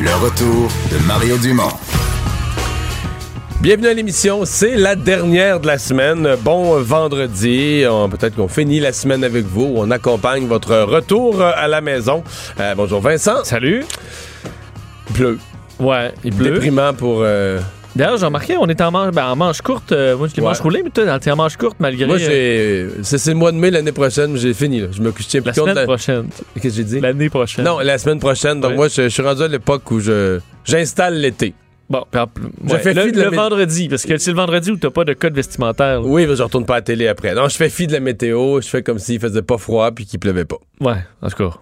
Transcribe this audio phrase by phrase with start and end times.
[0.00, 1.72] Le retour de Mario Dumont.
[3.60, 6.36] Bienvenue à l'émission, c'est la dernière de la semaine.
[6.42, 11.66] Bon vendredi, On- peut-être qu'on finit la semaine avec vous, on accompagne votre retour à
[11.66, 12.22] la maison.
[12.60, 13.42] Euh, bonjour Vincent.
[13.44, 13.84] Salut.
[15.08, 15.38] Il pleut.
[15.80, 16.52] Ouais, il pleut.
[16.52, 17.20] Déprimant pour...
[17.22, 17.58] euh,
[17.98, 19.92] D'ailleurs, j'ai remarqué, on est en manche, ben, en manche courte.
[19.92, 20.48] euh, moi, je les Ouais.
[20.48, 23.02] manches roulées, mais toi, t'es en manche courte malgré Moi, euh, j'ai...
[23.02, 24.80] C'est le mois de mai l'année prochaine, j'ai fini.
[24.80, 24.86] Là.
[24.92, 26.28] Je me je tiens plus la compte semaine la- prochaine.
[26.54, 27.00] Qu'est-ce que j'ai dit?
[27.00, 27.64] L'année prochaine.
[27.64, 28.60] Non, la semaine prochaine.
[28.60, 28.76] Donc Ouais.
[28.76, 31.54] moi, je, je suis rendu à l'époque où je j'installe l'été.
[31.90, 34.76] Bon, Je ouais, fais le, fi de le vendredi, parce que c'est le vendredi où
[34.76, 36.00] t'as pas de code vestimentaire.
[36.00, 36.06] là.
[36.06, 37.34] Oui, mais je retourne pas à la télé après.
[37.34, 40.04] Non, je fais fi de la météo, je fais comme s'il faisait pas froid puis
[40.04, 40.58] qu'il pleuvait pas.
[40.80, 41.56] Ouais, en tout cas.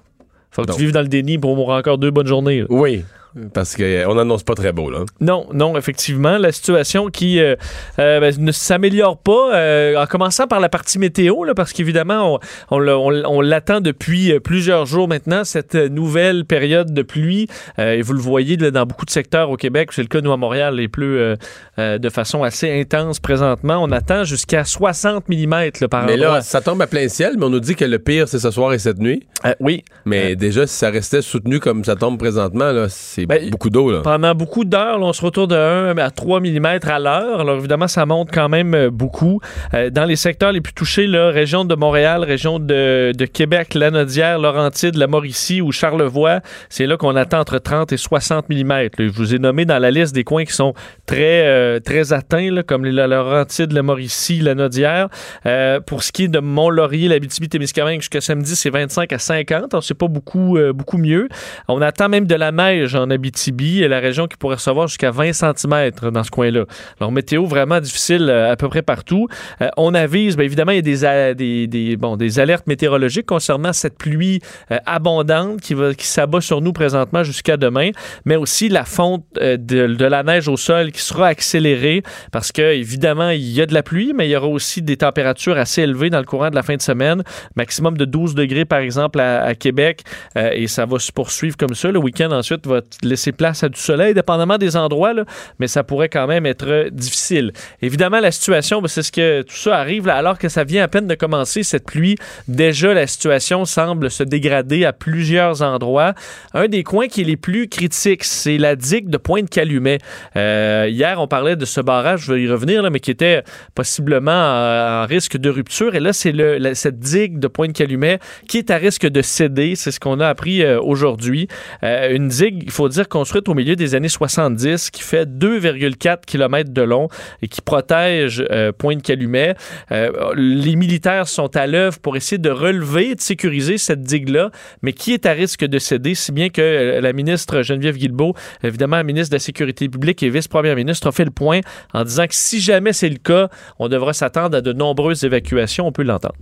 [0.50, 0.76] Faut que Donc.
[0.76, 2.60] tu vives dans le déni pour avoir encore deux bonnes journées.
[2.60, 2.66] là.
[2.70, 3.04] Oui,
[3.52, 5.00] parce qu'on n'annonce pas très beau, là.
[5.20, 7.56] Non, non, effectivement, la situation qui euh,
[7.98, 12.34] euh, ben, ne s'améliore pas, euh, en commençant par la partie météo, là, parce qu'évidemment,
[12.34, 12.38] on,
[12.70, 16.92] on l'a- on l- on l'attend depuis euh, plusieurs jours maintenant, cette euh, nouvelle période
[16.94, 17.48] de pluie.
[17.78, 20.20] Euh, et vous le voyez là, dans beaucoup de secteurs au Québec, c'est le cas
[20.20, 21.36] nous à Montréal, les pleut euh,
[21.78, 23.82] euh, de façon assez intense présentement.
[23.82, 27.50] On attend jusqu'à 60 mm par Mais là, ça tombe à plein ciel, mais on
[27.50, 29.26] nous dit que le pire, c'est ce soir et cette nuit.
[29.44, 33.50] Euh, oui, Mais déjà, si ça restait soutenu comme ça tombe présentement, là, c'est Ben,
[33.50, 34.02] beaucoup d'eau, là.
[34.04, 37.40] Pendant beaucoup d'heures, là, on se retourne de 1 à 3 mm à l'heure.
[37.40, 39.40] Alors évidemment, ça monte quand même euh, beaucoup.
[39.74, 43.74] Euh, dans les secteurs les plus touchés, là, région de Montréal, région de, de Québec,
[43.74, 48.88] Lanaudière, Laurentide, la Mauricie ou Charlevoix, c'est là qu'on attend entre 30 et 60 mm.
[48.96, 50.74] Je vous ai nommé dans la liste des coins qui sont
[51.06, 55.08] très, euh, très atteints, là, comme la Laurentide, la Mauricie, la Naudière.
[55.46, 59.74] Euh, pour ce qui est de Mont-Laurier, l'Abitibi-Témiscamingue, jusqu'à samedi, c'est 25 à 50.
[59.74, 61.28] Alors, c'est pas beaucoup, beaucoup mieux.
[61.66, 65.32] On attend même de la neige en Abitibi, la région qui pourrait recevoir jusqu'à 20
[65.32, 66.64] cm dans ce coin-là.
[67.00, 69.26] Alors, météo vraiment difficile euh, à peu près partout.
[69.60, 73.98] Euh, on avise, bien évidemment, il y a des, bon, des alertes météorologiques concernant cette
[73.98, 74.40] pluie
[74.70, 77.90] euh, abondante qui, qui s'abat sur nous présentement jusqu'à demain,
[78.24, 82.02] mais aussi la fonte de, la neige au sol qui sera accélérée
[82.32, 84.98] parce que, évidemment, il y a de la pluie, mais il y aura aussi des
[84.98, 87.22] températures assez élevées dans le courant de la fin de semaine.
[87.56, 90.02] Maximum de 12 degrés, par exemple, à, Québec,
[90.36, 91.90] et ça va se poursuivre comme ça.
[91.90, 95.24] Le week-end, ensuite, va laisser place à du soleil, dépendamment des endroits, là,
[95.58, 97.52] mais ça pourrait quand même être euh, difficile.
[97.82, 100.88] Évidemment, la situation, ben, c'est ce que tout ça arrive alors que ça vient à
[100.88, 102.16] peine de commencer, cette pluie.
[102.48, 106.14] Déjà, la situation semble se dégrader à plusieurs endroits.
[106.54, 109.98] Un des coins qui est les plus critiques, c'est la digue de Pointe-Calumet.
[110.36, 113.42] Euh, hier, on parlait de ce barrage, je vais y revenir, là, mais qui était
[113.74, 115.94] possiblement en, en risque de rupture.
[115.94, 116.34] Et là, c'est
[116.74, 118.18] cette digue de Pointe-Calumet
[118.48, 119.74] qui est à risque de céder.
[119.76, 121.48] C'est ce qu'on a appris euh, aujourd'hui.
[121.82, 126.20] Euh, une digue, il faut dire, construite au milieu des années 70, qui fait 2,4
[126.26, 127.08] km de long
[127.42, 129.54] et qui protège euh, Pointe-Calumet.
[129.92, 134.50] Euh, les militaires sont à l'œuvre pour essayer de relever et de sécuriser cette digue-là,
[134.82, 138.34] mais qui est à risque de céder, si bien que euh, la ministre Geneviève Guilbeault,
[138.62, 141.60] évidemment, ministre de la Sécurité publique et vice-première ministre, a fait le point
[141.92, 143.48] en disant que si jamais c'est le cas,
[143.78, 145.86] on devra s'attendre à de nombreuses évacuations.
[145.86, 146.34] On peut l'entendre.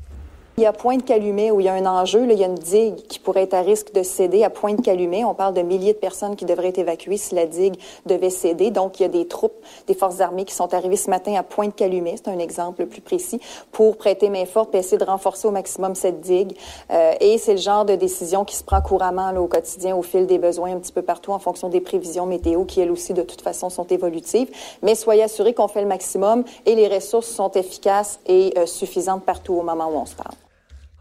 [0.56, 2.25] Il y a Pointe-Calumet où il y a un enjeu.
[2.25, 5.25] Là, il y a une digue qui pourrait être à risque de céder à Pointe-Calumet.
[5.25, 7.75] On parle de milliers de personnes qui devraient être évacuées si la digue
[8.06, 8.70] devait céder.
[8.70, 9.56] Donc, il y a des troupes
[9.89, 12.15] des forces armées qui sont arrivées ce matin à Pointe-Calumet.
[12.18, 13.41] C'est un exemple le plus précis
[13.72, 16.56] pour prêter main forte et essayer de renforcer au maximum cette digue.
[16.92, 20.03] Euh, et c'est le genre de décision qui se prend couramment là, au quotidien, au
[20.03, 23.12] fil des besoins, un petit peu partout en fonction des prévisions météo qui, elles aussi,
[23.12, 24.51] de toute façon, sont évolutives.
[24.83, 29.24] Mais soyez assurés qu'on fait le maximum et les ressources sont efficaces et euh, suffisantes
[29.24, 30.36] partout au moment où on se parle.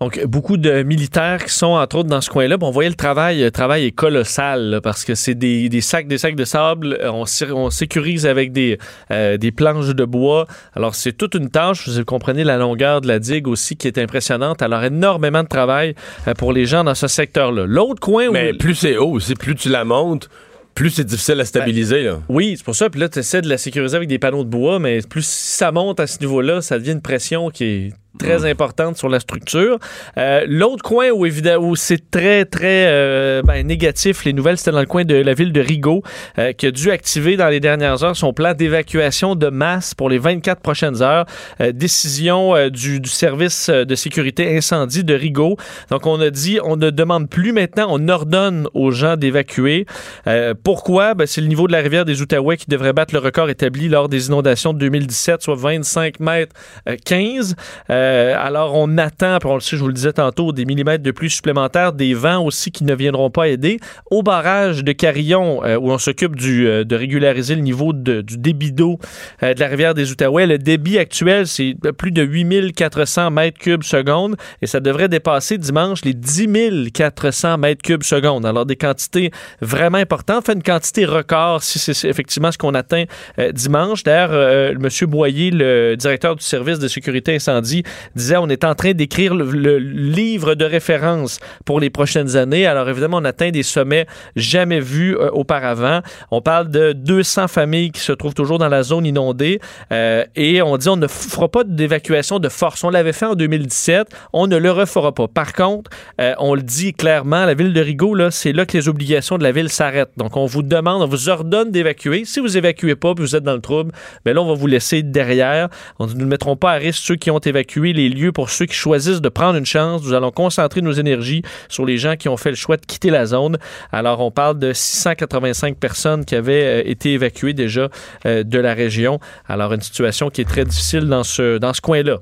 [0.04, 2.58] Donc, beaucoup de militaires qui sont, entre autres, dans ce coin-là.
[2.58, 3.40] Bon, on voyait le travail.
[3.42, 6.98] Le travail est colossal là, parce que c'est des, des sacs, des sacs de sable.
[7.02, 8.80] Euh, On, sé- on sécurise avec des,
[9.12, 10.46] euh, des planches de bois.
[10.76, 11.88] Alors, c'est toute une tâche.
[11.88, 14.62] Vous comprenez la longueur de la digue aussi qui est impressionnante.
[14.62, 15.96] Alors, énormément de travail
[16.28, 17.66] euh, pour les gens dans ce secteur-là.
[17.66, 18.34] L'autre coin où...
[18.34, 20.30] Mais plus c'est haut aussi, plus tu la montes,
[20.76, 22.04] plus c'est difficile à stabiliser.
[22.04, 22.20] là.
[22.28, 22.90] Oui, c'est pour ça.
[22.90, 25.56] Puis là, tu essaies de la sécuriser avec des panneaux de bois, mais plus si
[25.56, 29.20] ça monte à ce niveau-là, ça devient une pression qui est très importante sur la
[29.20, 29.80] structure.
[30.18, 34.72] Euh, L'autre coin où, évidemment, où c'est très, très euh, ben, négatif, les nouvelles, c'était
[34.72, 36.04] dans le coin de la ville de Rigaud,
[36.38, 40.10] euh, qui a dû activer dans les dernières heures son plan d'évacuation de masse pour
[40.10, 41.26] les 24 prochaines heures.
[41.62, 45.58] Euh, décision euh, du, du service de sécurité incendie de Rigaud.
[45.90, 49.86] Donc, on a dit, on ne demande plus maintenant, on ordonne aux gens d'évacuer.
[50.28, 51.14] Euh, pourquoi?
[51.14, 53.90] Ben, c'est le niveau de la rivière des Outaouais qui devrait battre le record établi
[53.90, 56.56] lors des inondations de 2017, soit 25 mètres
[56.88, 57.56] euh, 15.
[58.04, 61.04] Euh, alors, on attend, puis on le sait, je vous le disais tantôt, des millimètres
[61.04, 63.80] de pluie supplémentaires, des vents aussi qui ne viendront pas aider.
[64.12, 68.72] Au barrage de Carillon, euh, où on s'occupe euh, de régulariser le niveau du débit
[68.72, 69.00] d'eau
[69.42, 74.36] de la rivière des Outaouais, le débit actuel, c'est plus de 8400 mètres cubes seconde
[74.62, 78.46] et ça devrait dépasser dimanche les 10 400 mètres cubes seconde.
[78.46, 80.46] Alors, des quantités vraiment importantes.
[80.46, 83.06] Fait une quantité record si c'est effectivement ce qu'on atteint
[83.54, 84.04] dimanche.
[84.04, 84.88] D'ailleurs, M.
[85.08, 87.84] Boyer, le directeur du service de sécurité incendie,
[88.16, 92.66] disait on est en train d'écrire le, livre de référence pour les prochaines années.
[92.66, 94.06] Alors évidemment, on atteint des sommets
[94.36, 96.02] jamais vus euh, auparavant.
[96.32, 99.60] On parle de 200 familles qui se trouvent toujours dans la zone inondée
[99.92, 102.84] euh, et on dit on ne fera pas d'évacuation de force.
[102.84, 105.28] On l'avait fait en 2017, on ne le refera pas.
[105.28, 105.92] Par contre,
[106.22, 109.44] euh, on le dit clairement, la ville de Rigaud, c'est là que les obligations de
[109.44, 110.12] la ville s'arrêtent.
[110.18, 112.26] Donc on vous demande, on vous ordonne d'évacuer.
[112.26, 113.92] Si vous évacuez pas, puis vous êtes dans le trouble,
[114.26, 115.70] ben là on va vous laisser derrière.
[116.00, 118.76] On ne mettrons pas à risque ceux qui ont évacué les lieux pour ceux qui
[118.76, 120.04] choisissent de prendre une chance.
[120.04, 123.10] Nous allons concentrer nos énergies sur les gens qui ont fait le choix de quitter
[123.10, 123.58] la zone.
[123.92, 127.90] Alors, on parle de 685 personnes qui avaient euh, été évacuées déjà
[128.26, 129.20] euh, de la région.
[129.48, 132.20] Alors, une situation qui est très difficile dans ce, dans ce coin-là.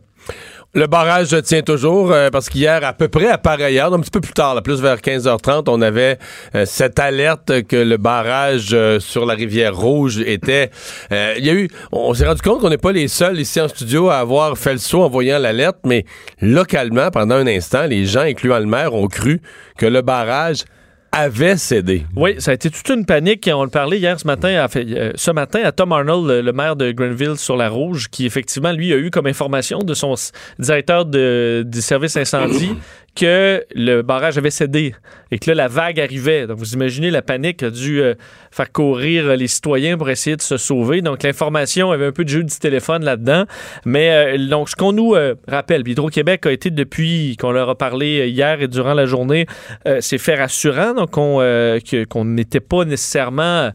[0.73, 4.09] Le barrage tient toujours euh, parce qu'hier, à peu près à pareille heure, un petit
[4.09, 6.17] peu plus tard, plus vers 15h30, on avait
[6.55, 10.71] euh, cette alerte que le barrage euh, sur la rivière Rouge était.
[11.11, 13.67] Il y a eu, on s'est rendu compte qu'on n'est pas les seuls ici en
[13.67, 16.05] studio à avoir fait le saut en voyant l'alerte, mais
[16.39, 19.41] localement, pendant un instant, les gens, incluant le maire, ont cru
[19.77, 20.63] que le barrage
[21.11, 22.05] avait cédé.
[22.15, 23.49] Oui, ça a été toute une panique.
[23.53, 26.53] On le parlait hier ce matin, à, euh, ce matin à Tom Arnold, le, le
[26.53, 30.15] maire de Grenville sur la Rouge, qui effectivement, lui, a eu comme information de son
[30.57, 32.75] directeur de, du service incendie
[33.15, 34.95] que le barrage avait cédé
[35.31, 36.47] et que là, la vague arrivait.
[36.47, 38.15] Donc, vous imaginez la panique a dû euh,
[38.51, 41.01] faire courir les citoyens pour essayer de se sauver.
[41.01, 43.45] Donc, l'information avait un peu de jeu du téléphone là-dedans.
[43.85, 47.75] Mais euh, donc, ce qu'on nous euh, rappelle, Hydro-Québec a été depuis qu'on leur a
[47.75, 49.45] parlé hier et durant la journée,
[49.87, 50.93] euh, c'est fait rassurant.
[50.93, 51.79] Donc, euh,
[52.09, 53.71] qu'on n'était pas nécessairement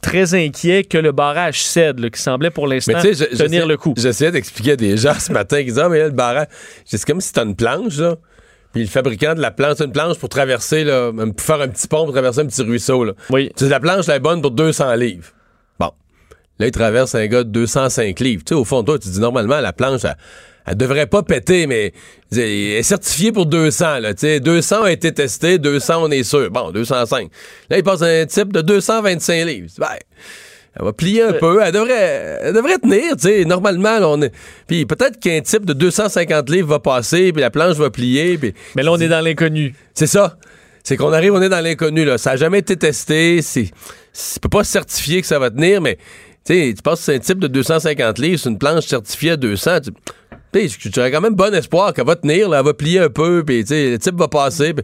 [0.00, 3.94] très inquiet que le barrage cède, là, qui semblait pour l'instant tenir le coup.
[3.96, 6.46] J'essayais d'expliquer à des gens ce matin qui disaient Ah, mais là, le barrage,
[6.84, 8.16] c'est comme si t'as une planche, là.
[8.72, 11.88] Puis le fabricant de la planche, une planche pour traverser, là, pour faire un petit
[11.88, 13.12] pont, pour traverser un petit ruisseau, là.
[13.30, 13.50] Oui.
[13.56, 15.28] Tu sais, la planche, elle est bonne pour 200 livres.
[15.78, 15.90] Bon.
[16.58, 18.44] Là, il traverse un gars de 205 livres.
[18.44, 20.16] Tu sais, au fond, toi, tu dis normalement, la planche, elle,
[20.66, 21.92] elle devrait pas péter, mais
[22.30, 24.14] elle est certifiée pour 200, là.
[24.14, 26.48] Tu sais, 200 a été testé, 200, on est sûr.
[26.50, 27.28] Bon, 205.
[27.70, 29.70] Là, il passe un type de 225 livres.
[29.78, 29.86] Ben,
[30.76, 31.60] elle va plier un peu.
[31.62, 33.44] Elle devrait, elle devrait tenir, tu sais.
[33.44, 34.32] Normalement, là, on est.
[34.66, 38.54] Puis peut-être qu'un type de 250 livres va passer, puis la planche va plier, puis.
[38.76, 39.74] Mais là, on est dans l'inconnu.
[39.94, 40.36] C'est ça.
[40.84, 42.18] C'est qu'on arrive, on est dans l'inconnu, là.
[42.18, 43.42] Ça n'a jamais été testé.
[43.42, 43.64] C'est.
[43.64, 45.96] Tu peux pas certifier que ça va tenir, mais.
[46.44, 49.36] Tu sais, tu passes sur un type de 250 livres, c'est une planche certifiée à
[49.36, 49.80] 200.
[49.80, 49.90] Tu
[50.68, 53.44] tu aurais quand même bon espoir qu'elle va tenir, là, elle va plier un peu,
[53.44, 54.74] puis tu sais, le type va passer.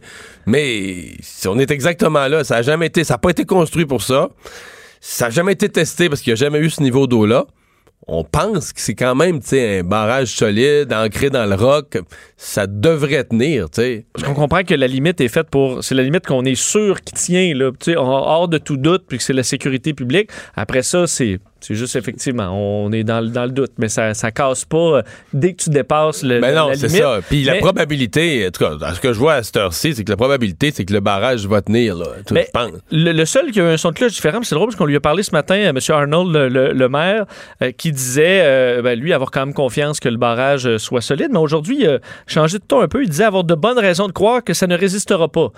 [0.45, 3.85] mais si on est exactement là, ça a jamais été, ça n'a pas été construit
[3.85, 4.29] pour ça.
[5.09, 7.45] Ça n'a jamais été testé parce qu'il n'y a jamais eu ce niveau d'eau-là.
[8.07, 11.97] On pense que c'est quand même, un barrage solide, ancré dans le roc.
[12.35, 14.05] Ça devrait tenir, tu sais.
[14.11, 15.81] Parce qu'on comprend que la limite est faite pour.
[15.81, 19.23] C'est la limite qu'on est sûr qui tient, là, hors de tout doute, puis que
[19.23, 20.29] c'est la sécurité publique.
[20.57, 21.39] Après ça, c'est.
[21.59, 24.77] C'est juste effectivement, on est dans, le- dans le doute, mais ça, ça casse pas
[24.77, 25.01] euh,
[25.33, 27.19] dès que tu dépasses le, Mais la, non, c'est ça.
[27.27, 30.09] Puis la probabilité, en tout cas, ce que je vois à cette heure-ci, c'est que
[30.11, 32.05] la probabilité, c'est que le barrage va tenir, là.
[32.31, 32.71] Mais pense.
[32.91, 34.85] le, le seul qui a eu un son de cloche différent, c'est drôle parce qu'on
[34.85, 35.77] lui a parlé ce matin à M.
[35.89, 37.25] Arnold, le, le- le maire,
[37.61, 41.01] euh, qui disait, euh, ben, lui, avoir quand même confiance que le barrage euh, soit
[41.01, 41.29] solide.
[41.31, 43.03] Mais aujourd'hui, il a changé de ton un peu.
[43.03, 45.49] Il disait avoir de bonnes raisons de croire que ça ne résistera pas.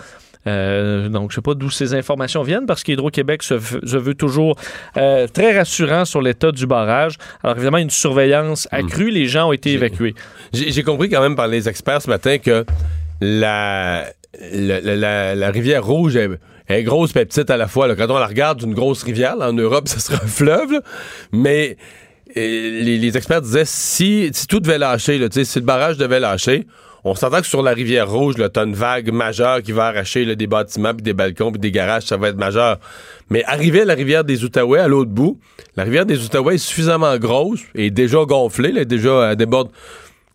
[0.47, 4.55] Euh, donc, je sais pas d'où ces informations viennent parce qu'Hydro-Québec se, veut toujours
[4.97, 7.15] euh, très rassurant sur l'état du barrage.
[7.43, 9.09] Alors, évidemment, une surveillance accrue.
[9.11, 10.15] Les gens ont été évacués.
[10.53, 12.65] J'ai compris quand même par les experts ce matin que
[13.21, 14.05] la,
[14.51, 16.29] la, la- la- la rivière Rouge est,
[16.69, 17.87] est grosse et petite à la fois.
[17.87, 17.95] là.
[17.95, 20.71] Quand on la regarde d'une grosse rivière, là, en Europe, ce serait un fleuve.
[20.71, 20.81] là.
[21.33, 21.77] Mais
[22.37, 26.65] euh, les, les experts disaient si, si tout devait lâcher, si le barrage devait lâcher,
[27.03, 30.25] on s'entend que sur la rivière Rouge, là, t'as une vague majeure qui va arracher
[30.25, 32.77] là, des bâtiments, puis des balcons, puis des garages, ça va être majeur.
[33.29, 35.39] Mais arriver à la rivière des Outaouais, à l'autre bout,
[35.75, 39.69] la rivière des Outaouais est suffisamment grosse et déjà gonflée, là, déjà à déborde.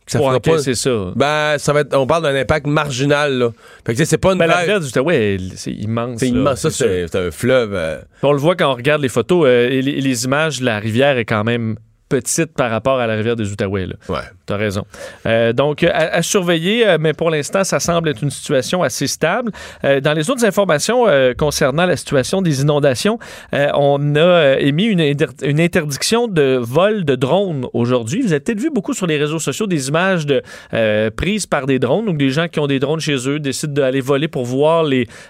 [0.06, 0.34] que Ça pas.
[0.36, 1.12] encaisser ça.
[1.16, 3.50] Ben, ça va être, on parle d'un impact marginal, là.
[3.86, 6.20] Fait que, c'est pas une Ben, la rivière du Outaouais, elle, c'est immense.
[6.20, 6.60] C'est immense.
[6.60, 7.74] Ça, c'est c'est un fleuve.
[7.74, 10.78] euh, On le voit quand on regarde les photos euh, et les, les images, la
[10.78, 11.76] rivière est quand même
[12.08, 13.86] petite par rapport à la rivière des Outaouais.
[13.86, 13.94] Là.
[14.08, 14.20] ouais.
[14.46, 14.84] T'as raison.
[15.26, 19.06] Euh, donc, à, à surveiller, euh, mais pour l'instant, ça semble être une situation assez
[19.06, 19.50] stable.
[19.84, 23.18] Euh, dans les autres informations euh, concernant la situation des inondations,
[23.54, 25.00] euh, on a euh, émis une,
[25.42, 28.20] une interdiction de vol de drones aujourd'hui.
[28.20, 30.42] Vous avez peut-être vu beaucoup sur les réseaux sociaux des images de,
[30.74, 32.04] euh, prises par des drones.
[32.04, 34.84] Donc, des gens qui ont des drones chez eux décident d'aller voler pour voir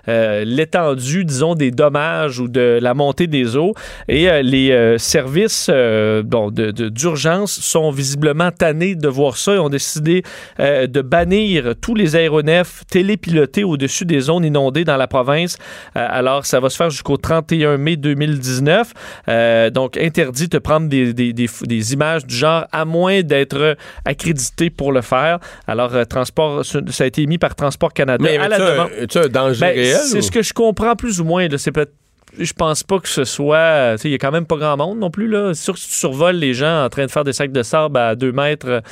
[0.08, 3.74] euh, l'étendue, disons, des dommages ou de la montée des eaux.
[4.08, 9.36] Et euh, les euh, services euh, bon, de- de- d'urgence sont visiblement tannés de voir
[9.36, 10.22] ça et ont décidé
[10.60, 15.56] euh, de bannir tous les aéronefs télépilotés au-dessus des zones inondées dans la province.
[15.96, 18.92] Euh, alors, ça va se faire jusqu'au 31 mai 2019.
[19.28, 23.76] Euh, donc, interdit de prendre des, des- des- des images du genre à moins d'être
[24.04, 25.38] accrédité pour le faire.
[25.66, 28.90] Alors, transport, ça a été émis par Transport Canada Mais à la demande.
[29.02, 29.96] as-tu un danger Ben, réel?
[30.04, 31.46] c'est ou- ce que je comprends plus ou moins.
[31.56, 31.92] C'est peut-être
[32.38, 33.96] je pense pas que ce soit.
[34.04, 35.28] Il y a quand même pas grand monde non plus.
[35.28, 35.54] là.
[35.54, 37.96] Sûr que si tu survoles les gens en train de faire des sacs de sable
[37.98, 38.82] à deux mètres,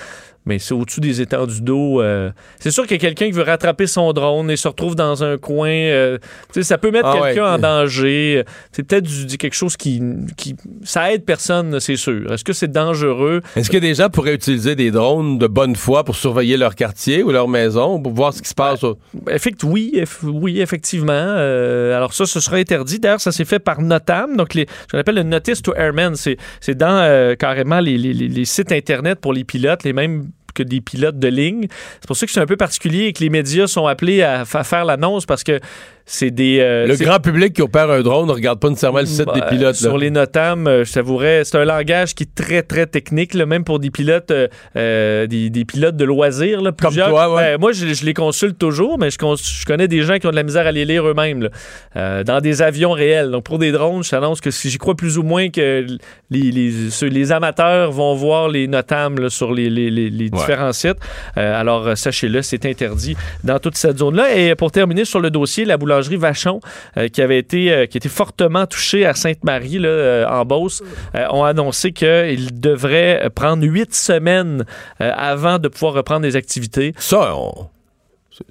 [0.46, 2.00] mais c'est au-dessus des étendues d'eau.
[2.02, 4.94] euh, c'est sûr qu'il y a quelqu'un qui veut rattraper son drone et se retrouve
[4.96, 5.68] dans un coin.
[5.70, 6.18] euh,
[6.60, 7.50] ça peut mettre Ah quelqu'un ouais.
[7.50, 8.44] en danger.
[8.72, 10.02] C'est peut-être du- du- quelque chose qui,
[10.36, 10.56] qui.
[10.84, 12.32] Ça aide personne, c'est sûr.
[12.32, 13.40] Est-ce que c'est dangereux?
[13.56, 17.22] Est-ce que des gens pourraient utiliser des drones de bonne foi pour surveiller leur quartier
[17.22, 18.82] ou leur maison, pour voir ce qui se passe?
[18.84, 18.98] au-
[19.30, 21.12] Effect, oui, eff- oui, effectivement.
[21.12, 22.98] Euh, alors ça, ce sera interdit.
[22.98, 26.14] D'ailleurs, ça s'est fait par Notam, donc les, ce qu'on appelle le Notice to Airmen.
[26.16, 30.26] C'est, c'est dans euh, carrément les- les- les sites Internet pour les pilotes, les mêmes
[30.54, 31.66] que des pilotes de ligne.
[32.00, 34.44] C'est pour ça que c'est un peu particulier et que les médias sont appelés à
[34.44, 35.60] fa- faire l'annonce parce que
[36.06, 36.58] c'est des...
[36.60, 39.32] euh, Le grand public qui opère un drone ne regarde pas nécessairement le site bah,
[39.34, 39.62] des pilotes.
[39.80, 39.88] là.
[39.88, 43.46] Sur les Notam, euh, je t'avouerais, c'est un langage qui est très, très technique, là,
[43.46, 46.60] même pour des pilotes, euh, euh, des, des pilotes de loisirs.
[46.60, 47.52] Là, Comme toi, ouais.
[47.52, 49.18] Ben, moi, je, je les consulte toujours, mais je,
[49.66, 51.48] connais des gens qui ont de la misère à les lire eux-mêmes,
[51.94, 53.30] dans des avions réels.
[53.30, 55.86] Donc, pour des drones, je t'annonce que si j'y crois plus ou moins que
[56.30, 60.72] les, les, ceux- les amateurs vont voir les Notam là, sur les, les- les- différents
[60.72, 60.96] sites.
[61.36, 64.34] Alors, sachez-le, c'est interdit dans toute cette zone-là.
[64.34, 66.60] Et pour terminer sur le dossier, la boulangerie Vachon,
[66.96, 70.82] euh, qui avait été, euh, qui était fortement touchée à Sainte-Marie, là, euh, en Beauce,
[71.30, 74.64] ont annoncé qu'ils devraient prendre huit semaines
[74.98, 76.94] avant de pouvoir reprendre des activités.
[76.98, 77.66] Ça, on-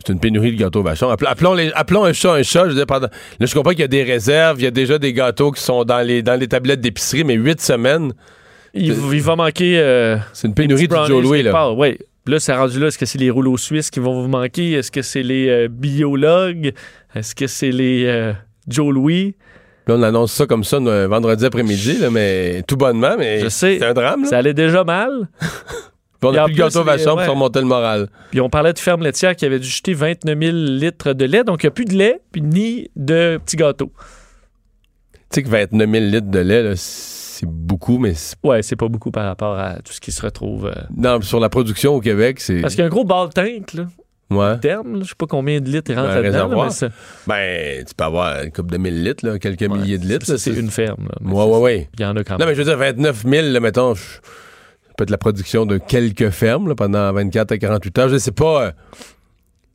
[0.05, 1.09] c'est une pénurie de gâteaux vachon.
[1.09, 2.65] Appel- Appelons, les- appelons un chat un chat.
[2.65, 3.07] Je veux dire, pendant-
[3.39, 5.61] Là, je comprends qu'il y a des réserves, il y a déjà des gâteaux qui
[5.61, 8.13] sont dans les, dans les tablettes d'épicerie, mais huit semaines,
[8.75, 9.79] Il, il va manquer.
[9.79, 11.41] euh, c'est une pénurie de Joe Louis.
[11.43, 11.51] Là.
[11.51, 11.75] part.
[12.27, 12.33] Ouais.
[12.33, 12.87] Là, c'est rendu là.
[12.87, 14.73] Est-ce que c'est les rouleaux suisses qui vont vous manquer?
[14.73, 16.73] Est-ce que c'est les euh, biologues?
[17.15, 18.33] Est-ce que c'est les euh,
[18.67, 19.35] Joe Louis?
[19.87, 23.49] Là, on annonce ça comme ça euh, vendredi après-midi, là, mais tout bonnement, mais Je
[23.49, 23.77] sais.
[23.79, 24.23] c'est un drame.
[24.23, 24.29] Là.
[24.29, 25.27] Ça allait déjà mal.
[26.19, 27.25] Puis on a plus de les- vachon ouais.
[27.25, 28.07] pour remonter le moral.
[28.29, 31.43] Puis on parlait de ferme laitière qui avait dû jeter 29 000 litres de lait.
[31.43, 33.91] Donc, il n'y a plus de lait, puis ni de petits gâteaux.
[35.13, 38.75] Tu sais que 29 000 litres de lait, là, c'est beaucoup, mais c'est- Ouais, c'est
[38.75, 40.67] pas beaucoup par rapport à tout ce qui se retrouve.
[40.67, 40.81] euh.
[40.95, 42.61] non, sur la production au Québec, c'est.
[42.61, 43.85] Parce qu'il y a un gros tank, là,
[44.29, 44.57] Ouais.
[44.59, 44.93] terme.
[44.95, 44.99] là.
[45.03, 46.31] Je sais pas combien de litres il rentre Un là-dedans.
[46.31, 46.65] là, réservoir.
[46.67, 46.89] mais ça-
[47.27, 50.37] Ben, tu peux avoir une couple de 1000 litres, là, quelques ouais, milliers de litres.
[50.37, 51.09] C'est une ferme.
[51.09, 51.15] là.
[51.21, 51.89] Ouais, c'est- ouais, ouais.
[51.97, 52.49] Il y en a quand Non, même.
[52.49, 55.77] mais je veux dire, 29 000, là, mettons, je- ça peut être la production de
[55.77, 58.09] quelques fermes là, pendant 24 à 48 heures.
[58.09, 58.63] Je sais pas.
[58.67, 58.71] euh,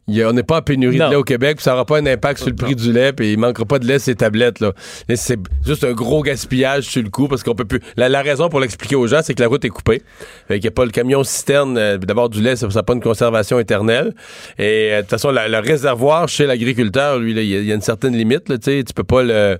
[0.08, 1.06] y a- on n'est pas en pénurie Non.
[1.06, 3.12] de lait au Québec, puis ça n'aura pas un impact sur le prix du lait,
[3.12, 4.60] puis il manquera pas de lait sur les tablettes.
[4.60, 4.72] Là.
[5.14, 7.80] C'est juste un gros gaspillage sur le coup, parce qu'on peut plus.
[7.96, 10.02] La, la raison pour l'expliquer aux gens, c'est que la route est coupée.
[10.48, 11.76] Fait qu'il n'y a pas le camion citerne.
[11.78, 14.14] euh, D'abord, du lait, ça n'a pas une conservation éternelle.
[14.58, 17.66] Et euh, de toute façon, la- le réservoir chez l'agriculteur, lui, il y, a- il
[17.66, 18.48] y a une certaine limite.
[18.48, 19.58] Là, tu peux pas le.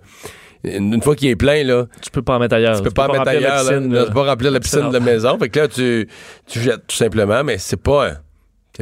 [0.64, 2.76] Une fois qu'il est plein, là, Tu peux pas en mettre ailleurs.
[2.78, 3.78] tu peux pas en mettre ailleurs, là.
[3.80, 5.38] Tu peux pas remplir la piscine de la maison.
[5.38, 6.08] Fait que là, tu,
[6.46, 8.14] tu jettes tout simplement, mais c'est pas.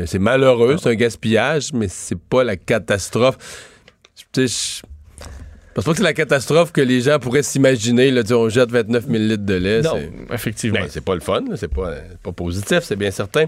[0.07, 3.37] C'est malheureux, c'est un gaspillage, mais c'est pas la catastrophe.
[4.37, 4.47] Je
[5.75, 8.13] je pense pas que c'est la catastrophe que les gens pourraient s'imaginer.
[8.13, 9.83] Là, on jette 29 000 litres de lait.
[9.83, 9.99] Non,
[10.33, 10.79] effectivement.
[10.79, 13.47] Ben, c'est pas le fun, c'est pas, pas positif, c'est bien certain.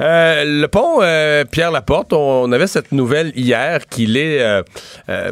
[0.00, 4.62] Euh, le pont euh, Pierre Laporte, on, avait cette nouvelle hier qu'il est euh,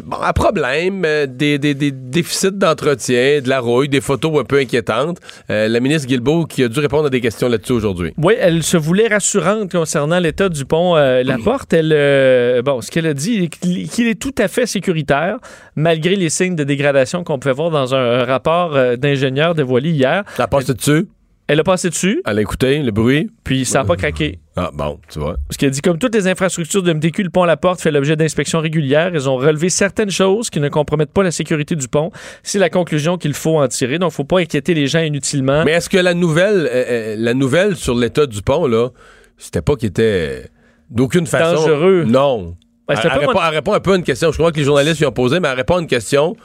[0.03, 4.59] bon, à problème, des, des- des déficits d'entretien, de la rouille, des photos un peu
[4.59, 5.17] inquiétantes.
[5.49, 8.13] La ministre Guilbeault qui a dû répondre à des questions là-dessus aujourd'hui.
[8.17, 11.73] Oui, elle se voulait rassurante concernant l'état du pont euh, La Porte.
[11.73, 15.37] Elle, bon, ce qu'elle a dit, qu'il qu'il est tout à fait sécuritaire,
[15.75, 20.23] malgré les signes de dégradation qu'on pouvait voir dans un, un rapport d'ingénieur dévoilé hier.
[20.37, 21.07] Ça passe dessus?
[21.47, 23.29] Elle a passé dessus, Elle a écouté le bruit.
[23.43, 24.39] puis ça n'a pas craqué.
[24.55, 25.35] Ah, bon, tu vois.
[25.47, 27.91] Parce qu'il a dit, comme toutes les infrastructures de MTQ, le pont La Porte fait
[27.91, 29.11] l'objet d'inspections régulières.
[29.13, 32.11] Ils ont relevé certaines choses qui ne compromettent pas la sécurité du pont.
[32.43, 33.99] C'est la conclusion qu'il faut en tirer.
[33.99, 35.65] Donc, il ne faut pas inquiéter les gens inutilement.
[35.65, 38.89] Mais est-ce que la nouvelle, euh, euh, la nouvelle sur l'état du pont, là,
[39.37, 40.49] c'était pas qu'il était
[40.89, 41.55] d'aucune façon.
[41.55, 42.05] Dangereux.
[42.07, 42.55] Non.
[42.89, 44.31] C'était elle, pas elle répond, elle répond un peu à une question.
[44.31, 46.35] Je crois que les journalistes lui ont posé, mais elle répond à une question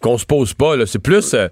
[0.00, 0.76] qu'on se pose pas.
[0.76, 0.86] là.
[0.86, 1.34] C'est plus.
[1.34, 1.48] euh,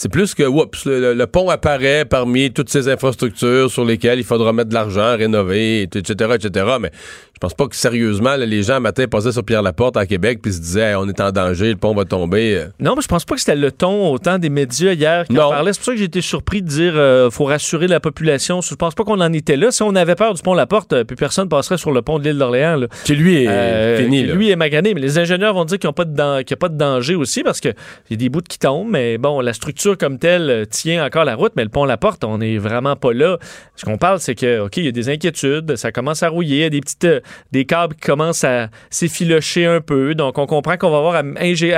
[0.00, 4.24] c'est plus que, oups, le, le pont apparaît parmi toutes ces infrastructures sur lesquelles il
[4.24, 6.66] faudra mettre de l'argent, rénover, etc., etc.
[6.80, 6.92] Mais
[7.34, 10.52] je pense pas que sérieusement, là, les gens, matin, passaient sur Pierre-Laporte à Québec puis
[10.52, 12.54] se disaient, Hey, on est en danger, le pont va tomber.
[12.58, 15.36] Euh, Non, mais je pense pas que c'était le ton autant des médias hier qui
[15.38, 15.72] en parlaient.
[15.72, 18.60] C'est pour ça que j'ai été surpris de dire euh, faut rassurer la population.
[18.60, 19.72] Je pense pas qu'on en était là.
[19.72, 22.20] Si on avait peur du pont La Porte, euh, puis personne passerait sur le pont
[22.20, 22.82] de l'île d'Orléans.
[23.04, 24.20] Qui lui est Euh, fini.
[24.22, 24.34] qui, là.
[24.34, 27.16] Lui est magané, mais les ingénieurs vont dire qu'il n'y a, a pas de danger
[27.16, 27.74] aussi parce qu'il
[28.10, 31.24] y a des bouts qui tombent, mais bon, la structure comme telle euh, tient encore
[31.24, 33.38] la route, mais le pont La Porte, on n'est vraiment pas là.
[33.76, 36.56] Ce qu'on parle, c'est que, OK, il y a des inquiétudes, ça commence à rouiller,
[36.56, 37.20] il y a des petites euh,
[37.52, 41.18] des câbles qui commencent à s'effilocher un peu, donc on comprend qu'on va avoir à,
[41.18, 41.22] à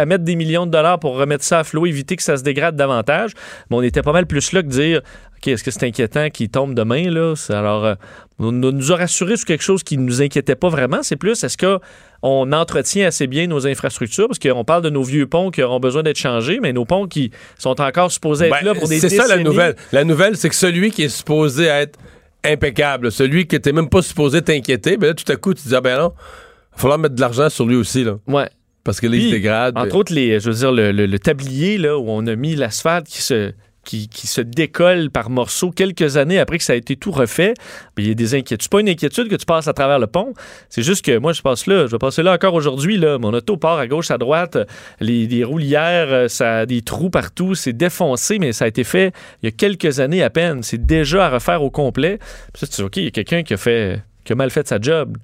[0.06, 2.76] mettre des millions de dollars pour remettre ça à flot, éviter que ça se dégrade
[2.76, 3.32] davantage,
[3.70, 5.02] mais on était pas mal plus là que dire
[5.42, 7.08] OK, est-ce que c'est inquiétant qu'il tombe demain?
[7.10, 7.32] Là?
[7.48, 7.94] Alors, euh,
[8.38, 11.02] on, nous a rassuré sur quelque chose qui ne nous inquiétait pas vraiment.
[11.02, 14.26] C'est plus, est-ce qu'on entretient assez bien nos infrastructures?
[14.28, 17.06] Parce qu'on parle de nos vieux ponts qui auront besoin d'être changés, mais nos ponts
[17.06, 19.76] qui sont encore supposés être Ben, là pour des C'est ça la nouvelle.
[19.92, 21.98] La nouvelle, c'est que celui qui est supposé être
[22.44, 25.68] impeccable, celui que t'es même pas supposé t'inquiéter, ben là, tout à coup, tu te
[25.68, 28.16] dis, ah ben non, il va falloir mettre de l'argent sur lui aussi, là.
[28.26, 28.48] Ouais.
[28.84, 29.76] Parce que là, il se dégrade.
[29.76, 32.34] Entre puis- autres, les, je veux dire, le, le- le tablier là, où on a
[32.36, 33.52] mis l'asphalte qui se,
[33.84, 37.54] qui, qui se décolle par morceaux quelques années après que ça a été tout refait.
[37.96, 38.62] Il y a des inquiétudes.
[38.62, 40.34] C'est pas une inquiétude que tu passes à travers le pont.
[40.68, 41.86] C'est juste que moi, je passe là.
[41.86, 42.98] Je vais passer là encore aujourd'hui.
[42.98, 43.18] Là.
[43.18, 44.58] Mon auto part à gauche, à droite.
[45.00, 47.54] Les, les roulières, euh, ça a des trous partout.
[47.54, 50.62] C'est défoncé, mais ça a été fait il y a quelques années à peine.
[50.62, 52.18] C'est déjà à refaire au complet.
[52.52, 54.50] Puis ça, tu dis, OK, il y a quelqu'un qui a fait qui a mal
[54.50, 55.16] fait sa job.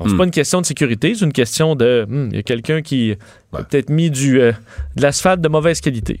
[0.00, 0.16] C'est Hmm.
[0.16, 2.06] pas une question de sécurité, c'est une question de.
[2.08, 3.16] hmm, Il y a quelqu'un qui
[3.52, 4.52] a peut-être mis du, euh,
[4.94, 6.20] de l'asphalte de mauvaise qualité.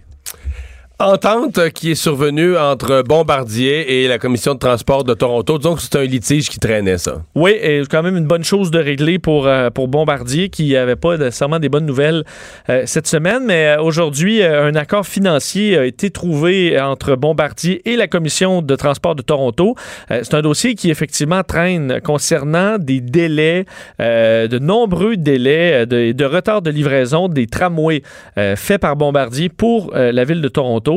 [1.00, 5.56] Entente qui est survenue entre Bombardier et la Commission de transport de Toronto.
[5.56, 7.22] Disons que c'est un litige qui traînait, ça.
[7.36, 10.96] Oui, et quand même une bonne chose de régler pour, euh, pour Bombardier qui n'avait
[10.96, 12.24] pas nécessairement des bonnes nouvelles
[12.68, 13.44] euh, cette semaine.
[13.46, 18.74] Mais euh, aujourd'hui, un accord financier a été trouvé entre Bombardier et la Commission de
[18.74, 19.76] transport de Toronto.
[20.08, 23.66] C'est un dossier qui effectivement traîne concernant des délais,
[24.00, 28.02] de nombreux délais de, retard de livraison des tramways
[28.34, 30.87] faits par Bombardier pour la ville de Toronto.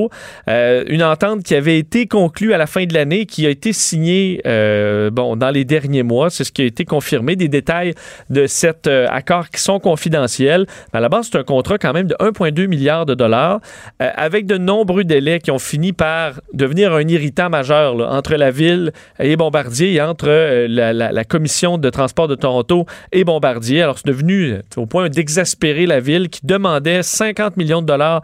[0.50, 3.74] Euh, une entente qui avait été conclue à la fin de l'année, qui a été
[3.74, 6.30] signée euh, bon, dans les derniers mois.
[6.30, 7.36] C'est ce qui a été confirmé.
[7.36, 7.94] Des détails
[8.30, 10.66] de cet euh, accord qui sont confidentiels.
[10.94, 13.60] Mais à la base, c'est un contrat quand même de 1,2 milliard de dollars
[14.00, 18.92] avec de nombreux délais qui ont fini par devenir un irritant majeur entre la ville
[19.20, 20.28] et Bombardier et entre
[20.68, 23.82] la, commission de transport de Toronto et Bombardier.
[23.82, 28.22] Alors, c'est devenu au point d'exaspérer la ville qui demandait 50 millions de dollars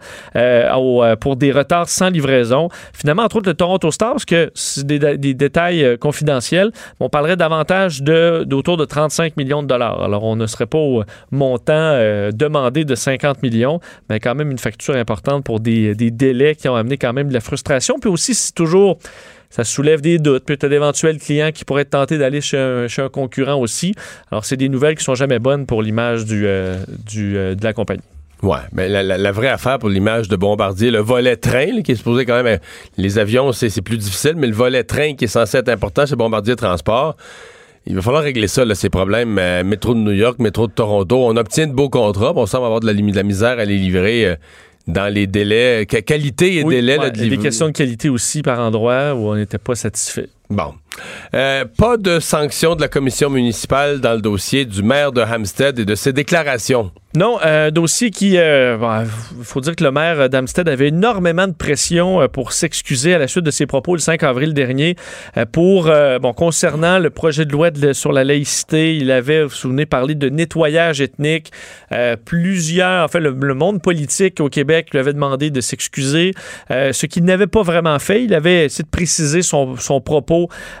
[1.20, 2.68] pour des retards sans livraison.
[2.92, 7.36] Finalement, entre autres, le Toronto Star, parce que c'est des, détails euh, confidentiels, on parlerait
[7.36, 10.02] davantage d'autour de 35 millions de dollars.
[10.02, 14.50] Alors, on ne serait pas au montant euh, demandé de 50 millions, mais quand même
[14.50, 17.98] une facture importante pour des, délais qui ont amené quand même de la frustration.
[17.98, 18.98] Puis aussi, c'est toujours
[19.50, 20.44] ça soulève des doutes.
[20.44, 23.94] Puis tu as d'éventuels clients qui pourraient tentés d'aller chez un, concurrent aussi.
[24.30, 28.02] Alors, c'est des nouvelles qui sont jamais bonnes pour l'image euh, de la compagnie.
[28.42, 31.82] Ouais, mais la, la- la vraie affaire pour l'image de Bombardier, le volet train, là,
[31.82, 32.46] qui est supposé quand même.
[32.46, 32.58] euh,
[32.96, 36.14] Les avions, c'est plus difficile, mais le volet train qui est censé être important chez
[36.16, 37.16] Bombardier Transport.
[37.86, 39.38] Il va falloir régler ça, là, ces problèmes.
[39.38, 41.24] euh, métro de New York, métro de Toronto.
[41.26, 43.76] On obtient de beaux contrats, on semble avoir de la, de la misère à les
[43.78, 44.36] livrer euh,
[44.86, 45.84] dans les délais.
[45.88, 48.08] Qua- qualité et Oui, délais ouais, là, de il y a des questions de qualité
[48.08, 50.28] aussi par endroit où on n'était pas satisfait.
[50.50, 50.74] Bon.
[51.34, 55.78] Euh, pas de sanction de la commission municipale dans le dossier du maire de Hampstead
[55.78, 56.90] et de ses déclarations.
[57.16, 59.08] Non, un dossier qui, il
[59.42, 63.26] faut dire que le maire d'Amstead avait énormément de pression euh, pour s'excuser à la
[63.26, 64.94] suite de ses propos le 5 avril dernier
[65.36, 69.54] euh, pour, euh, concernant le projet de loi sur la laïcité, il avait, vous vous
[69.54, 71.50] souvenez, parlé de nettoyage ethnique.
[71.92, 76.32] Euh, plusieurs, en fait, le, monde politique au Québec lui avait demandé de s'excuser,
[76.70, 78.22] euh, ce qu'il n'avait pas vraiment fait.
[78.22, 80.37] Il avait essayé de préciser son propos,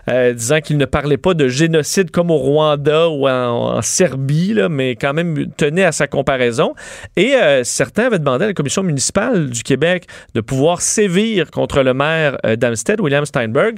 [0.08, 4.96] euh, disant qu'il ne parlait pas de génocide comme au Rwanda ou en, Serbie, mais
[4.96, 6.74] quand même tenait à sa comparaison.
[7.16, 11.82] Et euh, certains avaient demandé à la commission municipale du Québec de pouvoir sévir contre
[11.82, 13.76] le maire euh, d'Amstead, William Steinberg.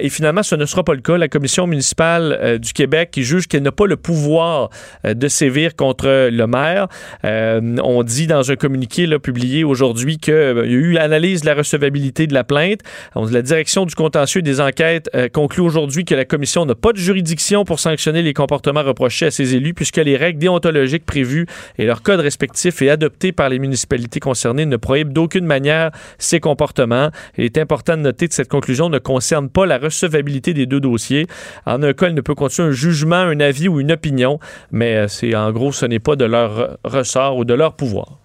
[0.00, 1.16] Et finalement, ce ne sera pas le cas.
[1.16, 4.70] La commission municipale du Québec qui juge qu'elle n'a pas le pouvoir
[5.04, 6.88] de sévir contre le maire.
[7.24, 12.26] On dit dans un communiqué publié aujourd'hui qu'il y a eu analyse de la recevabilité
[12.26, 12.80] de la plainte.
[13.14, 16.98] La direction du contentieux des enquêtes euh, conclut aujourd'hui que la commission n'a pas de
[16.98, 21.86] juridiction pour sanctionner les comportements reprochés à ses élus puisque les règles déontologiques prévues et
[21.86, 27.10] leur code respectif et adopté par les municipalités concernées ne prohibent d'aucune manière ces comportements.
[27.36, 30.80] Il est important de noter que cette conclusion ne concerne pas la recevabilité des deux
[30.80, 31.26] dossiers.
[31.66, 34.38] En un cas, elle ne peut constituer un jugement, un avis ou une opinion,
[34.70, 38.18] mais euh, c'est en gros, ce n'est pas de leur ressort ou de leur pouvoir.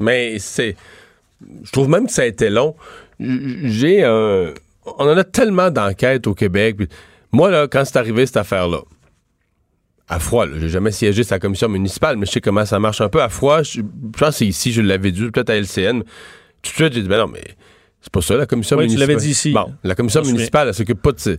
[0.00, 0.76] Mais c'est.
[1.64, 2.74] Je trouve même que ça a été long.
[3.20, 4.54] J'ai un.
[4.98, 6.76] On en a tellement d'enquêtes au Québec.
[7.32, 8.80] Moi, là, quand c'est arrivé cette affaire-là,
[10.08, 12.78] à froid, là, j'ai jamais siégé sur la commission municipale, mais je sais comment ça
[12.78, 13.22] marche un peu.
[13.22, 13.82] À froid, je, je
[14.18, 16.00] pense que c'est ici, je l'avais dit, peut-être à LCN.
[16.62, 17.42] Tout de suite, j'ai dit, ben non, mais
[18.00, 19.08] c'est pas ça, la commission Oui, tu municipale.
[19.08, 19.52] l'avais dit ici.
[19.52, 21.20] Bon, la commission municipale, elle s'occupe pas de.
[21.20, 21.38] ces-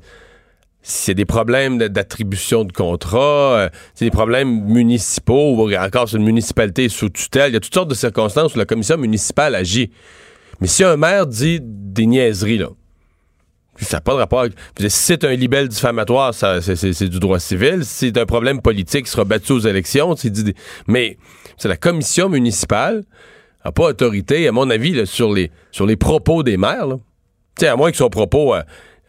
[0.83, 6.07] S'il y a des problèmes d'attribution de contrats, euh, c'est des problèmes municipaux, ou encore
[6.07, 8.65] si une municipalité est sous tutelle, il y a toutes sortes de circonstances où la
[8.65, 9.89] commission municipale agit.
[10.61, 12.69] Mais si un maire dit des niaiseries, là,
[13.85, 14.45] ça n'a pas de rapport
[14.77, 17.85] si c'est un libelle diffamatoire, c'est, du droit civil.
[17.85, 20.13] Si c'est un problème politique, il sera battu aux élections.
[20.13, 20.53] dit
[20.87, 21.17] Mais
[21.57, 23.03] c'est la commission municipale
[23.65, 26.87] n'a pas autorité, à mon avis, là, sur, les, sur les propos des maires.
[26.87, 26.95] là.
[27.61, 28.61] À moins que son propos euh,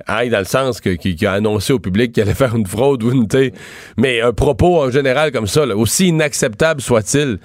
[0.07, 3.13] aille dans le sens qu'il a annoncé au public qu'il allait faire une fraude ou
[3.13, 3.31] une.
[3.31, 3.53] sais.
[3.97, 7.39] Mais un propos en général comme ça, là, aussi inacceptable soit-il.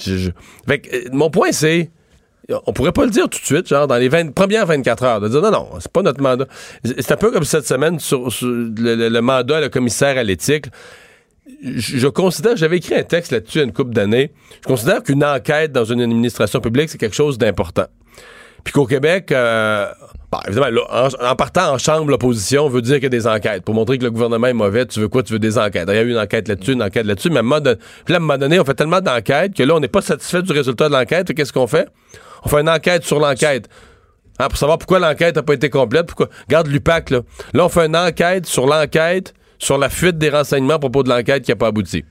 [0.00, 0.30] je-
[0.70, 0.78] euh,
[1.12, 1.90] mon point, c'est.
[2.66, 5.20] On pourrait pas le dire tout de suite, genre dans les 20 premières 24 heures,
[5.20, 6.46] de dire non, non, c'est pas notre mandat.
[6.84, 10.66] C'est un peu comme cette semaine sur, le, le- le mandat, le commissaire à l'éthique.
[11.62, 14.32] Je, considère, j'avais écrit un texte là-dessus il y a une couple d'années.
[14.62, 17.86] Je considère qu'une enquête dans une administration publique, c'est quelque chose d'important.
[18.62, 19.86] Puis qu'au Québec, euh,
[20.46, 23.62] évidemment, là, en, partant en chambre, l'opposition veut dire qu'il y a des enquêtes.
[23.62, 25.22] Pour montrer que le gouvernement est mauvais, tu veux quoi?
[25.22, 25.84] Tu veux des enquêtes.
[25.88, 27.76] Il y a eu une enquête là-dessus, une enquête là-dessus, mais à un moment donné,
[28.06, 30.42] puis à un moment donné, on fait tellement d'enquêtes que là, on n'est pas satisfait
[30.42, 31.34] du résultat de l'enquête.
[31.34, 31.88] Qu'est-ce qu'on fait?
[32.44, 33.68] On fait une enquête sur l'enquête.
[34.38, 36.06] Hein, pour savoir pourquoi l'enquête n'a pas été complète.
[36.06, 36.28] Pourquoi?
[36.48, 37.20] Garde l'UPAC, là.
[37.52, 41.08] Là, on fait une enquête sur l'enquête, sur la fuite des renseignements à propos de
[41.08, 42.04] l'enquête qui n'a pas abouti.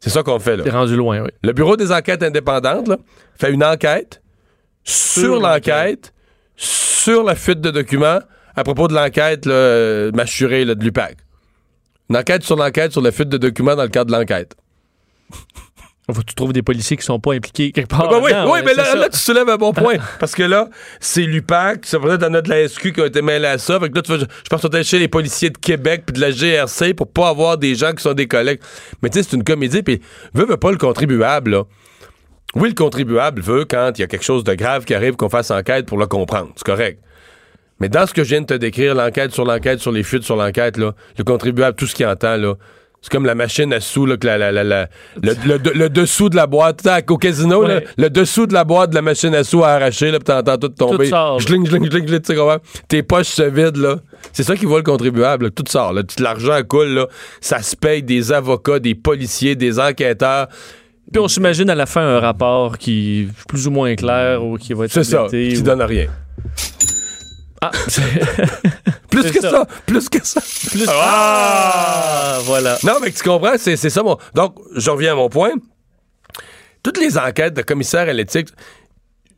[0.00, 0.64] C'est ça qu'on fait, là.
[0.64, 1.30] C'est rendu loin, oui.
[1.42, 2.96] Le Bureau des enquêtes indépendantes là,
[3.38, 4.22] fait une enquête
[4.82, 6.12] sur l'enquête,
[6.56, 8.18] sur la fuite de documents
[8.56, 11.18] à propos de l'enquête euh, mâchurée là, de l'UPAC.
[12.10, 14.56] Une enquête sur l'enquête sur la fuite de documents dans le cadre de l'enquête.
[16.10, 18.06] Faut que tu trouves des policiers qui sont pas impliqués quelque part.
[18.06, 18.96] Ah, ben oui, oui, mais là, ça.
[18.96, 19.94] là, tu soulèves un bon point.
[20.18, 23.56] parce que là, c'est l'UPAC, c'est peut-être notre la SQ qui a été mêlé à
[23.58, 23.78] ça.
[23.78, 26.20] Fait que là, tu vas- je pense que chez les policiers de Québec puis de
[26.20, 28.58] la GRC pour pas avoir des gens qui sont des collègues.
[29.02, 30.00] Mais tu sais, c'est une comédie, puis
[30.34, 31.62] veut, veut pas le contribuable, là.
[32.56, 35.30] Oui, le contribuable veut, quand il y a quelque chose de grave qui arrive, qu'on
[35.30, 36.50] fasse enquête pour le comprendre.
[36.56, 37.00] C'est correct.
[37.80, 40.24] Mais dans ce que je viens de te décrire, l'enquête sur l'enquête, sur les fuites
[40.24, 42.54] sur l'enquête, là, le contribuable, tout ce qu'il entend, là,
[43.02, 44.86] c'est comme la machine à sous, là, que la, la- la- la-
[45.22, 46.86] le, le- le dessous de la boîte.
[47.10, 50.10] Au casino, là, le dessous de la boîte de la machine à sous à arracher,
[50.12, 51.04] là, puis t'entends tout tomber.
[51.06, 51.44] Tout sort, là.
[51.44, 52.58] Jling, jling, jling, jling, tu sais comment?
[52.88, 53.96] Tes poches se vident, là.
[54.32, 55.50] C'est ça qui voit le contribuable, là.
[55.50, 57.06] Tout sort, L'argent coule, là.
[57.40, 60.46] Ça se paye des avocats, des policiers, des enquêteurs.
[61.12, 64.56] Puis on s'imagine à la fin un rapport qui est plus ou moins clair ou
[64.56, 66.06] qui va être C'est ça, qui ou- donne rien.
[67.60, 67.70] Ah,
[69.12, 69.50] Plus que ça.
[69.50, 69.66] ça.
[69.86, 70.40] plus que ça.
[70.70, 70.86] plus...
[70.88, 72.78] Ah, voilà.
[72.82, 74.16] Non, mais tu comprends, c'est c'est ça mon.
[74.34, 75.52] Donc, je reviens à mon point.
[76.82, 78.48] Toutes les enquêtes de commissaire à l'éthique,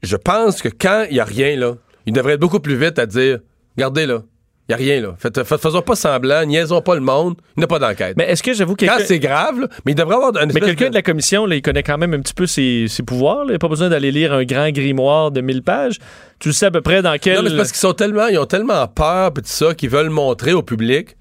[0.03, 1.75] je pense que quand il n'y a rien, là,
[2.07, 3.41] il devrait être beaucoup plus vite à dire
[3.77, 4.23] Regardez, là,
[4.69, 5.15] il n'y a rien, là.
[5.45, 8.17] Faisons pas semblant, niaisons pas le monde, il n'y a pas d'enquête.
[8.17, 9.05] Mais est-ce que j'avoue Quand quelqu'un...
[9.05, 11.61] c'est grave, là, mais il devrait avoir un Mais quelqu'un de la commission, là, il
[11.63, 13.41] connaît quand même un petit peu ses, ses pouvoirs.
[13.45, 13.51] là.
[13.51, 15.99] Il n'a pas besoin d'aller lire un grand grimoire de 1000 pages.
[16.39, 17.37] Tu le sais à peu près dans quel...
[17.37, 19.91] Non, mais c'est parce qu'ils sont tellement, ils ont tellement peur, pis tout ça, qu'ils
[19.91, 21.17] veulent montrer au public.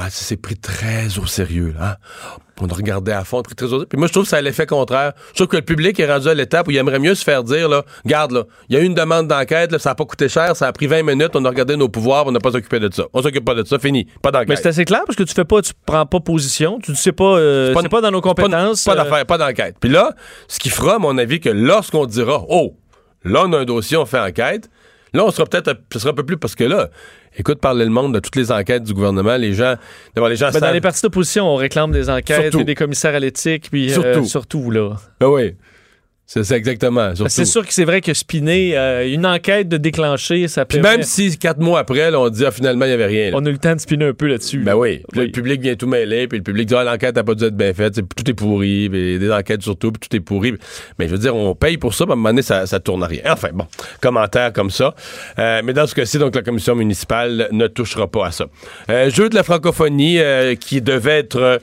[0.00, 1.92] Ah, ça s'est pris très au sérieux, là.
[1.92, 1.96] hein.
[2.60, 3.86] On a regardé à fond, pris très au sérieux.
[3.88, 5.12] Puis moi, je trouve que ça a l'effet contraire.
[5.30, 7.42] Je trouve que le public est rendu à l'étape où il aimerait mieux se faire
[7.44, 10.28] dire, là, garde, là, il y a eu une demande d'enquête, ça n'a pas coûté
[10.28, 12.80] cher, ça a pris 20 minutes, on a regardé nos pouvoirs, on n'a pas s'occupé
[12.80, 13.04] de ça.
[13.12, 14.06] On s'occupe pas de ça, fini.
[14.22, 14.58] Pas Mais d'enquête.
[14.62, 17.12] c'est assez clair parce que tu fais pas, tu prends pas position, tu ne sais
[17.12, 18.84] pas, euh, pas- c'est pas dans nos Pas, compétences.
[18.84, 19.76] pas euh, d'affaire, pas d'enquête.
[19.80, 20.12] Puis là,
[20.48, 22.76] ce qui fera, à mon avis, que lorsqu'on dira, oh,
[23.24, 24.68] là, on a un dossier, on fait enquête,
[25.14, 26.88] là, on sera peut-être, ce sera un peu plus, parce que là,
[27.38, 29.76] écoute, parler le monde de toutes les enquêtes du gouvernement, les gens,
[30.16, 33.20] les gens Ben, dans les partis d'opposition, on réclame des enquêtes et des commissaires à
[33.20, 34.24] l'éthique, puis euh, Surtout.
[34.24, 34.96] surtout là.
[35.20, 35.54] Ben oui.
[36.30, 37.14] C'est ça, exactement.
[37.14, 37.30] surtout.
[37.30, 40.96] C'est sûr que c'est vrai que spinner, euh, une enquête de déclencher, ça permet...
[40.96, 43.30] même si quatre mois après, là, on dit ah, finalement, il n'y avait rien.
[43.30, 43.38] là.
[43.38, 44.58] On a eu le temps de spinner un peu là-dessus.
[44.58, 45.00] Ben oui.
[45.10, 47.34] Puis là, le public vient tout mêler, puis le public dit ah, l'enquête n'a pas
[47.34, 50.52] dû être bien faite, tout est pourri, puis des enquêtes surtout, puis tout est pourri.
[50.98, 52.78] Mais je veux dire, on paye pour ça, puis à un moment donné, ça, ça
[52.78, 53.22] tourne à rien.
[53.24, 53.64] Enfin, bon,
[54.02, 54.94] commentaire comme ça.
[55.38, 58.44] Euh, mais dans ce cas-ci, donc, la commission municipale ne touchera pas à ça.
[58.90, 61.58] Euh, jeu de la francophonie euh, qui devait être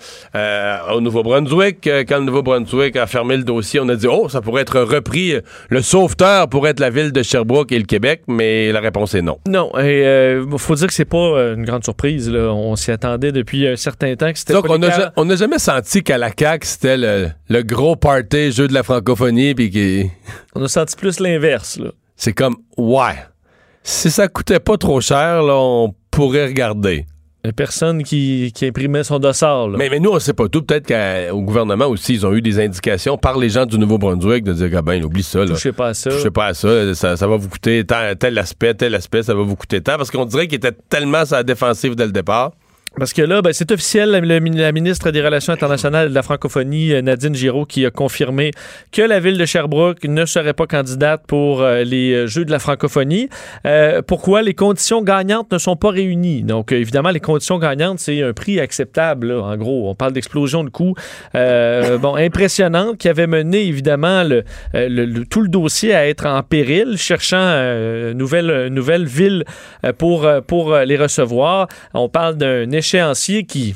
[0.92, 1.88] au Nouveau-Brunswick.
[2.08, 5.34] Quand le Nouveau-Brunswick a fermé le dossier, on a dit oh, ça pourrait être repris.
[5.70, 9.22] Le sauveteur pourrait être la ville de Sherbrooke et le Québec, mais la réponse est
[9.22, 9.38] non.
[9.48, 12.30] Non, et euh, faut dire que c'est pas euh, une grande surprise.
[12.30, 12.52] Là.
[12.54, 16.04] On s'y attendait depuis un certain temps que c'était Donc, on le n'a jamais senti
[16.04, 20.10] qu'à la CAQ, c'était le, le gros party jeu de la francophonie, puis qui.
[20.56, 21.78] On a senti plus l'inverse.
[21.80, 21.92] là.
[22.16, 23.16] C'est comme, ouais.
[23.84, 27.06] Si ça coûtait pas trop cher, là, on pourrait regarder.
[27.52, 29.68] Personne qui, qui imprimait son dossard.
[29.70, 29.78] là.
[29.78, 30.62] Mais, mais nous, on sait pas tout.
[30.62, 34.54] Peut-être qu'au gouvernement aussi, ils ont eu des indications par les gens du Nouveau-Brunswick de
[34.54, 35.48] dire, ah ben, oublie ça, là.
[35.48, 36.10] Touchez pas à ça.
[36.10, 39.24] Je sais pas à ça, ça, ça va vous coûter tant- tel aspect, tel aspect,
[39.24, 39.98] ça va vous coûter tant.
[39.98, 42.52] Parce qu'on dirait qu'il était tellement sur la défensive dès le départ.
[42.98, 47.02] Parce que là, ben, c'est officiel, la, ministre des Relations internationales de la francophonie, euh,
[47.02, 48.52] Nadine Giraud, qui a confirmé
[48.94, 52.52] que la ville de Sherbrooke ne serait pas candidate pour euh, les euh, Jeux de
[52.52, 53.30] la francophonie.
[54.08, 54.42] Pourquoi?
[54.42, 56.44] Les conditions gagnantes ne sont pas réunies?
[56.44, 59.90] Donc, évidemment, les conditions gagnantes, c'est un prix acceptable, là, en gros.
[59.90, 60.96] On parle d'explosion de coûts
[61.34, 64.24] bon, impressionnante qui avait mené, évidemment,
[65.30, 69.44] tout le dossier à être en péril, cherchant une nouvelle, nouvelle ville
[69.98, 71.68] pour, pour les recevoir.
[71.94, 73.74] On parle d'un échéancier qui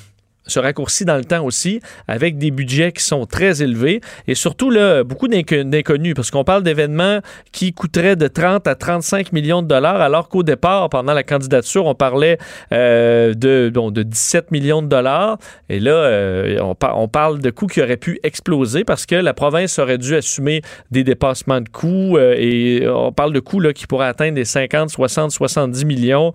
[0.50, 4.70] se raccourcit dans le temps aussi, avec des budgets qui sont très élevés et surtout
[4.70, 7.20] là, beaucoup d'inco- d'inconnus, parce qu'on parle d'événements
[7.52, 11.86] qui coûteraient de 30 à 35 millions de dollars, alors qu'au départ, pendant la candidature,
[11.86, 12.38] on parlait
[12.74, 15.38] euh, de, bon, de 17 millions de dollars.
[15.70, 19.16] Et là, euh, on, par- on parle de coûts qui auraient pu exploser parce que
[19.16, 23.60] la province aurait dû assumer des dépassements de coûts euh, et on parle de coûts
[23.60, 26.34] là, qui pourraient atteindre les 50, 60, 70 millions.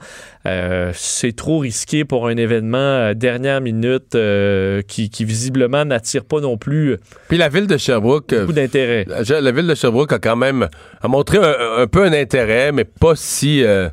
[0.92, 6.57] C'est trop risqué pour un événement dernière minute euh, qui, qui visiblement n'attire pas non
[6.57, 6.97] plus euh,
[7.29, 8.33] Puis la ville de Sherbrooke.
[8.33, 9.07] euh, beaucoup d'intérêt.
[9.09, 10.69] La, la ville de Sherbrooke a quand même
[11.01, 13.64] a montré un, un peu un intérêt, mais pas si.
[13.64, 13.88] euh,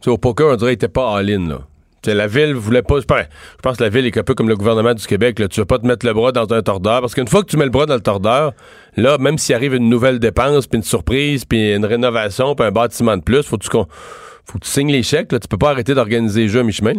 [0.00, 1.48] tu sais, au poker, on dirait qu'il était pas all-in.
[1.48, 1.60] Là.
[2.06, 3.00] La ville voulait pas.
[3.00, 3.06] Je
[3.62, 5.38] pense que la ville est un peu comme le gouvernement du Québec.
[5.38, 5.48] Là.
[5.48, 7.00] Tu veux pas te mettre le bras dans un tordeur.
[7.00, 8.52] Parce qu'une fois que tu mets le bras dans le tordeur,
[8.98, 12.72] là, même s'il arrive une nouvelle dépense, puis une surprise, puis une rénovation, puis un
[12.72, 13.84] bâtiment de plus, faut que tu, faut
[14.58, 15.32] que tu signes les chèques.
[15.32, 15.38] Là.
[15.38, 16.92] Tu peux pas arrêter d'organiser les jeux à mi-chemin.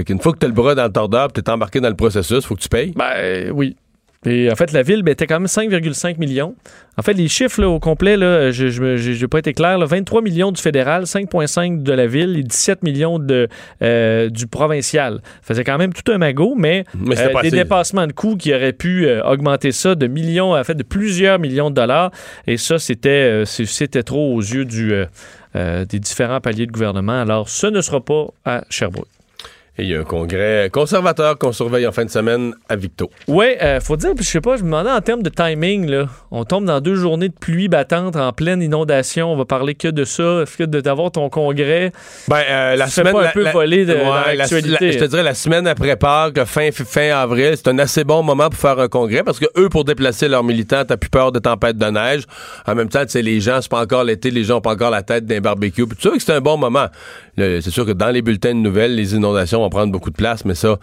[0.00, 1.90] Fait qu'une fois que tu as le bras dans le tordeur, tu es embarqué dans
[1.90, 2.94] le processus, faut que tu payes.
[2.96, 3.76] Ben euh, oui.
[4.24, 6.54] Et en fait, la ville ben, était quand même 5,5 millions.
[6.96, 9.76] En fait, les chiffres là, au complet, là, je n'ai pas été clair.
[9.76, 13.46] là, 23 millions du fédéral, 5,5 de la ville et 17 millions de,
[13.82, 15.20] euh, du provincial.
[15.42, 18.72] Ça faisait quand même tout un magot, mais, euh, des dépassements de coûts qui auraient
[18.72, 22.10] pu euh, augmenter ça de millions, en fait, de plusieurs millions de dollars.
[22.46, 23.44] Et ça, c'était
[24.02, 24.94] trop aux yeux du,
[25.54, 27.20] des différents paliers de gouvernement.
[27.20, 29.19] Alors, ce ne sera pas à Sherbrooke.
[29.78, 33.08] Et il y a un congrès conservateur qu'on surveille en fin de semaine à Victo.
[33.28, 36.06] Oui, euh, faut dire, je sais pas, je me demandais en termes de timing, là,
[36.30, 39.88] on tombe dans deux journées de pluie battante en pleine inondation, on va parler que
[39.88, 41.92] de ça, est-ce que d'avoir ton congrès,
[42.28, 43.12] Ben, euh, la semaine.
[43.14, 44.86] pas un la- peu la- voler de- Ouais, dans la- l'actualité.
[44.86, 48.22] la- Je te dirais la semaine après Pâques, fin, fin avril, c'est un assez bon
[48.22, 51.32] moment pour faire un congrès parce que eux, pour déplacer leurs militants, t'as plus peur
[51.32, 52.24] de tempêtes de neige.
[52.66, 54.90] En même temps, tu les gens, c'est pas encore l'été, les gens ont pas encore
[54.90, 55.86] la tête d'un barbecue.
[55.98, 56.86] Tu sais que c'est un bon moment.
[57.38, 60.44] C'est sûr que dans les bulletins de nouvelles, les inondations vont prendre beaucoup de place,
[60.44, 60.78] mais ça,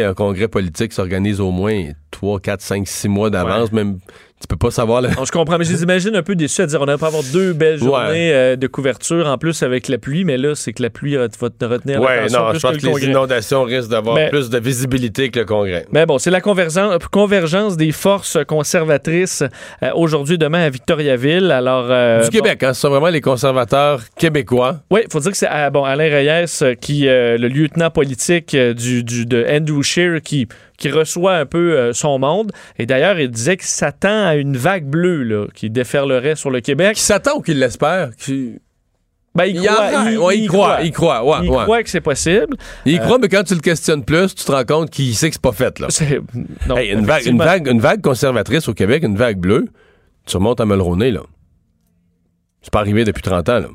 [0.00, 3.72] sais, un congrès politique s'organise au moins 3, 4, 5, 6 mois d'avance.
[3.72, 3.98] Même,
[4.40, 5.00] tu peux pas savoir.
[5.00, 6.98] le- Non, je comprends, mais je les imagine un peu déçus à dire on n'aurait
[6.98, 7.86] pas avoir deux belles Ouais.
[7.86, 11.16] journées euh, de couverture en plus avec la pluie, mais là, c'est que la pluie
[11.16, 13.88] euh, va te retenir Ouais, non, plus je pense que que, le les inondations risquent
[13.90, 15.86] d'avoir Mais- plus de visibilité que le congrès.
[15.92, 19.42] Mais bon, c'est la convergence, convergence des forces conservatrices
[19.82, 21.50] euh, aujourd'hui et demain à Victoriaville.
[21.50, 24.80] Alors, euh, du bon, Québec, hein, ce sont vraiment les conservateurs québécois.
[24.90, 27.90] Oui, il faut dire que c'est euh, bon, Alain Reyes, euh, qui, euh, le lieutenant
[27.90, 29.82] politique euh, du, du- de Andrew
[30.20, 32.52] Qui, qui reçoit un peu euh, son monde.
[32.78, 36.60] Et d'ailleurs, il disait qu'il s'attend à une vague bleue là, qui déferlerait sur le
[36.60, 36.94] Québec.
[36.96, 38.10] Qui s'attend ou qui l'espère?
[38.16, 38.58] Qui...
[39.36, 40.82] Ben, il, Il, croit, en- il- ouais, il il croit, croit.
[40.84, 41.62] il croit, ouais, Il ouais.
[41.64, 42.56] croit que c'est possible.
[42.86, 45.28] Il Euh, croit, mais quand tu le questionnes plus, tu te rends compte qu'il sait
[45.28, 45.88] que c'est pas fait, là.
[45.90, 46.20] C'est-
[46.68, 47.44] non, Hey, une, vague, une, effectivement.
[47.44, 49.66] vague, une vague conservatrice au Québec, une vague bleue,
[50.24, 51.22] tu remontes à Mulroney, là.
[52.62, 53.68] C'est pas arrivé depuis 30 ans, là.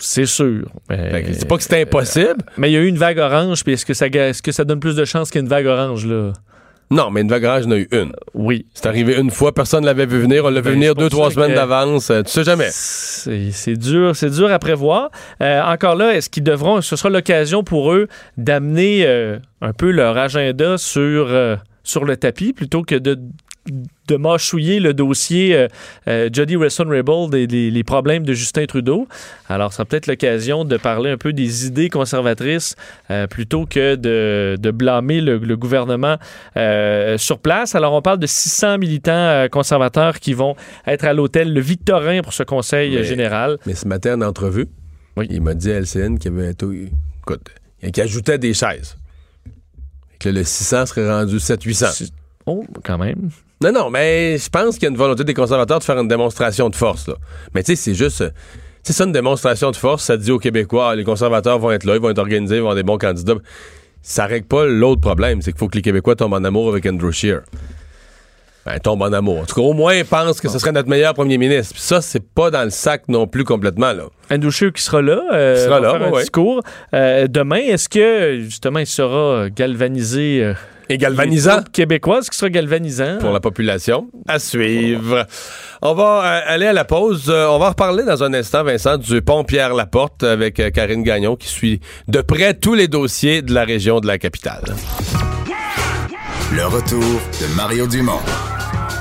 [0.00, 0.66] C'est sûr.
[0.90, 2.36] C'est pas que c'est impossible.
[2.56, 4.64] mais il y a eu une vague orange, puis est-ce que ça, est-ce que ça
[4.64, 6.32] donne plus de chances qu'une vague orange, là?
[6.88, 8.12] Non, mais une vague orange, il y en a eu une.
[8.32, 8.66] Oui.
[8.72, 10.44] C'est arrivé une fois, personne ne l'avait vu venir.
[10.44, 12.10] On l'a vu Ben, venir deux, trois semaines d'avance.
[12.10, 12.68] Euh, Tu sais jamais.
[12.70, 15.10] C'est c'est dur, c'est dur à prévoir.
[15.42, 18.06] Euh, encore là, est-ce qu'ils devront, ce sera l'occasion pour eux
[18.36, 23.18] d'amener euh, un peu leur agenda sur, euh, sur le tapis plutôt que de
[24.08, 25.68] de mâchouiller le dossier euh,
[26.08, 29.08] euh, Jody Wilson-Raybould et les, les problèmes de Justin Trudeau.
[29.48, 32.76] Alors, ça sera peut-être l'occasion de parler un peu des idées conservatrices
[33.10, 36.16] euh, plutôt que de, de blâmer le, le gouvernement
[37.18, 37.74] sur place.
[37.74, 42.32] Alors, on parle de 600 militants conservateurs qui vont être à l'hôtel Le Victorin pour
[42.32, 43.58] ce conseil Mais- général.
[43.66, 44.66] Mais ce matin, en entrevue,
[45.16, 45.26] Oui.
[45.30, 46.72] il m'a dit à LCN qu'il y avait tout.
[46.72, 47.48] Écoute,
[47.92, 48.96] qu'il ajoutait des chaises.
[50.18, 52.10] Que le 600 serait rendu 700-800.
[52.46, 53.30] Oh, quand même.
[53.62, 56.08] Non, non, mais je pense qu'il y a une volonté des conservateurs de faire une
[56.08, 57.08] démonstration de force.
[57.08, 57.14] Là.
[57.54, 58.20] Mais tu sais, c'est juste.
[58.20, 58.30] euh,
[58.82, 60.04] C'est ça une démonstration de force.
[60.04, 62.66] Ça dit aux Québécois, les conservateurs vont être là, ils vont être organisés, ils vont
[62.70, 63.34] avoir des bons candidats.
[64.02, 66.84] Ça règle pas l'autre problème, c'est qu'il faut que les Québécois tombent en amour avec
[66.86, 67.40] Andrew Scheer.
[68.66, 69.38] Ben, tombent en amour.
[69.40, 71.72] En tout cas, au moins, ils pensent que ce serait notre meilleur premier ministre.
[71.74, 74.04] Puis ça, c'est pas dans le sac non plus complètement, là.
[74.30, 76.20] Andrew Scheer qui sera là, euh, Qui sera là, faire un ouais.
[76.20, 76.62] discours.
[76.92, 80.40] Euh, demain, est-ce que, justement, il sera galvanisé...
[80.44, 80.54] euh,
[80.88, 81.62] Et galvanisant.
[81.72, 83.18] québécoises, qui sera galvanisant.
[83.20, 84.08] pour la population.
[84.28, 85.26] À suivre.
[85.82, 87.26] On va euh, aller à la pause.
[87.28, 91.36] Euh, on va reparler dans un instant, Vincent, du pont Pierre-Laporte avec euh, Karine Gagnon
[91.36, 94.64] qui suit de près tous les dossiers de la région de la capitale.
[96.54, 98.20] Le retour de Mario Dumont.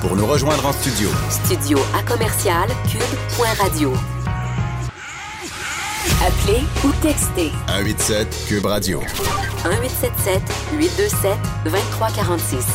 [0.02, 3.94] Pour nous rejoindre en studio, Studio à commercial cube.radio.
[6.26, 9.00] Appelez ou textez 187 Cube Radio.
[9.00, 10.42] 1877
[10.78, 12.66] 827 2346.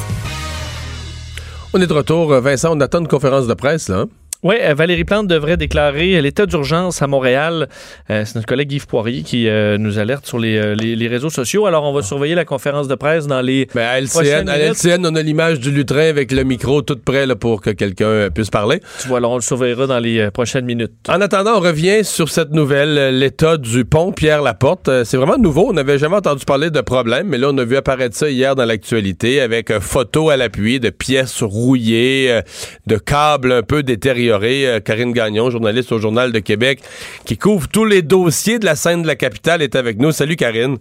[1.72, 2.32] On est de retour.
[2.32, 4.00] Euh, Vincent, on attend une conférence de presse, là.
[4.00, 4.08] hein?
[4.42, 7.68] Oui, euh, Valérie Plante devrait déclarer l'état d'urgence à Montréal.
[8.08, 11.28] Euh, c'est notre collègue Yves Poirier qui euh, nous alerte sur les, les- les réseaux
[11.28, 11.66] sociaux.
[11.66, 14.56] Alors, on va surveiller la conférence de presse dans les Ben, à LCN, à.
[14.58, 18.30] LCN, on a l'image du lutrin avec le micro tout prêt là, pour que quelqu'un
[18.34, 18.80] puisse parler.
[19.02, 20.92] Tu vois, alors on le surveillera dans les prochaines minutes.
[21.10, 25.04] En attendant, on revient sur cette nouvelle, l'état du pont Pierre-Laporte.
[25.04, 25.66] C'est vraiment nouveau.
[25.68, 28.54] On n'avait jamais entendu parler de problème, mais là, on a vu apparaître ça hier
[28.56, 32.40] dans l'actualité avec photos à l'appui de pièces rouillées,
[32.86, 34.29] de câbles un peu détériorés.
[34.30, 36.80] Euh, Karine Gagnon, journaliste au Journal de Québec,
[37.24, 40.12] qui couvre tous les dossiers de la scène de la capitale, est avec nous.
[40.12, 40.78] Salut, Karine.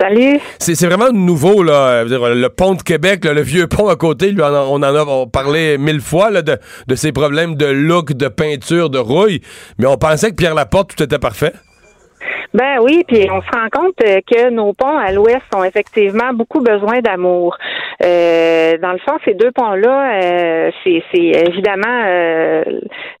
[0.00, 0.40] Salut.
[0.58, 2.02] C'est vraiment nouveau, là.
[2.02, 4.82] Euh, dire, Le pont de Québec, là, le vieux pont à côté, lui, on en,
[4.82, 9.42] a parlé mille fois là, de, de ses problèmes de look, de peinture, de rouille.
[9.78, 11.52] Mais on pensait que Pierre Laporte, tout était parfait.
[12.54, 16.34] Ben oui, puis on se rend compte euh, que nos ponts à l'ouest ont effectivement
[16.34, 17.56] beaucoup besoin d'amour.
[18.04, 22.62] Euh, dans le fond, ces deux ponts-là, euh, c'est évidemment euh,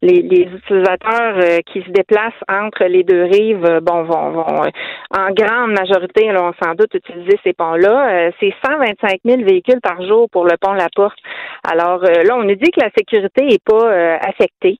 [0.02, 4.44] les, les utilisateurs euh, qui se déplacent entre les deux rives, euh, bon, vont, vont
[4.44, 8.30] en grande majorité, là, on sans doute utiliser ces ponts-là.
[8.38, 11.18] C'est 125 000 véhicules par jour pour le pont La Porte.
[11.64, 14.78] Alors là, on nous dit que la sécurité est pas affectée.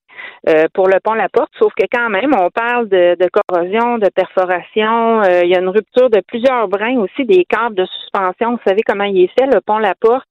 [0.49, 3.99] Euh, pour le pont La Porte, sauf que quand même, on parle de, de corrosion,
[3.99, 5.23] de perforation.
[5.23, 8.53] euh, il y a une rupture de plusieurs brins aussi des câbles de suspension.
[8.53, 10.27] Vous savez comment il est fait, le pont La Porte.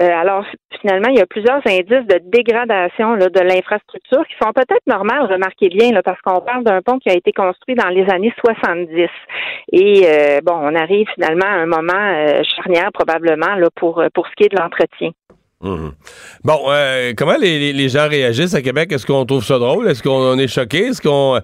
[0.00, 0.44] Euh, alors,
[0.80, 5.30] finalement, il y a plusieurs indices de dégradation là, de l'infrastructure qui sont peut-être normales,
[5.30, 8.32] remarquez bien, là, parce qu'on parle d'un pont qui a été construit dans les années
[8.42, 9.08] 70.
[9.72, 14.26] Et euh, bon, on arrive finalement à un moment euh, charnière probablement là, pour, pour
[14.28, 15.10] ce qui est de l'entretien.
[15.62, 15.92] Mhm.
[16.42, 18.90] Bon, euh, comment les, gens réagissent à Québec?
[18.90, 19.88] Est-ce qu'on trouve ça drôle?
[19.88, 20.88] Est-ce qu'on est choqué?
[20.88, 21.40] Est-ce qu'on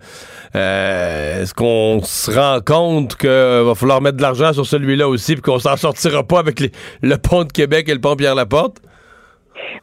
[0.57, 5.35] euh, est-ce qu'on se rend compte qu'il va falloir mettre de l'argent sur celui-là aussi
[5.35, 8.79] puis qu'on s'en sortira pas avec les- le pont de Québec et le pont Pierre-Laporte?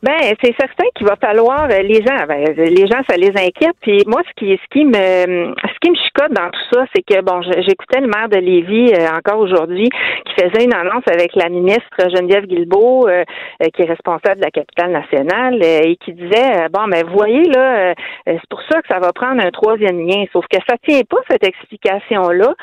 [0.04, 3.76] Ben, c'est certain qu'il va falloir euh, les gens, ben, les gens, ça les inquiète.
[3.82, 7.02] Puis moi, ce qui, ce qui me, ce qui me chicote dans tout ça, c'est
[7.02, 9.90] que bon, j'écoutais le maire de Lévis euh, encore aujourd'hui
[10.26, 13.24] qui faisait une annonce avec la ministre Geneviève Guilbeault, euh,
[13.64, 17.14] euh, qui est responsable de la capitale nationale, euh, et qui disait bon, ben vous
[17.14, 17.94] voyez là,
[18.26, 20.26] c'est pour ça que ça va prendre un troisième lien.
[20.32, 22.54] Sauf que ça tient pas cette explication là,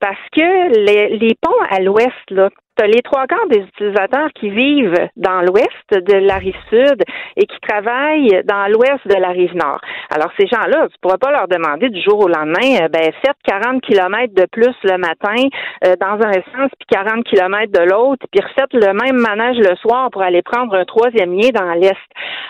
[0.00, 2.48] parce que les, les ponts à l'ouest là
[2.86, 7.02] les trois quarts des utilisateurs qui vivent dans l'ouest de la rive sud
[7.36, 9.80] et qui travaillent dans l'ouest de la rive nord.
[10.10, 13.36] Alors, ces gens-là, tu pourras pas leur demander du jour au lendemain, euh, ben, faites
[13.46, 15.48] 40 kilomètres de plus le matin
[15.86, 19.76] euh, dans un sens, puis 40 kilomètres de l'autre, puis refaites le même manège le
[19.76, 21.94] soir pour aller prendre un troisième lien dans l'est.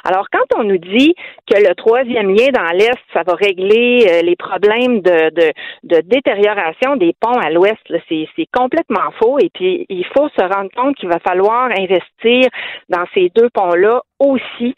[0.05, 1.15] Alors, quand on nous dit
[1.51, 5.53] que le troisième lien dans l'est, ça va régler euh, les problèmes de, de,
[5.85, 7.77] de détérioration des ponts à l'ouest,
[8.09, 9.39] c'est complètement faux.
[9.39, 12.49] Et puis, il faut se rendre compte qu'il va falloir investir
[12.89, 14.75] dans ces deux ponts-là aussi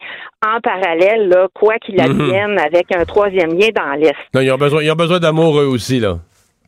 [0.47, 2.01] en parallèle, là, quoi qu'il Mhm.
[2.21, 4.15] advienne, avec un troisième lien dans l'Est.
[4.35, 6.17] Non, ils ont besoin, ils ont besoin d'amour eux aussi, là.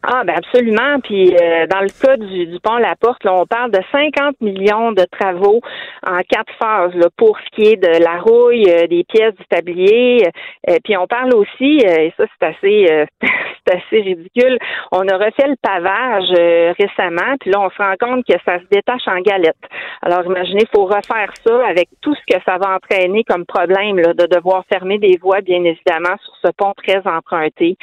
[0.07, 1.01] Ah, ben absolument.
[1.03, 4.39] Puis euh, dans le cas du, du pont La Porte, là, on parle de 50
[4.43, 5.63] millions de travaux
[6.07, 9.45] en quatre phases là, pour ce qui est de la rouille, euh, des pièces du
[9.49, 10.27] tablier.
[10.69, 13.07] Euh, puis on parle aussi, et ça c'est assez,
[13.70, 14.59] assez ridicule.
[14.92, 18.59] On a refait le pavage euh, récemment, puis là, on se rend compte que ça
[18.59, 19.57] se détache en galette.
[20.03, 23.99] Alors, imaginez, il faut refaire ça avec tout ce que ça va entraîner comme problème
[23.99, 27.76] là, de devoir fermer des voies, bien évidemment, sur ce pont très emprunté.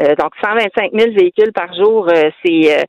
[0.00, 2.82] Euh, donc, 125 000 véhicules par jour, euh, c'est euh,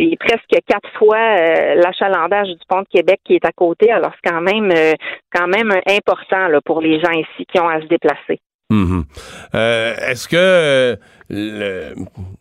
[0.00, 3.90] c'est presque quatre fois euh, l'achalandage du pont de Québec qui est à côté.
[3.90, 4.92] Alors, c'est quand même euh,
[5.32, 8.40] quand même important là, pour les gens ici qui ont à se déplacer.
[8.70, 9.04] Mhm.
[9.54, 10.96] Euh, Est-ce que euh,
[11.28, 11.94] le,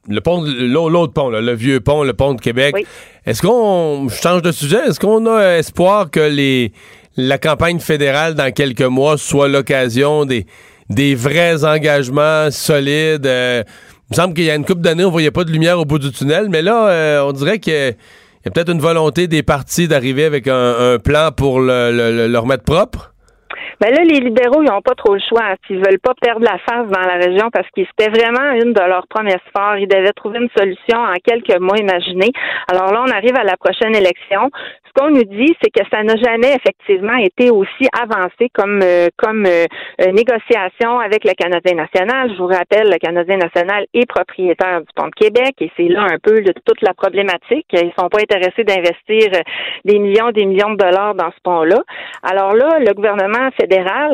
[0.07, 2.85] le pont, l'au- l'autre pont, là, le vieux pont, le pont de Québec, Oui.
[3.25, 6.71] est-ce qu'on change de sujet Est-ce qu'on a espoir que les
[7.17, 10.45] la campagne fédérale dans quelques mois soit l'occasion des
[10.89, 13.63] des vrais engagements solides euh,
[14.09, 15.85] Il me semble qu'il y a une couple d'années, on voyait pas de lumière au
[15.85, 18.71] bout du tunnel, mais là, euh, on dirait qu'il y a- il y a peut-être
[18.71, 23.08] une volonté des partis d'arriver avec un, un plan pour le- le- le remettre propre.
[23.81, 25.43] Ben là, les libéraux, ils n'ont pas trop le choix.
[25.43, 28.73] hein, S'ils veulent pas perdre la face dans la région, parce que c'était vraiment une
[28.73, 29.77] de leurs promesses fortes.
[29.79, 32.31] Ils devaient trouver une solution en quelques mois, imaginez.
[32.69, 34.49] Alors là, on arrive à la prochaine élection.
[34.89, 39.07] Ce qu'on nous dit, c'est que ça n'a jamais effectivement été aussi avancé comme euh,
[39.17, 39.65] comme euh,
[40.01, 42.31] euh, négociation avec le Canadien national.
[42.33, 46.07] Je vous rappelle, le Canadien national est propriétaire du pont de Québec et c'est là
[46.11, 47.67] un peu toute la problématique.
[47.71, 49.29] Ils sont pas intéressés d'investir
[49.85, 51.77] des millions, des millions de dollars dans ce pont-là.
[52.23, 53.49] Alors là, le gouvernement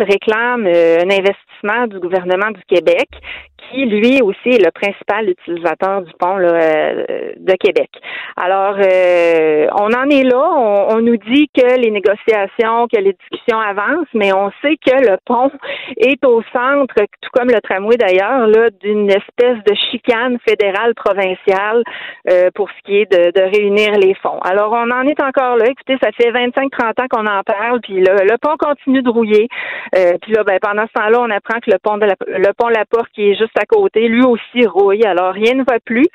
[0.04, 3.10] réclame euh, un investissement du gouvernement du Québec
[3.58, 7.90] qui, lui aussi, est le principal utilisateur du pont là, euh, de Québec.
[8.36, 10.52] Alors, euh, on en est là.
[10.56, 14.96] On, on nous dit que les négociations, que les discussions avancent, mais on sait que
[14.96, 15.52] le pont
[15.98, 21.84] est au centre, tout comme le tramway d'ailleurs, là, d'une espèce de chicane fédérale provinciale
[22.30, 24.40] euh, pour ce qui est de, de réunir les fonds.
[24.40, 25.66] Alors, on en est encore là.
[25.70, 29.48] Écoutez, ça fait 25-30 ans qu'on en parle, puis le, le pont continue de rouiller.
[29.96, 32.54] Euh, puis là, ben, pendant ce temps-là, on apprend que le pont de la, le
[32.54, 35.06] pont La Porte, qui est juste à côté, lui aussi rouille.
[35.06, 36.08] Alors, rien ne va plus.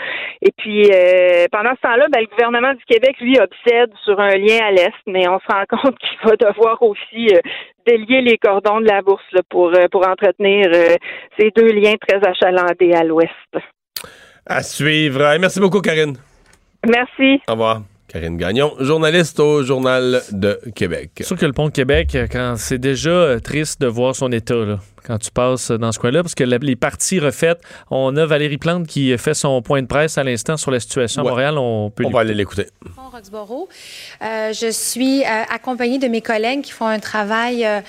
[0.43, 4.37] Et puis, euh, pendant ce temps-là, ben, le gouvernement du Québec, lui, obsède sur un
[4.37, 7.41] lien à l'est, mais on se rend compte qu'il va devoir aussi euh,
[7.87, 10.97] délier les cordons de la bourse là, pour, euh, pour entretenir euh,
[11.39, 13.31] ces deux liens très achalandés à l'ouest.
[14.47, 15.37] À suivre.
[15.39, 16.17] Merci beaucoup, Karine.
[16.87, 17.41] Merci.
[17.49, 17.83] Au revoir.
[18.09, 21.11] Karine Gagnon, journaliste au Journal de Québec.
[21.19, 24.57] C'est sûr que le pont de Québec, quand c'est déjà triste de voir son état,
[24.57, 28.27] là, quand tu passes dans ce coin-là, parce que la- les parties refaites, on a
[28.27, 31.31] Valérie Plante qui fait son point de presse à l'instant sur la situation à Ouais.
[31.31, 31.59] Montréal.
[31.59, 32.67] On peut On va aller l'écouter.
[34.23, 37.81] Euh, je suis euh, accompagnée de mes collègues qui font un travail euh,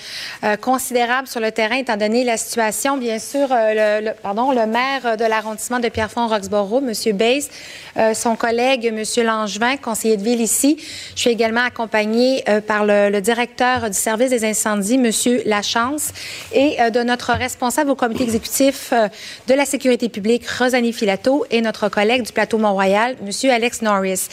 [0.44, 2.96] euh, considérable sur le terrain, étant donné la situation.
[2.98, 7.16] Bien sûr, euh, le, le- pardon, le maire de l'arrondissement de Pierrefonds-Roxborough, M.
[7.16, 7.48] Bays,
[7.96, 9.02] euh, son collègue, M.
[9.24, 10.76] Langevin, conseiller de ville ici.
[11.14, 15.10] Je suis également accompagnée euh, par le, le directeur du service des incendies, M.
[15.46, 16.12] Lachance,
[16.52, 19.08] et euh, notre responsable au comité exécutif euh,
[19.48, 23.50] de la sécurité publique, Rosalie Filato, et notre collègue du plateau Mont-Royal, M.
[23.50, 24.28] Alex Norris.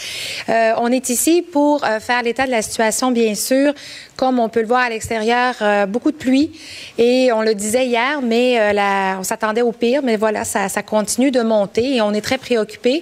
[0.50, 3.74] Euh, on est ici pour euh, faire l'état de la situation, bien sûr.
[4.20, 6.52] Comme on peut le voir à l'extérieur, euh, beaucoup de pluie.
[6.98, 10.02] Et on le disait hier, mais euh, on s'attendait au pire.
[10.04, 13.02] Mais voilà, ça, continue de monter et on est très préoccupés.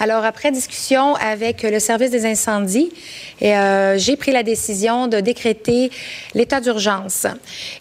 [0.00, 2.92] Alors, après discussion avec le service des incendies,
[3.40, 5.90] euh, j'ai pris la décision de décréter
[6.34, 7.26] l'état d'urgence.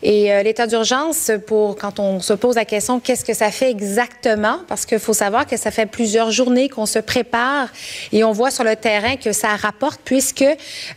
[0.01, 4.59] Et l'état d'urgence, pour quand on se pose la question, qu'est-ce que ça fait exactement?
[4.69, 7.67] Parce qu'il faut savoir que ça fait plusieurs journées qu'on se prépare
[8.13, 10.45] et on voit sur le terrain que ça rapporte puisque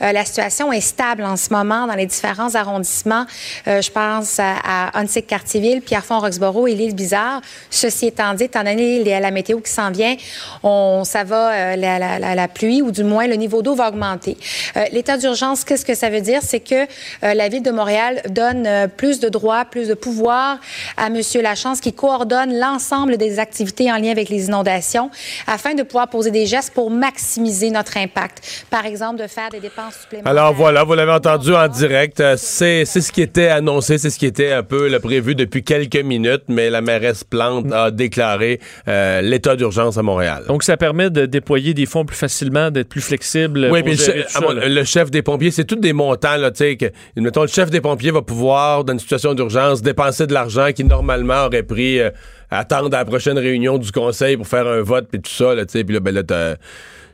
[0.01, 3.25] la situation est stable en ce moment dans les différents arrondissements.
[3.67, 7.41] Euh, je pense à, à Huntsic, Cartierville, Pierrefonds, Roxborough et l'île Bizarre.
[7.71, 10.15] Ceci étant dit, étant donné la météo qui s'en vient,
[10.63, 14.37] on, ça va, euh, la, la- pluie ou du moins le niveau d'eau va augmenter.
[14.77, 16.41] Euh, L'état d'urgence, qu'est-ce que ça veut dire?
[16.43, 16.87] C'est que
[17.23, 20.59] la Ville de Montréal donne plus de droits, plus de pouvoir
[20.97, 21.21] à M.
[21.41, 25.11] Lachance qui coordonne l'ensemble des activités en lien avec les inondations
[25.47, 28.65] afin de pouvoir poser des gestes pour maximiser notre impact.
[28.71, 30.31] Par exemple, de faire des dépenses supplémentaires.
[30.33, 32.21] Alors voilà, vous l'avez entendu en direct.
[32.21, 35.63] Euh, C'est ce qui était annoncé, c'est ce qui était un peu le prévu depuis
[35.63, 40.45] quelques minutes, mais la mairesse Plante a déclaré euh, l'état d'urgence à Montréal.
[40.49, 43.69] Donc, ça permet de déployer des fonds plus facilement, d'être plus flexible.
[43.71, 44.69] Oui, puis le, là.
[44.69, 46.87] le chef des pompiers, c'est tous des montants, là, tu sais, que,
[47.17, 50.85] mettons, le chef des pompiers va pouvoir, dans une situation d'urgence, dépenser de l'argent qui,
[50.85, 52.11] normalement, aurait pris, euh,
[52.51, 55.65] attendre à la prochaine réunion du conseil pour faire un vote, puis tout ça, là,
[55.65, 56.57] tu sais, puis là, ben là,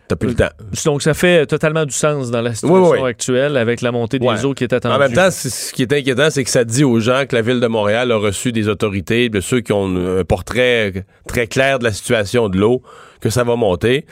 [0.09, 0.49] t'as plus le temps.
[0.85, 3.09] Donc, ça fait totalement du sens dans la situation Oui, oui.
[3.11, 4.45] actuelle avec la montée des Ouais.
[4.45, 4.95] eaux qui est attendue.
[4.95, 7.43] En même temps, ce qui est inquiétant, c'est que ça dit aux gens que la
[7.43, 11.79] ville de Montréal a reçu des autorités, de ceux qui ont un portrait très clair
[11.79, 12.83] de la situation de l'eau,
[13.21, 14.07] que ça va monter.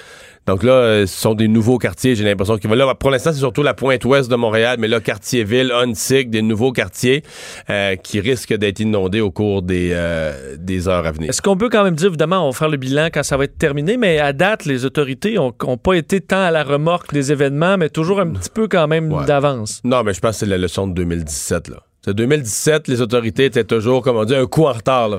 [0.47, 2.95] Donc là, euh, ce sont des nouveaux quartiers, j'ai l'impression qu'il va là.
[2.95, 6.71] Pour l'instant, c'est surtout la pointe ouest de Montréal, mais là, quartier-ville, Huntsic, des nouveaux
[6.73, 7.23] quartiers
[7.69, 11.31] euh, qui risquent d'être inondés au cours des, euh, des heures à venir.
[11.31, 13.45] Est-ce qu'on peut quand même dire, évidemment, on va faire le bilan quand ça va
[13.45, 17.33] être terminé, mais à date, les autorités n'ont pas été tant à la remorque des
[17.33, 19.25] événements, mais toujours un petit peu quand même Ouais.
[19.27, 19.81] d'avance.
[19.85, 21.69] Non, mais je pense que c'est la leçon de 2017.
[21.69, 21.79] Là.
[22.05, 25.09] C'est 2017, les autorités étaient toujours, comme on dit, un coup en retard.
[25.09, 25.19] Là.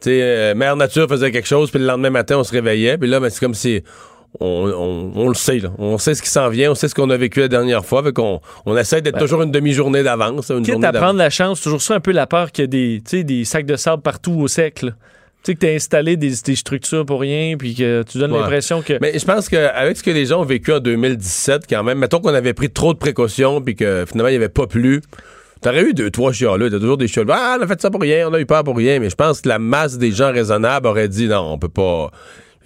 [0.00, 2.98] Tu sais, euh, Mère Nature faisait quelque chose, puis le lendemain matin, on se réveillait.
[2.98, 3.82] Puis là, ben, c'est comme si
[4.40, 5.58] on, on- on le sait.
[5.58, 5.70] Là.
[5.78, 8.02] On sait ce qui s'en vient, on sait ce qu'on a vécu la dernière fois.
[8.02, 10.50] Fait qu'on on essaie d'être toujours une demi-journée d'avance.
[10.50, 13.00] Une Quitte à prendre la chance, toujours ça un peu la peur qu'il y a
[13.02, 14.82] des, des sacs de sable partout au sec.
[14.82, 14.92] là.
[15.42, 18.32] Tu sais, que tu as installé des, des structures pour rien, puis que tu donnes
[18.32, 18.40] Ouais.
[18.40, 18.94] l'impression que.
[19.00, 22.18] Mais je pense qu'avec ce que les gens ont vécu en 2017, quand même, mettons
[22.20, 25.02] qu'on avait pris trop de précautions puis que finalement, il n'y avait pas plu.
[25.62, 26.68] T'aurais eu deux, trois chialeux.
[26.68, 27.30] T'as toujours des chialeux.
[27.32, 28.98] Ah, on a fait ça pour rien, on a eu peur pour rien.
[28.98, 32.10] Mais je pense que la masse des gens raisonnables aurait dit non, on peut pas.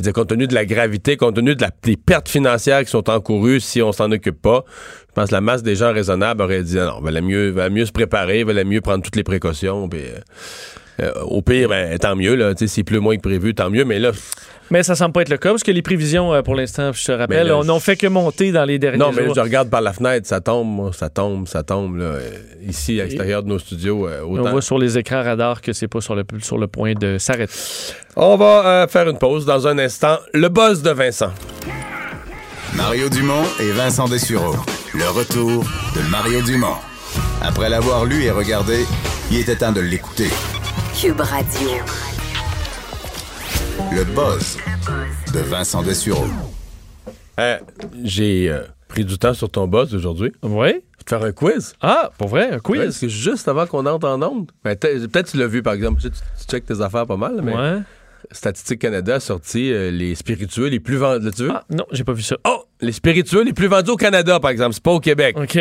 [0.02, 3.08] Je compte tenu de la gravité, compte tenu de la- des pertes financières qui sont
[3.10, 4.64] encourues si on s'en occupe pas,
[5.08, 7.86] je pense que la masse des gens raisonnables aurait dit non, valait mieux, valait mieux
[7.86, 9.88] se préparer, valait mieux prendre toutes les précautions.
[9.88, 10.18] Puis, euh,
[11.00, 12.34] euh, au pire, ben, tant mieux.
[12.34, 13.84] Là, s'il pleut moins que prévu, tant mieux.
[13.84, 14.10] Mais là,
[14.70, 17.04] Mais ça semble pas être le cas, parce que les prévisions, euh, pour l'instant, je
[17.04, 19.34] te rappelle, là, on n'ont fait que monter dans les derniers Non, mais jours.
[19.34, 21.96] je regarde par la fenêtre, ça tombe, moi, ça tombe, ça tombe.
[21.96, 22.30] Là, euh,
[22.68, 26.00] ici, à l'extérieur de nos studios, On voit sur les écrans radars que c'est pas
[26.00, 27.52] sur le, sur le point de s'arrêter.
[28.16, 30.18] On va euh, faire une pause dans un instant.
[30.34, 31.32] Le buzz de Vincent.
[32.76, 34.54] Mario Dumont et Vincent Dessureau.
[34.94, 35.64] Le retour
[35.96, 36.76] de Mario Dumont.
[37.42, 38.84] Après l'avoir lu et regardé,
[39.32, 40.28] il était temps de l'écouter.
[40.98, 41.68] Cube Radio.
[43.92, 44.56] Le buzz
[45.34, 46.24] de Vincent Dessureau.
[47.38, 47.58] Euh,
[48.04, 50.32] J'ai euh, pris du temps sur ton buzz aujourd'hui.
[50.42, 50.82] Oui?
[51.04, 51.74] Te faire un quiz.
[51.80, 52.80] Ah, pour vrai, un Ouais, quiz?
[52.84, 56.00] parce que juste avant qu'on entre en onde, ben, peut-être tu l'as vu par exemple,
[56.00, 56.16] tu, tu
[56.48, 57.78] checkes tes affaires pas mal, mais Ouais.
[58.32, 61.24] Statistique Canada a sorti euh, les spiritueux les plus vendus.
[61.26, 61.50] Là, tu veux?
[61.52, 62.36] Ah, non, j'ai pas vu ça.
[62.46, 62.64] Oh!
[62.80, 65.36] Les spiritueux les plus vendus au Canada, par exemple, c'est pas au Québec.
[65.38, 65.58] OK.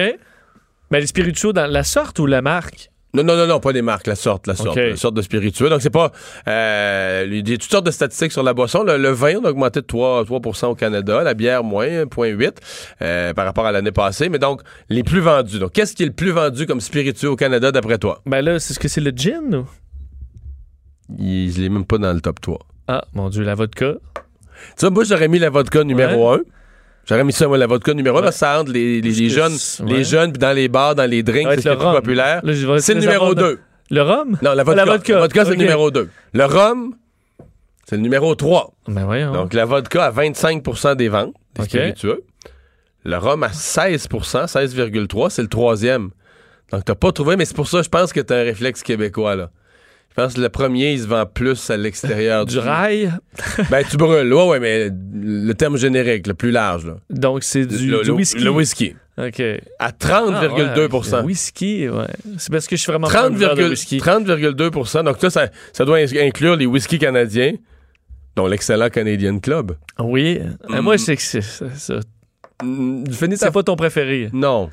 [0.91, 2.89] Mais les spiritueux dans la sorte ou la marque?
[3.14, 5.68] Non, non, non, non, pas les marques, la sorte, la sorte, la sorte de spiritueux.
[5.70, 6.12] Donc, c'est pas.
[6.47, 8.84] euh, il y a toutes sortes de statistiques sur la boisson.
[8.84, 11.24] Le, le vin, on a augmenté de 3, 3 au Canada.
[11.24, 12.51] La bière, moins, 1,8
[13.01, 14.30] euh, par rapport à l'année passée.
[14.30, 15.57] Mais donc, les plus vendus.
[15.57, 18.22] Donc, qu'est-ce qui est le plus vendu comme spiritueux au Canada, d'après toi?
[18.28, 19.66] Ben là, c'est ce que c'est le gin ou?
[21.18, 22.60] Il il est même pas dans le top 3.
[22.88, 23.93] Ah, mon Dieu, la vodka.
[24.78, 26.39] Tu vois, moi, j'aurais mis la vodka numéro 1.
[27.06, 28.26] J'aurais mis ça, moi, la vodka numéro 1, Ouais.
[28.26, 31.24] parce que ça entre les, les, jeunes, les jeunes, puis dans les bars, dans les
[31.24, 32.41] drinks, c'est le plus populaire.
[32.80, 33.60] C'est le numéro avoir de- 2.
[33.91, 34.38] Le rhum?
[34.43, 34.76] Non, la Ah, vodka.
[34.76, 35.14] la vodka.
[35.16, 36.10] La vodka, c'est le numéro 2.
[36.34, 36.93] Le rhum,
[37.88, 38.74] c'est le numéro 3.
[38.88, 39.32] Ben voyons.
[39.34, 41.70] Donc, la vodka à 25% des ventes des OK.
[41.70, 42.22] spiritueux.
[43.06, 46.10] Le rhum à 16% 16,3 c'est le troisième.
[46.72, 49.36] Donc, t'as pas trouvé, mais c'est pour ça, je pense que t'as un réflexe québécois,
[49.36, 49.50] là.
[50.20, 53.09] Je pense que le premier, il se vend plus à l'extérieur du rail?
[53.72, 54.34] Ben, tu brûles.
[54.34, 56.97] Ouais, ouais, mais le terme générique, le plus large, là.
[57.09, 58.43] Donc, c'est du, le, du whisky.
[58.43, 58.95] Le whisky.
[59.17, 59.41] OK.
[59.80, 62.05] À 30,2 Ah, ouais, le whisky, ouais.
[62.38, 63.97] C'est parce que je suis vraiment 30,2 fan de whisky.
[63.99, 67.53] 30,2 Donc, ça, ça, ça doit in- inclure les whisky canadiens,
[68.36, 69.78] dont l'excellent Canadian Club.
[69.99, 70.39] Oui.
[70.67, 70.80] Mm.
[70.82, 71.65] Moi, c'est que c'est ça.
[71.76, 71.99] ça.
[72.61, 74.30] Mm, Finis ta C'est pas ton préféré.
[74.34, 74.70] Non.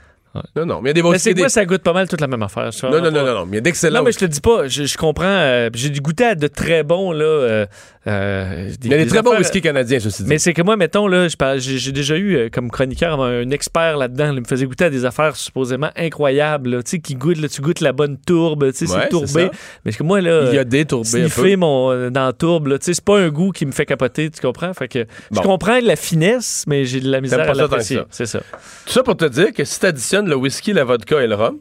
[0.57, 0.81] Non, non.
[0.83, 1.23] Mais il y a des Mais whisky.
[1.25, 2.71] c'est des- quoi, ça goûte pas mal toute la même affaire.
[2.85, 3.47] Non, non, non, non, non.
[3.47, 3.99] Mais il y a d'excellents.
[4.01, 5.25] Non, mais je te dis pas, je, je comprends.
[5.27, 7.25] euh, J'ai dû goûter à de très bons, là.
[7.25, 7.67] euh,
[8.07, 10.29] euh, Il y a des très bons whisky canadiens, ceci dit.
[10.29, 11.27] Mais c'est que moi, mettons, là,
[11.59, 14.27] j'ai déjà eu comme chroniqueur un expert là-dedans.
[14.27, 17.41] là, il me faisait goûter à des affaires supposément incroyables, là, tu sais, qui goûtent,
[17.41, 19.51] là, tu goûtes la bonne tourbe, tu sais, Ouais, c'est tourbé.
[19.85, 21.57] Mais c'est que moi, là, Il y a des tourbés un peu.
[21.57, 24.31] mon, dans la tourbe, là, tu sais, c'est pas un goût qui me fait capoter,
[24.31, 24.73] tu comprends?
[24.75, 25.37] Fait que Bon.
[25.37, 28.01] je comprends la finesse, mais j'ai de la misère à l'apprécier.
[28.11, 28.39] C'est ça.
[28.87, 31.35] Tout ça pour te dire que si tu additionnes le whisky, la vodka et le
[31.35, 31.59] rhum,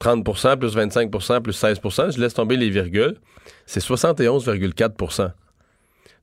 [0.00, 3.16] 30% plus 25% plus 16% je laisse tomber les virgules,
[3.66, 5.30] c'est 71,4%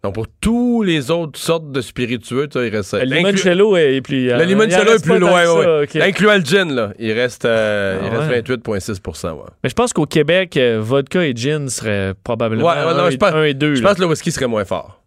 [0.03, 2.93] Donc, pour tous les autres sortes de spiritueux, tu il reste...
[2.93, 4.25] Le inclu- limoncello est plus...
[4.27, 5.83] Le euh, limoncello est plus loin, ouais, ouais.
[5.83, 5.95] ok.
[5.97, 8.79] Incluant le gin, là, il reste, euh, Ah il reste ouais.
[8.79, 9.39] 28,6 ouais.
[9.63, 13.53] Mais je pense qu'au Québec, euh, vodka et gin seraient probablement Ouais, ouais, un et
[13.53, 13.75] deux.
[13.75, 15.01] Je pense que le whisky serait moins fort.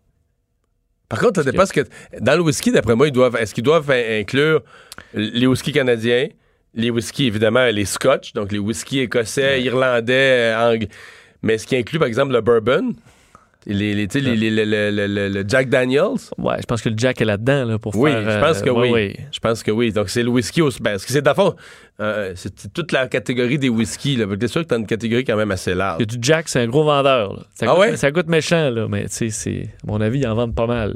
[1.08, 1.82] Par contre, ça dépend ce que.
[2.20, 3.36] Dans le whisky, d'après moi, ils doivent.
[3.36, 4.62] Est-ce qu'ils doivent in- inclure
[5.12, 6.28] les whiskies canadiens,
[6.74, 10.88] les whiskies, évidemment, les scotch, donc les whiskies écossais, irlandais, euh, anglais.
[11.42, 12.92] Mais est-ce qu'ils incluent, par exemple, le bourbon?
[13.66, 16.18] Les, les, le- Jack Daniels?
[16.36, 18.30] Ouais, je pense que le Jack est là-dedans là, pour Oui, faire...
[18.30, 19.16] je pense euh, que ouais, oui.
[19.32, 19.90] Je pense que oui.
[19.90, 20.68] Donc, c'est le whisky au.
[20.82, 21.54] Ben, c'est, fond,
[21.98, 24.16] euh, c'est toute la catégorie des whiskies.
[24.16, 24.26] Là.
[24.38, 25.98] C'est sûr que t'as une catégorie quand même assez large.
[26.00, 27.32] Que du Jack, c'est un gros vendeur.
[27.32, 27.42] là.
[27.54, 27.96] Ça, Ah goûte, ouais?
[27.96, 30.66] ça goûte méchant, là, mais tu sais, c'est- à mon avis, ils en vendent pas
[30.66, 30.94] mal.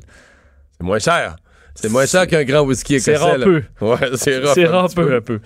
[0.78, 1.36] C'est moins cher.
[1.80, 3.24] C'est moins cher qu'un grand whisky C'est écossais.
[3.24, 3.44] là.
[3.44, 3.64] râpeux.
[3.80, 4.50] Ouais, c'est râpeux.
[4.54, 5.14] C'est un peu.
[5.16, 5.38] un peu.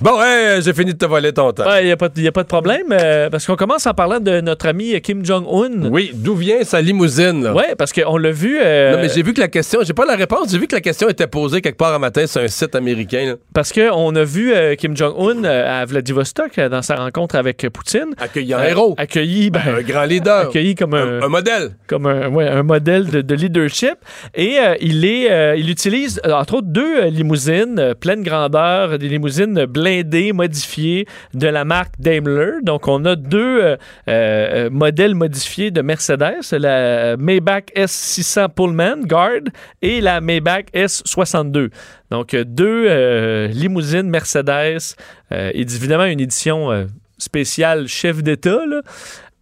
[0.00, 1.64] Bon, ouais, j'ai fini de te voler ton temps.
[1.80, 3.94] Il n'y a, pas de- y a pas de problème, euh, parce qu'on commence en
[3.94, 5.88] parlant de notre ami Kim Jong-un.
[5.90, 7.48] Oui, d'où vient sa limousine?
[7.54, 8.58] Oui, parce qu'on l'a vu.
[8.60, 10.74] euh, Non, mais j'ai vu que la question, j'ai pas la réponse, j'ai vu que
[10.74, 13.24] la question était posée quelque part un matin sur un site américain.
[13.26, 13.34] là.
[13.54, 17.62] Parce qu'on a vu euh, Kim Jong-un euh, à Vladivostok euh, dans sa rencontre avec
[17.64, 18.14] euh, Poutine.
[18.18, 18.94] Accueilli Euh, héros.
[18.98, 20.48] Accueilli, ben, Un grand leader.
[20.48, 21.70] accueilli comme un, Un, un modèle.
[21.86, 23.94] comme un, ouais, un modèle de, de leadership.
[24.34, 28.22] Et euh, il, est, euh, il utilise, euh, entre autres, deux euh, limousines euh, pleine
[28.22, 32.52] grandeur, des limousines blindées, modifiées de la marque Daimler.
[32.62, 33.76] Donc, on a deux
[34.70, 39.42] modèles modifiés de Mercedes, la Maybach S600 Pullman Guard
[39.82, 41.68] et la Maybach S62.
[42.10, 44.96] Donc, deux limousines Mercedes,
[45.30, 46.86] et évidemment une édition
[47.18, 48.60] spéciale chef d'État.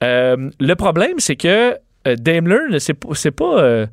[0.02, 3.86] le problème, c'est que Daimler c'est pas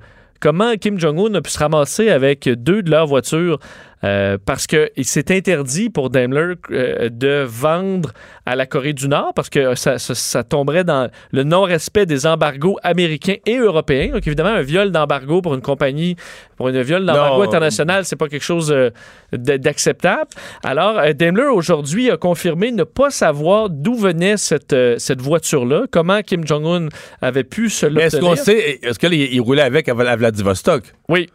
[0.44, 3.60] comment Kim Jong-un a pu se ramasser avec deux de leurs voitures
[4.04, 8.12] euh, parce qu'il s'est interdit pour Daimler euh, de vendre
[8.46, 12.26] à la Corée du Nord parce que ça, ça- ça tomberait dans le non-respect des
[12.28, 14.10] embargos américains et européens.
[14.14, 16.16] Donc, évidemment, un viol d'embargo pour une compagnie,
[16.58, 18.90] pour une viol d'embargo international, c'est pas quelque chose euh,
[19.32, 20.30] d'acceptable.
[20.64, 26.46] Alors, Daimler aujourd'hui a confirmé ne pas savoir d'où venait cette, cette voiture-là, comment Kim
[26.46, 26.90] Jong-un
[27.22, 28.44] avait pu se Mais est-ce qu'on l'obtenir.
[28.44, 30.84] sait, est-ce qu'il il roulait avec à Vladivostok?
[31.10, 31.30] Oui.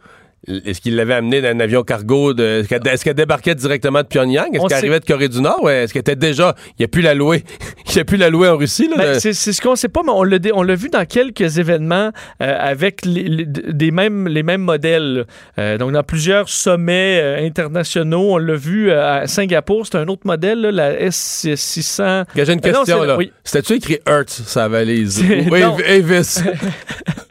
[0.47, 2.33] Est-ce qu'il l'avait amené dans un avion cargo?
[2.33, 4.55] De, est-ce qu'elle débarquait directement de Pyongyang?
[4.55, 5.61] Est-ce qu'elle arrivait de Corée du Nord?
[5.61, 6.55] Ouais, est-ce qu'elle était déjà.
[6.79, 7.43] Il a pu la louer.
[7.93, 8.95] il a pu la louer en Russie, là?
[8.97, 12.11] Ben, de- c'est ce qu'on sait pas, mais on l'a vu dans quelques événements
[12.41, 15.25] euh, avec les, les- des mêmes, les mêmes modèles.
[15.59, 20.21] Euh, donc, dans plusieurs sommets euh, internationaux, on l'a vu à Singapour, c'est un autre
[20.25, 22.23] modèle, là, la S600.
[22.35, 23.31] J'ai une question, oui.
[23.43, 25.21] C'était-tu écrit Hertz, sa valise?
[25.51, 25.77] Ou non.
[25.85, 26.39] Avis?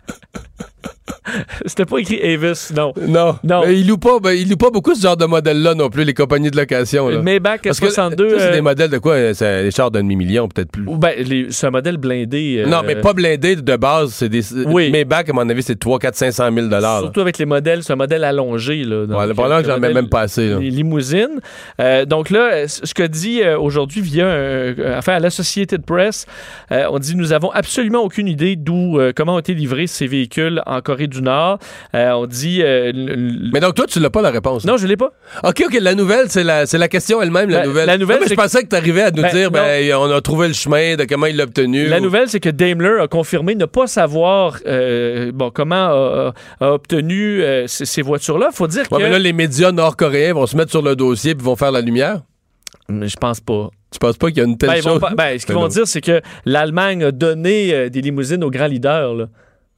[1.66, 2.92] C'était pas écrit Avis, non.
[3.06, 3.36] non.
[3.44, 3.62] Non.
[3.66, 6.04] Mais il loue pas, ben, il loue pas beaucoup ce genre de modèle-là non plus,
[6.04, 7.20] les compagnies de location, là.
[7.22, 7.90] Maybach Parce que S62.
[7.90, 8.08] ça,
[8.38, 9.12] c'est euh, des modèles de quoi?
[9.14, 10.84] euh, C'est des chars d'un demi-million, peut-être plus.
[10.84, 11.12] ben,
[11.50, 12.62] c'est un modèle blindé.
[12.64, 14.10] euh, Non, mais pas blindé de base.
[14.12, 14.42] C'est des.
[14.66, 14.90] Oui.
[14.90, 17.00] Maybach, à mon avis, c'est 3, 4, 500 000 dollars.
[17.00, 18.84] Surtout avec les modèles, c'est un modèle allongé.
[18.84, 20.48] Là, donc, Ouais, le problème, j'en modèle- même pas assez.
[20.48, 20.58] là.
[20.58, 21.40] les limousines.
[21.80, 26.26] Euh, donc là, euh, ce que dit euh, aujourd'hui via un, affaire à l'Associated Press,
[26.72, 30.06] euh, on dit nous avons absolument aucune idée d'où, euh, comment ont été livrés ces
[30.06, 31.58] véhicules en Corée du Nord.
[31.94, 32.92] Euh, on dit euh,
[33.52, 34.64] Mais donc, toi, tu l'as pas la réponse.
[34.64, 35.12] non, je l'ai pas.
[35.44, 37.86] OK, OK, la nouvelle, c'est la, la question elle-même, la La- nouvelle.
[37.86, 40.10] la nouvelle, Non, mais je pensais que tu arrivais à nous Ben, dire, ben, on
[40.10, 41.86] a trouvé le chemin de comment il l'a obtenu.
[41.86, 46.32] La ou- nouvelle, c'est que Daimler a confirmé ne pas savoir euh, bon comment a,
[46.60, 48.50] a- a obtenu ces, ces voitures-là.
[48.52, 51.34] Faut dire Ouais, que mais là, les médias nord-coréens vont se mettre sur le dossier
[51.34, 52.20] puis vont faire la lumière?
[52.90, 53.68] Je pense pas.
[53.92, 55.10] Tu penses pas qu'il y a une telle Ben, vont chose?
[55.16, 58.50] ben, ce qu'ils Ben vont dire, c'est que l'Allemagne a donné euh, des limousines aux
[58.50, 59.14] grands leaders.
[59.14, 59.26] Là.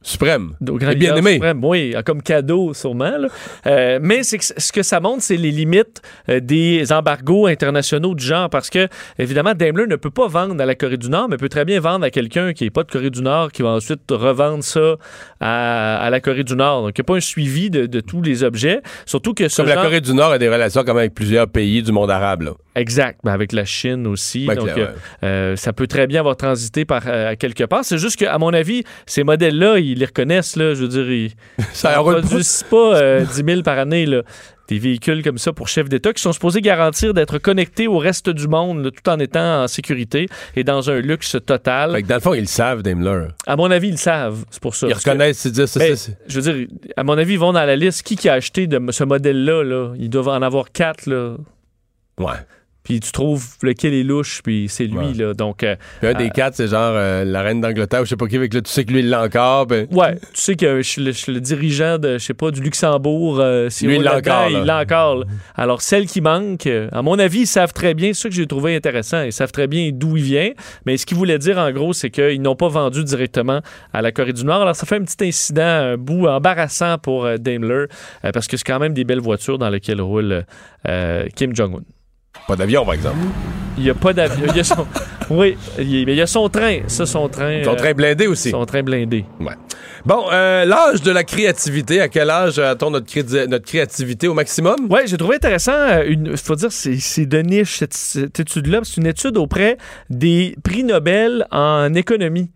[0.03, 0.53] Suprême.
[0.67, 1.33] Au grand Et bien aimé.
[1.33, 3.17] suprême, oui, comme cadeau sûrement.
[3.19, 3.27] là.
[3.67, 8.15] Euh, mais c'est que ce que ça montre, c'est les limites euh, des embargos internationaux
[8.15, 8.87] du genre, parce que
[9.19, 11.79] évidemment Daimler ne peut pas vendre à la Corée du Nord, mais peut très bien
[11.79, 14.95] vendre à quelqu'un qui n'est pas de Corée du Nord, qui va ensuite revendre ça
[15.39, 16.81] à, à la Corée du Nord.
[16.81, 19.57] Donc il n'y a pas un suivi de, de tous les objets, surtout que ce
[19.57, 22.09] Comme la Corée du Nord a des relations quand même avec plusieurs pays du monde
[22.09, 22.41] arabe.
[22.41, 22.51] Là.
[22.75, 24.47] Exact, ben, avec la Chine aussi.
[24.47, 25.27] Ben, donc, clair, ouais.
[25.27, 27.03] euh, ça peut très bien avoir transité par
[27.37, 27.83] quelque part.
[27.85, 30.55] C'est juste qu'à mon avis, ces modèles-là, ils les reconnaissent.
[30.55, 31.31] Là, je veux dire, ils
[31.73, 34.05] Ça ne produisent pas euh, 10 000 par année.
[34.05, 34.21] Là.
[34.67, 38.29] Des véhicules comme ça pour chef d'État qui sont supposés garantir d'être connectés au reste
[38.29, 41.91] du monde là, tout en étant en sécurité et dans un luxe total.
[41.91, 43.27] Fait que dans le fond, ils le savent, Daimler.
[43.45, 44.45] À mon avis, ils le savent.
[44.49, 44.87] C'est pour ça.
[44.87, 47.51] Ils reconnaissent, ils disent, ça, Ben, c'est- je veux dire, à mon avis, ils vont
[47.51, 48.03] dans la liste.
[48.03, 49.63] Qui qui a acheté de ce modèle-là?
[49.63, 49.93] Là?
[49.99, 51.05] Ils doivent en avoir quatre.
[51.05, 51.35] Là.
[52.17, 52.27] Ouais.
[52.83, 54.97] Puis tu trouves lequel est louche, puis c'est lui.
[54.97, 55.13] Ouais.
[55.13, 55.33] Là.
[55.33, 58.15] Donc, euh, Puis un des quatre, c'est genre euh, la reine d'Angleterre, ou je sais
[58.15, 59.67] pas qui, avec là, tu sais que lui, il l'a encore.
[59.67, 63.39] ben- ouais, tu sais que je suis le, dirigeant de, je sais pas, du Luxembourg.
[63.39, 64.49] euh, s'il Lui, il l'a encore.
[64.49, 65.17] Il l'a encore.
[65.17, 65.25] là.
[65.55, 68.35] Alors, celle qui manque, euh, à mon avis, ils savent très bien, c'est ça que
[68.35, 70.49] j'ai trouvé intéressant, ils savent très bien d'où il vient.
[70.85, 73.61] Mais ce qu'il voulait dire, en gros, c'est qu'ils n'ont pas vendu directement
[73.93, 74.61] à la Corée du Nord.
[74.63, 77.85] Alors, ça fait un petit incident, un bout embarrassant pour euh, Daimler,
[78.25, 80.45] euh, parce que c'est quand même des belles voitures dans lesquelles roule
[80.87, 81.81] euh, Kim Jong-un.
[82.47, 83.17] Pas d'avion, par exemple.
[83.77, 84.45] Il n'y a pas d'avion.
[84.49, 84.85] Il y a son...
[85.29, 86.79] Oui, il mais il y a son train.
[86.87, 87.63] Ça, son train.
[87.63, 88.49] Son euh, train blindé aussi.
[88.49, 89.23] Son train blindé.
[89.39, 89.53] Ouais.
[90.05, 94.33] Bon, euh, l'âge de la créativité, à quel âge a-t-on notre, cré- notre créativité au
[94.33, 94.75] maximum?
[94.89, 96.01] Oui, j'ai trouvé intéressant.
[96.01, 98.81] Il faut dire, c'est c'est de niche, cette, cette étude-là.
[98.83, 99.77] C'est une étude auprès
[100.09, 102.51] des prix Nobel en économie.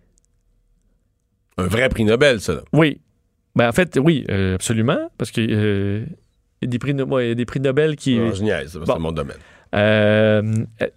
[1.57, 2.55] Un vrai prix Nobel, ça.
[2.55, 2.61] là.
[2.73, 2.99] Oui.
[3.55, 5.09] Ben, en fait, oui, euh, absolument.
[5.17, 5.39] Parce que.
[5.41, 6.05] euh,
[6.61, 8.17] il y a des prix, no- ouais, des prix Nobel qui.
[8.17, 8.99] Non, je niaise, c'est Bon.
[8.99, 9.37] mon domaine.
[9.75, 10.41] Euh,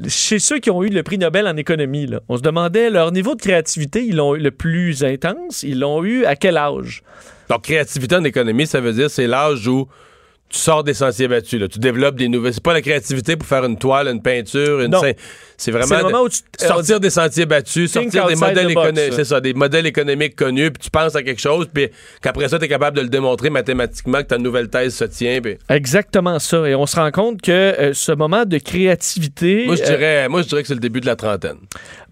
[0.07, 3.35] chez ceux qui ont eu le prix Nobel en économie, on se demandait leur niveau
[3.35, 7.03] de créativité, ils l'ont eu le plus intense, ils l'ont eu à quel âge?
[7.49, 9.89] Donc, créativité en économie, ça veut dire c'est l'âge où
[10.49, 11.61] tu sors des sentiers battus.
[11.61, 11.69] Là.
[11.69, 12.55] Tu développes des nouvelles.
[12.55, 14.97] C'est pas la créativité pour faire une toile, une peinture, une.
[15.61, 19.11] C'est vraiment le moment où tu- sortir des sentiers battus, sortir des modèles économiques.
[19.11, 19.17] ça.
[19.17, 21.89] C'est ça, des modèles économiques connus, puis tu penses à quelque chose, puis
[22.23, 25.41] qu'après ça, tu es capable de le démontrer mathématiquement que ta nouvelle thèse se tient.
[25.69, 26.69] Exactement ça.
[26.69, 29.67] Et on se rend compte que euh, ce moment de créativité.
[29.67, 31.57] Moi, je euh, dirais, moi, je dirais que c'est le début de la trentaine.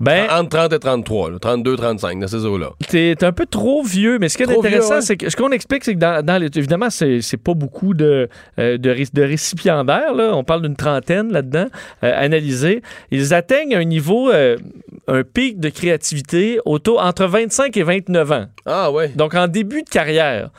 [0.01, 2.71] ben, Entre 30 et 33, là, 32, 35, dans ces eaux-là.
[2.89, 5.01] T'es un peu trop vieux, mais ce qui est Trop intéressant, ouais.
[5.03, 8.26] c'est que ce qu'on explique, c'est que dans, dans les- évidemment, c'est pas beaucoup de,
[8.59, 10.15] euh, de, de récipiendaires.
[10.15, 10.35] Là.
[10.35, 11.67] On parle d'une trentaine là-dedans,
[12.05, 12.83] euh, analysés.
[13.11, 14.57] Ils atteignent un niveau, euh,
[15.09, 18.47] un pic de créativité autour entre 25 et 29 ans.
[18.65, 19.09] Ah ouais.
[19.09, 20.51] Donc en début de carrière.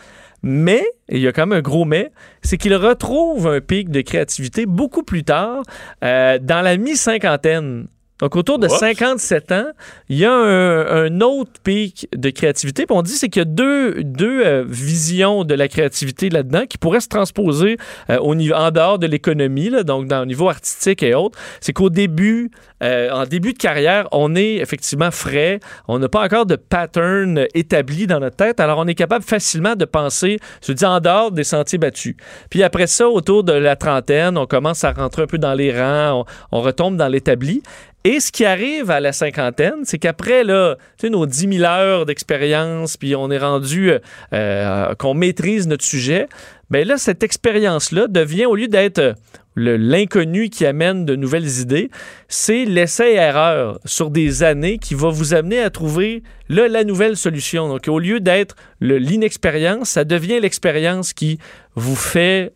[0.44, 2.12] Mais, et il y a quand même un gros mais,
[2.42, 5.64] c'est qu'ils retrouvent un pic de créativité beaucoup plus tard,
[6.04, 7.88] euh, dans la mi-cinquantaine.
[8.20, 8.80] Donc, autour de Oups.
[8.80, 9.68] 57 ans,
[10.10, 12.86] il y a un, un autre pic de créativité.
[12.86, 16.66] Puis on dit c'est qu'il y a deux, deux euh, visions de la créativité là-dedans
[16.66, 17.78] qui pourraient se transposer
[18.10, 21.38] euh, au niveau, en dehors de l'économie, donc dans le niveau artistique et autres.
[21.62, 22.52] C'est qu'au début,
[22.84, 25.60] euh, en début de carrière, on est effectivement frais.
[25.88, 28.60] On n'a pas encore de pattern établi dans notre tête.
[28.60, 32.16] Alors, on est capable facilement de penser, je dis, en dehors des sentiers battus.
[32.50, 35.72] Puis après ça, autour de la trentaine, on commence à rentrer un peu dans les
[35.72, 37.62] rangs, on, on retombe dans l'établi.
[38.10, 43.18] Et ce qui arrive à la cinquantaine, c'est qu'après nos 10 000 heures d'expérience, puis
[43.18, 44.00] on est rendu euh,
[44.32, 46.30] euh, qu'on maîtrise notre sujet,
[46.70, 49.14] ben là, cette expérience-là devient, au lieu d'être euh,
[49.58, 51.90] l'inconnu qui amène de nouvelles idées,
[52.30, 57.68] c'est l'essai-erreur sur des années qui va vous amener à trouver là, la nouvelle solution.
[57.68, 61.40] Donc, au lieu d'être l'inexpérience, ça devient l'expérience qui
[61.76, 62.54] vous fait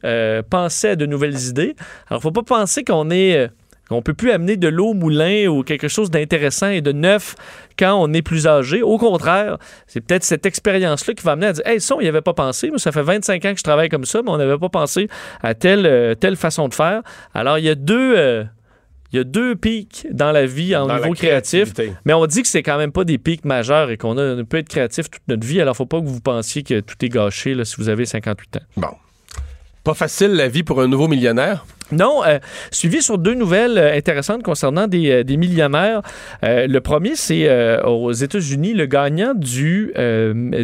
[0.50, 1.76] penser à de nouvelles idées.
[2.10, 3.50] Alors, faut pas penser qu'on est...
[3.92, 7.36] on peut plus amener de l'eau au moulin ou quelque chose d'intéressant et de neuf
[7.78, 8.82] quand on est plus âgé.
[8.82, 12.08] Au contraire, c'est peut-être cette expérience-là qui va amener à dire Hey, ça, on n'y
[12.08, 12.70] avait pas pensé.
[12.70, 15.08] Moi, ça fait 25 ans que je travaille comme ça, mais on n'avait pas pensé
[15.42, 17.02] à telle, euh, telle façon de faire.
[17.34, 18.18] Alors, il y a deux.
[18.18, 18.44] euh,
[19.14, 21.74] il y a deux pics dans la vie en Dans niveau créatif,
[22.06, 24.16] mais on dit que c'est quand même pas des pics majeurs et qu'on
[24.46, 25.60] peut être créatif toute notre vie.
[25.60, 28.56] Alors, faut pas que vous pensiez que tout est gâché là, si vous avez 58
[28.56, 28.60] ans.
[28.78, 28.88] Bon.
[29.84, 31.66] Pas facile la vie pour un nouveau millionnaire.
[31.92, 32.40] Non, euh,
[32.72, 36.02] suivi sur deux nouvelles euh, intéressantes concernant des, euh, des millionnaires.
[36.44, 37.50] Euh, le premier, c'est
[37.84, 39.94] aux États-Unis, le gagnant du,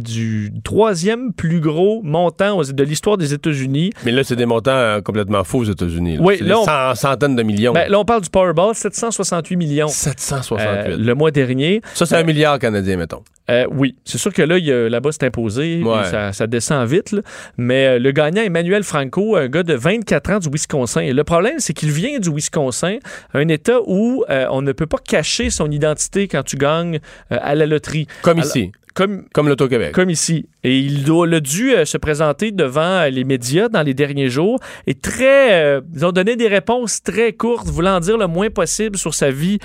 [0.01, 3.91] du troisième plus gros montant aux- de l'histoire des États-Unis.
[4.05, 6.17] Mais là, c'est des montants complètement faux aux États-Unis.
[6.19, 7.73] Oui, C'est là, on- cent- centaines de millions.
[7.73, 10.65] Ben, là, on parle du Powerball, 768 millions 768.
[10.67, 11.81] euh, le mois dernier.
[11.93, 13.23] ça, c'est un milliard canadien, mettons.
[13.71, 14.57] Oui, c'est sûr que là,
[14.89, 16.03] là-bas, c'est imposé, Ouais.
[16.11, 17.11] ça, ça descend vite.
[17.13, 17.21] là.
[17.57, 21.01] Mais le gagnant, Emmanuel Franco, un gars de 24 ans du Wisconsin.
[21.17, 22.99] Le problème, c'est qu'il vient du Wisconsin,
[23.33, 26.99] un État où euh, on ne peut pas cacher son identité quand tu gagnes
[27.31, 28.05] euh, à la loterie.
[28.21, 28.71] Comme Alors- ici.
[28.93, 29.91] Comme, Comme l'Auto-Québec.
[29.93, 30.47] comme ici.
[30.63, 34.29] Et il doit, a dû euh, se présenter devant euh, les médias dans les derniers
[34.31, 38.49] jours et très, euh, ils ont donné des réponses très courtes, voulant dire le moins
[38.49, 39.59] possible sur sa vie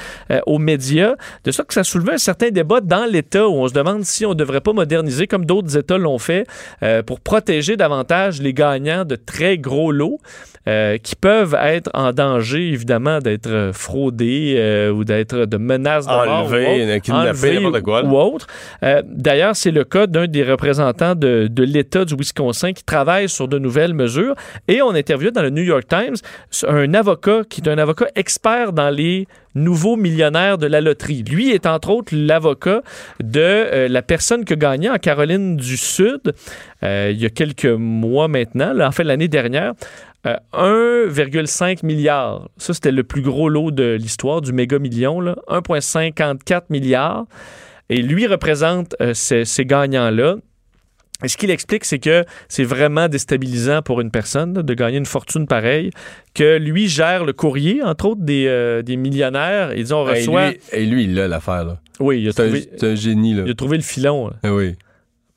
[0.47, 1.15] aux médias.
[1.45, 4.27] De sorte que ça soulevait un certain débat dans l'État où on se demande si
[4.27, 6.47] on ne devrait pas moderniser, comme d'autres États l'ont fait,
[7.07, 10.19] pour protéger davantage les gagnants de très gros lots.
[10.69, 16.07] Euh, qui peuvent être en danger, évidemment, d'être euh, fraudés euh, ou d'être de menaces
[16.07, 16.53] de mort.
[16.53, 17.81] Enlevé, ou autre.
[17.81, 18.05] quoi.
[18.05, 18.47] Ou autre.
[18.83, 23.29] Euh, D'ailleurs, c'est le cas d'un des représentants de, de l'État du Wisconsin qui travaille
[23.29, 24.35] sur de nouvelles mesures.
[24.69, 26.15] Et on interviewé dans le New York Times
[26.67, 31.23] un avocat qui est un avocat expert dans les nouveaux millionnaires de la loterie.
[31.23, 32.83] Lui est entre autres l'avocat
[33.23, 36.35] de euh, la personne qui a gagné en Caroline du Sud
[36.83, 39.75] euh, il y a quelques mois maintenant, là, en fait l'année dernière.
[40.27, 40.37] Euh,
[41.09, 42.49] 1,5 milliard.
[42.57, 45.21] Ça, c'était le plus gros lot de l'histoire du méga million.
[45.21, 45.37] là.
[45.49, 47.27] 1,54 milliards.
[47.91, 50.37] Et lui représente euh, ces, ces gagnants-là.
[51.25, 55.07] Et ce qu'il explique, c'est que c'est vraiment déstabilisant pour une personne de gagner une
[55.07, 55.91] fortune pareille,
[56.35, 59.71] que lui gère le courrier, entre autres, des, euh, des millionnaires.
[59.73, 61.79] Et on lui, et lui, il a l'affaire, là.
[62.01, 63.43] Oui, il a, trouvé, c'est un génie, là.
[63.47, 64.29] il a trouvé le filon.
[64.29, 64.75] là, Ah oui.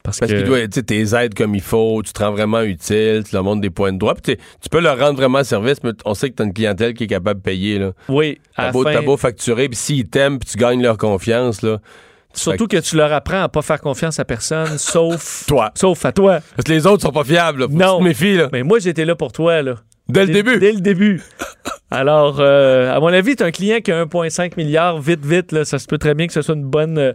[0.06, 0.38] Parce Parce que...
[0.38, 0.80] qu'il doit, tu
[1.16, 3.98] aides comme il faut, tu te rends vraiment utile, tu leur montres des points de
[3.98, 6.94] droit, puis tu peux leur rendre vraiment service, mais on sait que t'as une clientèle
[6.94, 7.92] qui est capable de payer, là.
[8.08, 11.62] Oui, T'as beau, fin- t'as beau facturer, puis s'ils t'aiment, puis tu gagnes leur confiance,
[11.62, 11.80] là.
[12.34, 15.46] Surtout que tu leur apprends à pas faire confiance à personne, sauf...
[15.48, 15.72] Toi.
[15.76, 16.40] Sauf à toi.
[16.56, 17.68] Parce que les autres sont pas fiables, là.
[17.68, 17.94] Faut que Non.
[17.98, 18.50] tu te méfies, là.
[18.52, 19.76] Mais moi, j'étais là pour toi, là.
[20.08, 20.60] Dès le début.
[20.60, 21.24] Dès le début.
[21.90, 25.66] Alors, euh, à mon avis, tu un client qui a 1,5 milliard, vite, vite, là,
[25.66, 27.14] ça se peut très bien que ce soit une bonne, euh,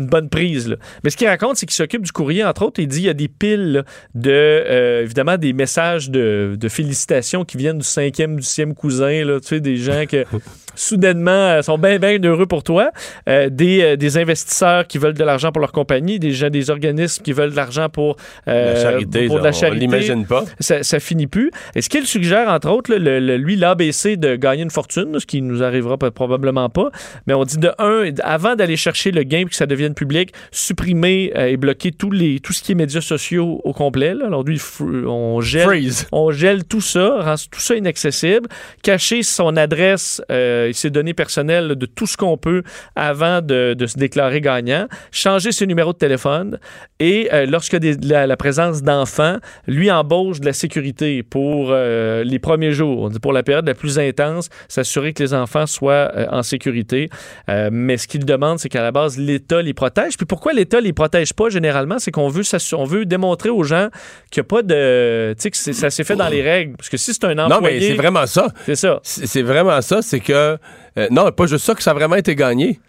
[0.00, 0.68] une bonne prise.
[0.68, 0.76] là.
[1.04, 2.80] Mais ce qu'il raconte, c'est qu'il s'occupe du courrier, entre autres.
[2.80, 3.84] Il dit qu'il y a des piles
[4.14, 9.24] de, euh, évidemment, des messages de, de félicitations qui viennent du cinquième, du sixième cousin,
[9.24, 10.24] là, tu sais, des gens que
[10.74, 12.90] soudainement euh, sont bien bien heureux pour toi,
[13.28, 16.70] euh, des, euh, des investisseurs qui veulent de l'argent pour leur compagnie, des gens, des
[16.70, 18.16] organismes qui veulent de l'argent pour
[18.48, 19.80] euh, La charité, pour de la on charité.
[19.80, 20.44] l'imagine pas.
[20.60, 21.50] Ça, ça finit plus.
[21.74, 25.18] Et ce qu'il suggère, entre autres, là, le- le- lui, l'ABC, de gagner une fortune,
[25.18, 26.90] ce qui nous arrivera probablement pas,
[27.26, 31.32] mais on dit de un, avant d'aller chercher le gain que ça devienne public, supprimer
[31.36, 34.14] et bloquer tous les, tout ce qui est médias sociaux au complet.
[34.14, 34.26] là.
[34.26, 36.06] Alors lui, on gèle, Freeze.
[36.12, 38.48] on gèle tout ça, rend tout ça inaccessible,
[38.82, 42.62] cacher son adresse euh, et ses données personnelles de tout ce qu'on peut
[42.96, 46.58] avant de, de se déclarer gagnant, changer ses numéros de téléphone
[46.98, 49.36] et euh, lorsque des- la, la présence d'enfants,
[49.66, 53.98] lui embauche de la sécurité pour euh, les premiers jours, pour la période la plus
[53.98, 57.08] intense, s'assurer que les enfants soient euh, en sécurité.
[57.48, 60.16] Euh, mais ce qu'il demande, c'est qu'à la base, l'État les protège.
[60.16, 62.42] Puis pourquoi l'État les protège pas généralement, c'est qu'on veut,
[62.74, 63.88] on veut démontrer aux gens
[64.30, 65.32] qu'il n'y a pas de...
[65.34, 66.76] Tu sais, que ça s'est fait dans les règles.
[66.76, 67.48] Parce que si c'est un employé...
[67.48, 68.48] Non, mais c'est vraiment ça.
[68.66, 69.00] C'est ça.
[69.02, 70.49] C'est vraiment ça, c'est que.
[70.98, 72.80] Euh, non, pas juste ça, que ça a vraiment été gagné.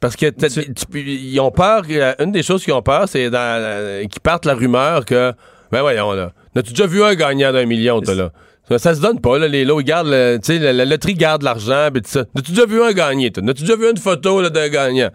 [0.00, 1.82] Parce que tu ils ont peur.
[1.90, 5.32] euh, Une des choses qu'ils ont peur, c'est euh, qu'ils partent la rumeur que.
[5.72, 6.32] Ben voyons, là.
[6.54, 8.30] As-tu déjà vu un gagnant d'un million, toi, là?
[8.68, 9.48] Ça, ça se donne pas, là.
[9.48, 10.08] Les lots, ils gardent.
[10.08, 12.24] le- Tu sais, la, la loterie garde l'argent, pis tout ça.
[12.36, 13.42] As-tu déjà vu un gagné, toi?
[13.48, 15.10] As-tu déjà vu une photo, là, d'un gagnant?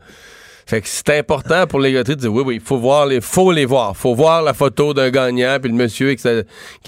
[0.69, 3.21] Fait que c'est important pour les loteries de dire oui, oui, il faut voir les,
[3.21, 3.97] faut les voir.
[3.97, 6.27] faut voir la photo d'un gagnant, puis le monsieur qui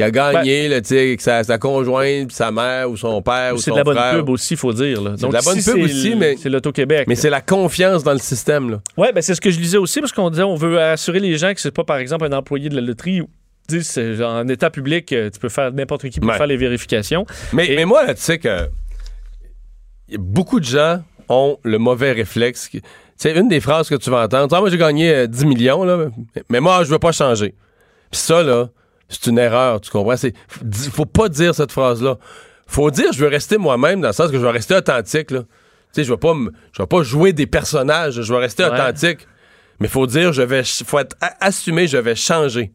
[0.04, 3.72] a gagné, sais, avec sa, sa conjointe, puis sa mère, ou son père, ou C'est
[3.72, 4.16] son de la bonne frère.
[4.18, 5.02] pub aussi, il faut dire.
[5.02, 5.16] là.
[5.18, 7.06] C'est de la bonne pub c'est aussi, mais- C'est l'Auto-Québec.
[7.08, 8.80] Mais c'est la confiance dans le système.
[8.98, 11.36] Oui, ben c'est ce que je lisais aussi, parce qu'on disait on veut assurer les
[11.40, 13.22] gens que c'est pas, par exemple, un employé de la loterie.
[13.82, 16.38] c'est En état public, euh, tu peux faire n'importe qui peut Ouais.
[16.38, 17.26] faire les vérifications.
[17.52, 18.70] Mais, Et- mais moi, là, tu sais que
[20.18, 22.70] beaucoup de gens ont le mauvais réflexe.
[23.22, 24.51] C'est une des phrases que tu vas entendre.
[24.57, 26.07] Ah, moi, j'ai gagné euh, 10 millions, là,
[26.49, 27.53] mais moi, je veux pas changer.
[28.09, 28.69] Puis ça, là,
[29.09, 30.17] c'est une erreur, tu comprends?
[30.17, 30.34] C'est,
[30.91, 32.17] faut pas dire cette phrase-là.
[32.65, 35.41] Faut dire, je veux rester moi-même, dans le sens que je veux rester authentique, là.
[35.41, 35.47] Tu
[35.91, 36.34] sais, je vais pas,
[36.72, 38.72] je vais pas jouer des personnages, je vais rester Ouais.
[38.72, 39.28] authentique.
[39.80, 42.72] Mais faut dire, je vais, faut être assumé, je vais changer.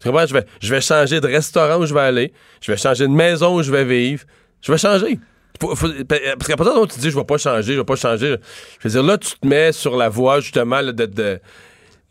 [0.00, 0.26] Tu comprends?
[0.26, 2.32] Je vais, je vais changer de restaurant où je vais aller.
[2.60, 4.24] Je vais changer de maison où je vais vivre.
[4.60, 5.20] Je vais changer.
[5.60, 7.96] Faut- faut- parce qu'à partir où tu dis je vais pas changer, je vais pas
[7.96, 8.36] changer,
[8.80, 11.40] je veux dire, là, tu te mets sur la voie, justement, là, de, de-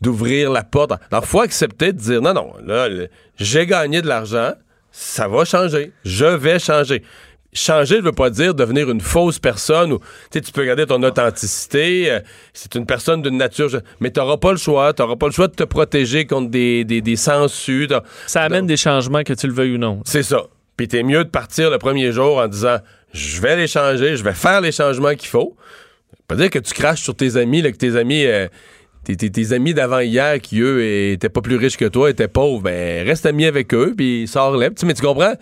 [0.00, 0.92] d'ouvrir la porte.
[1.10, 2.88] Alors, faut accepter de dire non, non, là,
[3.36, 4.52] j'ai gagné de l'argent,
[4.90, 5.92] ça va changer.
[6.04, 7.02] Je vais changer.
[7.56, 10.86] Changer ne veut pas dire devenir une fausse personne ou tu sais, tu peux garder
[10.86, 12.10] ton authenticité.
[12.10, 12.20] euh,
[12.52, 13.68] c'est une personne d'une nature.
[14.00, 14.92] Mais tu n'auras pas le choix.
[14.92, 17.88] Tu n'auras pas le choix de te protéger contre des, des, des sangsues.
[18.26, 20.00] Ça amène des changements que tu le veuilles ou non.
[20.04, 20.42] C'est ça.
[20.76, 22.78] Puis t'es mieux de partir le premier jour en disant
[23.14, 25.56] je vais les changer, je vais faire les changements qu'il faut.
[26.26, 28.48] Pas dire que tu craches sur tes amis, que tes amis, euh,
[29.04, 33.06] tes, amis d'avant hier qui eux étaient pas plus riches que toi, étaient pauvres, ben
[33.06, 34.70] reste ami avec eux puis sors-les.
[34.84, 35.34] Mais tu comprends?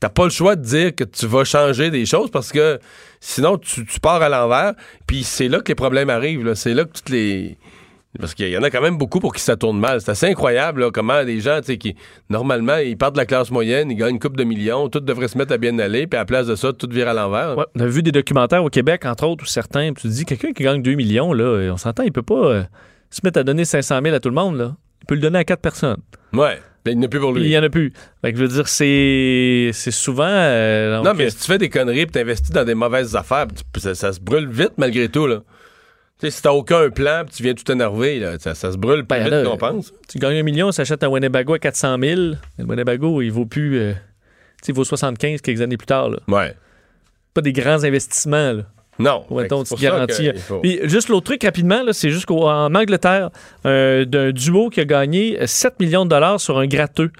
[0.00, 2.78] T'as pas le choix de dire que tu vas changer des choses parce que
[3.20, 4.74] sinon tu, tu pars à l'envers.
[5.06, 6.52] Puis c'est là que les problèmes arrivent.
[6.54, 7.56] C'est là que toutes les
[8.18, 10.00] parce qu'il y en a quand même beaucoup pour qui ça tourne mal.
[10.00, 11.96] C'est assez incroyable là, comment les gens, tu sais, qui,
[12.30, 15.28] normalement, ils partent de la classe moyenne, ils gagnent une coupe de millions, tout devrait
[15.28, 17.56] se mettre à bien aller, puis à la place de ça, tout vire à l'envers.
[17.58, 20.24] Ouais, on a vu des documentaires au Québec, entre autres, où certains, tu te dis,
[20.24, 22.62] quelqu'un qui gagne 2 millions, là, on s'entend, il peut pas euh,
[23.10, 24.76] se mettre à donner 500 000 à tout le monde, là.
[25.02, 25.98] Il peut le donner à quatre personnes.
[26.32, 26.58] Ouais.
[26.84, 27.52] Ben, il n'y en a plus pour Puis il lui.
[27.52, 27.92] y en a plus.
[28.22, 30.26] Fait que je veux dire, c'est, c'est souvent.
[30.28, 33.16] euh, donc, Non, mais euh, si tu fais des conneries puis t'investis dans des mauvaises
[33.16, 33.46] affaires,
[33.78, 35.40] ça, ça se brûle vite malgré tout, là.
[36.24, 39.04] Sais, si t'as aucun plan puis tu viens tout énerver, là, ça, ça se brûle
[39.04, 39.92] plus Ben, vite là, pense.
[40.08, 42.20] tu gagnes un million, tu achètes un Winnebago à 400 000.
[42.58, 43.78] Le Winnebago, il vaut plus.
[43.78, 46.08] euh, tu sais, il vaut 75 quelques années plus tard.
[46.10, 46.18] Là.
[46.28, 46.54] Ouais.
[47.34, 48.52] Pas des grands investissements.
[48.52, 48.62] Là.
[48.98, 49.24] Non.
[49.28, 50.30] C'est tu garantis.
[50.36, 53.30] faut- Puis juste l'autre truc rapidement, c'est juste qu'en Angleterre,
[53.66, 57.10] euh, d'un duo qui a gagné 7 millions de dollars sur un gratteux.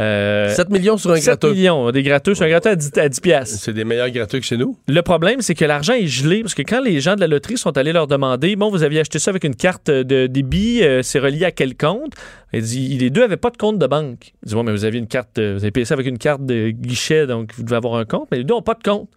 [0.00, 1.52] Euh, 7 millions sur un 7 gratteux.
[1.52, 3.58] millions, des gratteux sur un gratteux à 10, à 10 piastres.
[3.60, 4.76] C'est des meilleurs gratteux que chez nous.
[4.86, 7.58] Le problème, c'est que l'argent est gelé parce que quand les gens de la loterie
[7.58, 11.02] sont allés leur demander, bon, vous aviez acheté ça avec une carte de débit, euh,
[11.02, 12.12] c'est relié à quel compte?
[12.52, 14.34] Il dit, les deux n'avaient pas de compte de banque.
[14.44, 16.18] Il dit, ouais, mais vous aviez une carte, euh, vous avez payé ça avec une
[16.18, 18.82] carte de guichet, donc vous devez avoir un compte, mais les deux n'ont pas de
[18.82, 19.08] compte.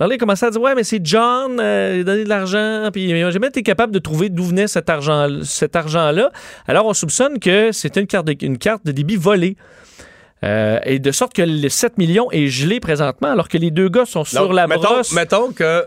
[0.00, 2.28] Alors là, il commençait à dire, ouais, mais c'est John, euh, il a donné de
[2.28, 6.32] l'argent, puis il n'a jamais été capable de trouver d'où venait cet argent, cet argent-là.
[6.66, 9.56] Alors, on soupçonne que c'était une carte de, une carte de débit volée.
[10.44, 13.88] Euh, et de sorte que le 7 millions est gelé présentement, alors que les deux
[13.88, 15.12] gars sont sur Donc, la mettons, brosse.
[15.12, 15.86] mettons que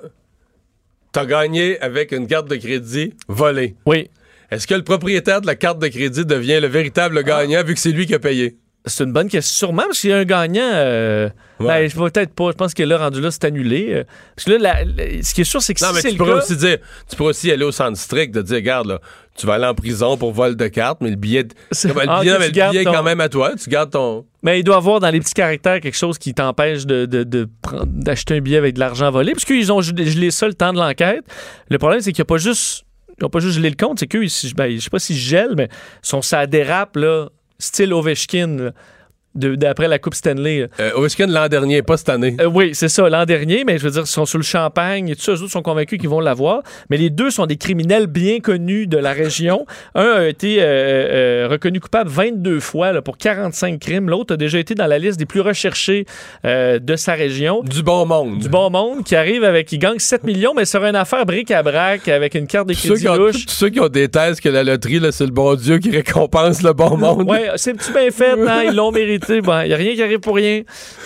[1.12, 3.76] t'as gagné avec une carte de crédit volée.
[3.86, 4.10] Oui.
[4.52, 7.80] Est-ce que le propriétaire de la carte de crédit devient le véritable gagnant vu que
[7.80, 8.58] c'est lui qui a payé?
[8.88, 9.68] C'est une bonne question.
[9.68, 10.62] Sûrement, parce qu'il y a un gagnant.
[10.74, 11.30] euh,
[11.60, 11.68] Ouais.
[11.68, 12.52] ben, je peut-être pas.
[12.52, 13.88] Je pense que là, rendu là, c'est annulé.
[13.92, 14.04] Euh,
[14.36, 16.10] Parce que là, la- la- ce qui est sûr, c'est que Non, si mais tu
[16.12, 16.78] le pourrais cas- aussi dire,
[17.10, 19.00] tu pourrais aussi aller au centre strict de dire, regarde, là,
[19.38, 21.44] tu vas aller en prison pour vol de carte, mais le billet,
[21.82, 23.92] Comme le Ah, billet, que mais le billet ton- quand même à toi, tu gardes
[23.92, 24.26] ton.
[24.44, 27.48] Mais il doit avoir dans les petits caractères quelque chose qui t'empêche de, de- de
[27.86, 29.34] d'acheter un billet avec de l'argent volé.
[29.34, 31.26] Parce qu'ils ont gelé ça le temps de l'enquête.
[31.70, 32.84] Le problème, c'est qu'il n'y a pas juste.
[33.20, 35.56] Ils n'ont pas juste gelé le compte, c'est ils- ben, je sais pas s'ils gèlent,
[35.56, 35.70] mais
[36.02, 37.30] sont, ça dérape, là,
[37.60, 38.74] style Ovechkin, là, de-
[39.36, 40.68] d'après la Coupe Stanley.
[40.80, 42.36] Euh, Ovechkin l'an dernier, pas cette année?
[42.40, 45.10] Euh, oui, c'est ça, l'an dernier, mais je veux dire, ils sont sous le champagne
[45.10, 46.62] et tout ça, eux autres sont convaincus qu'ils vont l'avoir.
[46.90, 49.66] Mais les deux sont des criminels bien connus de la région.
[49.96, 54.10] Un a été euh, euh, reconnu coupable 22 fois là, pour 45 crimes.
[54.10, 56.06] L'autre a déjà été dans la liste des plus recherchés
[56.44, 57.62] de sa région.
[57.64, 58.40] Du bon monde.
[58.40, 62.08] Du bon monde qui arrive avec, qui gagne 7 millions, mais sur une affaire bric-à-brac
[62.08, 63.46] avec une carte de ceux, crédit qui ont, louche.
[63.46, 66.62] tous ceux qui ont des thèses que la loterie, c'est le bon Dieu qui récompense
[66.62, 67.30] le bon monde.
[67.30, 68.64] Ouais, c'est-tu bien fait, hein?
[68.68, 69.25] ils l'ont mérité.
[69.42, 70.62] Bon, il n'y a rien qui arrive pour rien.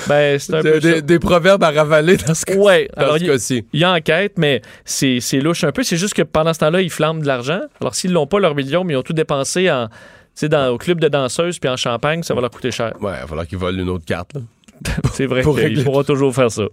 [0.07, 0.91] Ben, c'est un peu ça.
[0.93, 3.65] des, des proverbes à ravaler dans ce, cas- Ouais, dans alors ce il- cas-ci.
[3.73, 5.83] Il y a enquête, mais c'est c'est louche un peu.
[5.83, 7.61] C'est juste que pendant ce temps-là, ils flambent de l'argent.
[7.81, 9.93] Alors, s'ils n'ont pas leur million, mais ils ont tout dépensé en, tu
[10.35, 12.93] sais, dans, au club de danseuses puis en champagne, ça va leur coûter cher.
[13.01, 14.33] Ouais, il va falloir qu'ils volent une autre carte.
[14.33, 14.41] là.
[15.13, 15.83] C'est vrai qu'ils régler.
[15.83, 16.63] pourront toujours faire ça.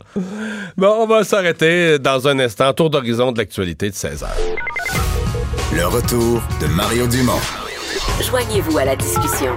[0.77, 2.73] Bon, on va s'arrêter dans un instant.
[2.73, 7.33] Tour d'horizon de l'actualité de 16 h Le retour de Mario Dumont.
[8.23, 9.57] Joignez-vous à la discussion.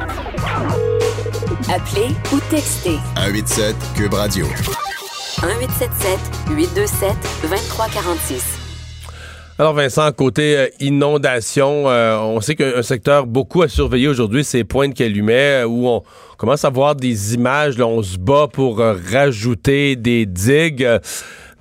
[1.72, 4.48] Appelez ou textez 187 Cube Radio.
[5.44, 7.14] 1877 827
[7.44, 8.60] 2346.
[9.60, 14.44] Alors Vincent, côté euh, inondation, euh, on sait qu'un un secteur beaucoup à surveiller aujourd'hui,
[14.44, 16.02] c'est Pointe-Calumet, euh, où on
[16.38, 21.00] commence à voir des images, là, on se bat pour euh, rajouter des digues, euh,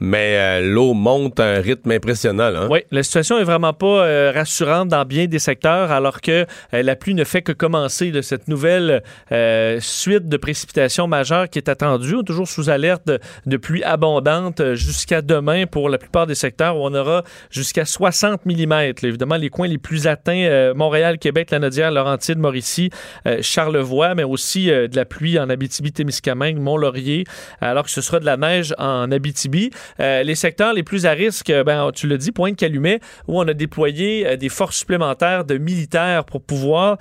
[0.01, 2.51] mais euh, l'eau monte à un rythme impressionnant.
[2.51, 2.69] là, hein?
[2.71, 6.83] Oui, la situation est vraiment pas euh, rassurante dans bien des secteurs, alors que euh,
[6.83, 9.03] la pluie ne fait que commencer de cette nouvelle
[9.81, 12.15] suite de précipitations majeures qui est attendue.
[12.15, 13.11] On est toujours sous alerte
[13.47, 18.47] de, pluie abondante jusqu'à demain pour la plupart des secteurs où on aura jusqu'à 60
[18.47, 18.73] mm.
[19.03, 22.91] Évidemment, les coins les plus atteints, Montréal, Québec, Lanaudière, Laurentide, Mauricie,
[23.41, 27.25] Charlevoix, mais aussi de la pluie en Abitibi-Témiscamingue, Mont-Laurier,
[27.61, 29.71] alors que ce sera de la neige en Abitibi.
[30.01, 33.47] Euh, les secteurs les plus à risque, euh, ben, tu le dis, Pointe-Calumet, où on
[33.49, 36.99] a déployé euh, des forces supplémentaires de militaires pour pouvoir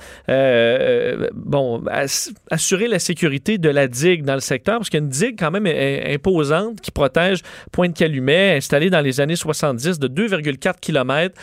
[1.34, 5.06] bon, ass- assurer la sécurité de la digue dans le secteur, parce qu'il y a
[5.06, 7.40] une digue quand même imposante qui protège
[7.72, 11.36] Pointe-Calumet, installée dans les années 70 de 2,4 km,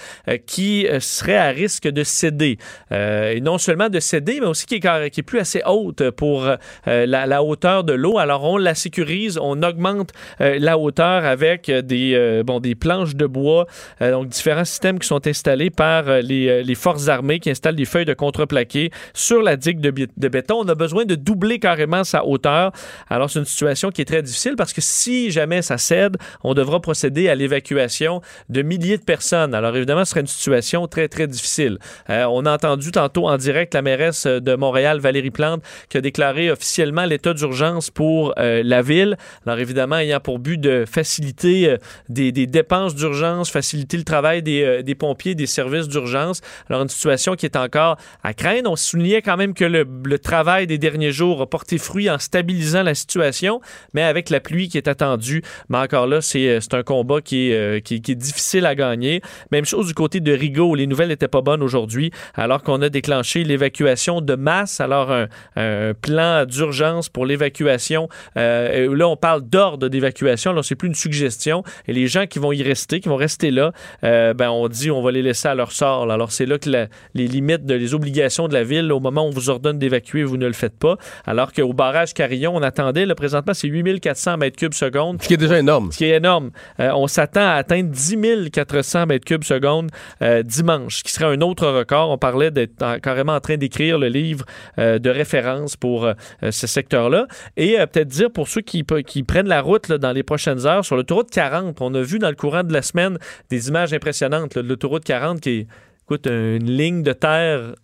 [0.47, 2.59] qui serait à risque de céder.
[2.90, 6.49] Et non seulement de céder, mais aussi qui est, qui est plus assez haute pour
[6.86, 8.18] la, la hauteur de l'eau.
[8.18, 13.16] Alors on la sécurise, on augmente la hauteur avec euh, des, euh, bon, des planches
[13.16, 13.66] de bois,
[14.01, 17.85] euh, donc différents systèmes qui sont installés par les, les forces armées qui installent des
[17.85, 20.62] feuilles de contreplaqué sur la digue de, béton.
[20.64, 22.70] On a besoin de doubler carrément sa hauteur.
[23.11, 26.55] Alors c'est une situation qui est très difficile parce que si jamais ça cède, on
[26.55, 29.55] devra procéder à l'évacuation de milliers de personnes.
[29.55, 31.78] Alors évidemment, ce serait une situation très, très difficile.
[32.09, 36.51] On a entendu tantôt en direct la mairesse de Montréal, Valérie Plante, qui a déclaré
[36.51, 39.16] officiellement l'état d'urgence pour la ville.
[39.47, 41.76] Alors évidemment, ayant pour but de faciliter euh,
[42.08, 46.40] des, dépenses d'urgence, faciliter le travail des, euh, des pompiers, des services d'urgence.
[46.68, 48.70] Alors une situation qui est encore à craindre.
[48.70, 49.84] On soulignait quand même que le,
[50.18, 53.60] travail des derniers jours a porté fruit en stabilisant la situation,
[53.92, 57.50] mais avec la pluie qui est attendue, mais encore là, c'est euh, un combat qui
[57.50, 59.20] est, qui, est difficile à gagner.
[59.52, 62.88] Même chose du côté de Rigaud, les nouvelles n'étaient pas bonnes aujourd'hui, alors qu'on a
[62.88, 64.80] déclenché l'évacuation de masse.
[64.80, 65.12] Alors,
[65.56, 68.08] un, plan d'urgence pour l'évacuation.
[68.34, 70.50] Là, on parle d'ordre d'évacuation.
[70.50, 71.13] Alors, c'est plus une suggestion.
[71.88, 73.72] Et les gens qui vont y rester, qui vont rester là,
[74.04, 76.06] euh, ben, on dit on va les laisser à leur sort.
[76.06, 76.14] là.
[76.14, 79.24] Alors, c'est là que la- les limites, de, les obligations de la ville, au moment
[79.24, 80.96] où on vous ordonne d'évacuer, vous ne le faites pas.
[81.26, 85.22] Alors qu'au barrage Carillon, on attendait, là, présentement, c'est 8400 mètres cubes seconde.
[85.22, 85.92] Ce qui est déjà énorme.
[85.92, 86.50] Ce qui est énorme.
[86.80, 89.90] Euh, on s'attend à atteindre 10 400 mètres cubes seconde
[90.22, 92.10] euh, dimanche, ce qui serait un autre record.
[92.10, 94.44] On parlait d'être en- carrément en train d'écrire le livre
[94.78, 96.08] de référence pour
[96.42, 97.26] ce secteur-là.
[97.56, 100.93] Et peut-être dire pour ceux qui, prennent la route là, dans les prochaines heures, sur
[100.97, 103.18] l'autoroute 40, on a vu dans le courant de la semaine
[103.51, 105.66] des images impressionnantes de l'autoroute 40 qui est
[106.05, 107.74] écoute, une ligne de terre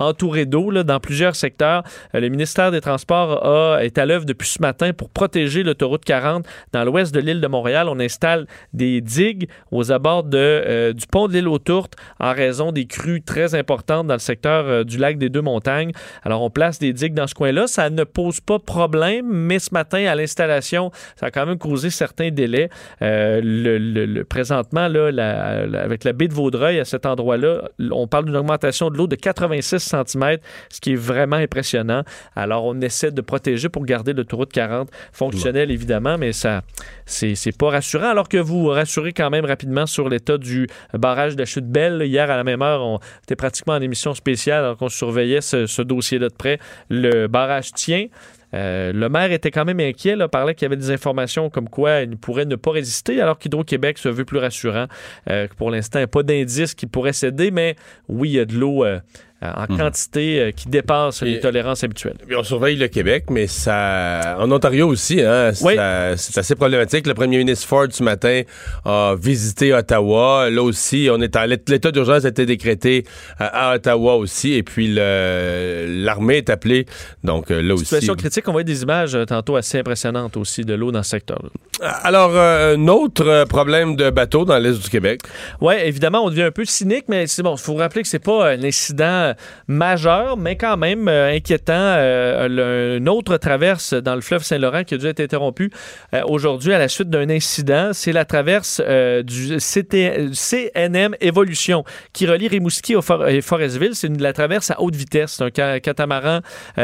[0.00, 1.84] entourée d'eau dans plusieurs secteurs.
[2.14, 6.46] Euh, le ministère des Transports est à l'œuvre depuis ce matin pour protéger l'autoroute 40
[6.72, 7.88] dans l'ouest de l'île de Montréal.
[7.88, 12.32] On installe des digues aux abords de, euh, du pont de l'île aux Tourtes en
[12.32, 15.92] raison des crues très importantes dans le secteur euh, du lac des Deux-Montagnes.
[16.24, 17.66] Alors, on place des digues dans ce coin-là.
[17.66, 21.90] Ça ne pose pas problème, mais ce matin, à l'installation, ça a quand même causé
[21.90, 22.70] certains délais.
[23.00, 28.90] Le, présentement, là, avec la baie de Vaudreuil, à cet endroit-là, on parle d'une augmentation
[28.90, 30.38] de l'eau de 86 cm,
[30.68, 32.02] ce qui est vraiment impressionnant.
[32.36, 36.62] Alors, on essaie de protéger pour garder l'autoroute 40 fonctionnelle, évidemment, mais ça,
[37.06, 38.10] c'est c'est pas rassurant.
[38.10, 42.02] Alors que vous rassurez quand même rapidement sur l'état du barrage de la Chute Belle.
[42.02, 45.66] Hier, à la même heure, on était pratiquement en émission spéciale alors qu'on surveillait ce,
[45.66, 46.58] ce dossier-là de près.
[46.88, 48.06] Le barrage tient.
[48.54, 51.68] Euh, le maire était quand même inquiet, là, parlait qu'il y avait des informations comme
[51.68, 54.86] quoi il pourrait ne pas résister, alors qu'Hydro-Québec se veut plus rassurant.
[55.28, 57.76] Euh, pour l'instant, il n'y a pas d'indice qui pourrait céder, mais
[58.08, 59.00] oui, il y a de l'eau euh,
[59.42, 59.78] en Mhm.
[59.78, 62.16] quantité euh, qui dépasse les tolérances habituelles.
[62.36, 64.36] On surveille le Québec, mais ça.
[64.38, 65.74] En Ontario aussi, hein, Oui.
[66.16, 67.06] c'est assez problématique.
[67.06, 68.42] Le premier ministre Ford ce matin
[68.84, 70.48] a visité Ottawa.
[70.50, 73.04] Là aussi, on est l'état d'urgence a été décrété
[73.40, 74.52] euh, à Ottawa aussi.
[74.54, 76.86] Et puis l'armée est appelée.
[77.24, 77.84] Donc euh, là aussi.
[77.84, 81.10] Situation critique, on voit des images euh, tantôt assez impressionnantes aussi de l'eau dans ce
[81.10, 81.38] secteur.
[81.80, 85.20] Alors euh, un autre euh, problème de bateau dans l'est du Québec.
[85.60, 87.54] Oui, évidemment, on devient un peu cynique, mais c'est bon.
[87.54, 89.29] Il faut vous rappeler que c'est pas un incident
[89.68, 91.72] majeur, mais quand même euh, inquiétant.
[91.76, 95.70] Euh, le- une autre traverse dans le fleuve Saint-Laurent qui a dû être interrompue
[96.14, 97.90] euh, aujourd'hui à la suite d'un incident.
[97.92, 103.94] C'est la traverse du CT CNM Evolution qui relie Rimouski au For- et Forestville.
[103.94, 105.34] C'est la traverse à haute vitesse.
[105.38, 106.40] C'est un ca- catamaran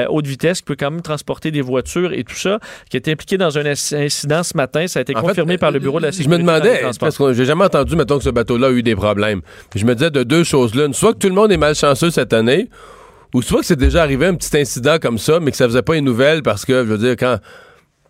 [0.08, 2.58] haute vitesse qui peut quand même transporter des voitures et tout ça,
[2.90, 4.86] qui a été impliqué dans un inc- incident ce matin.
[4.86, 6.42] Ça a été En confirmé fait, par le bureau de la Je sécurité.
[6.42, 8.82] me dans les demandais, parce que j'ai jamais entendu, mettons, que ce bateau-là a eu
[8.82, 9.40] des problèmes.
[9.74, 10.86] Je me disais de deux choses là.
[10.92, 12.32] Soit que tout le monde est malchanceux cette
[13.34, 15.82] ou soit que c'est déjà arrivé un petit incident comme ça, mais que ça faisait
[15.82, 17.38] pas une nouvelle parce que, je veux dire, quand.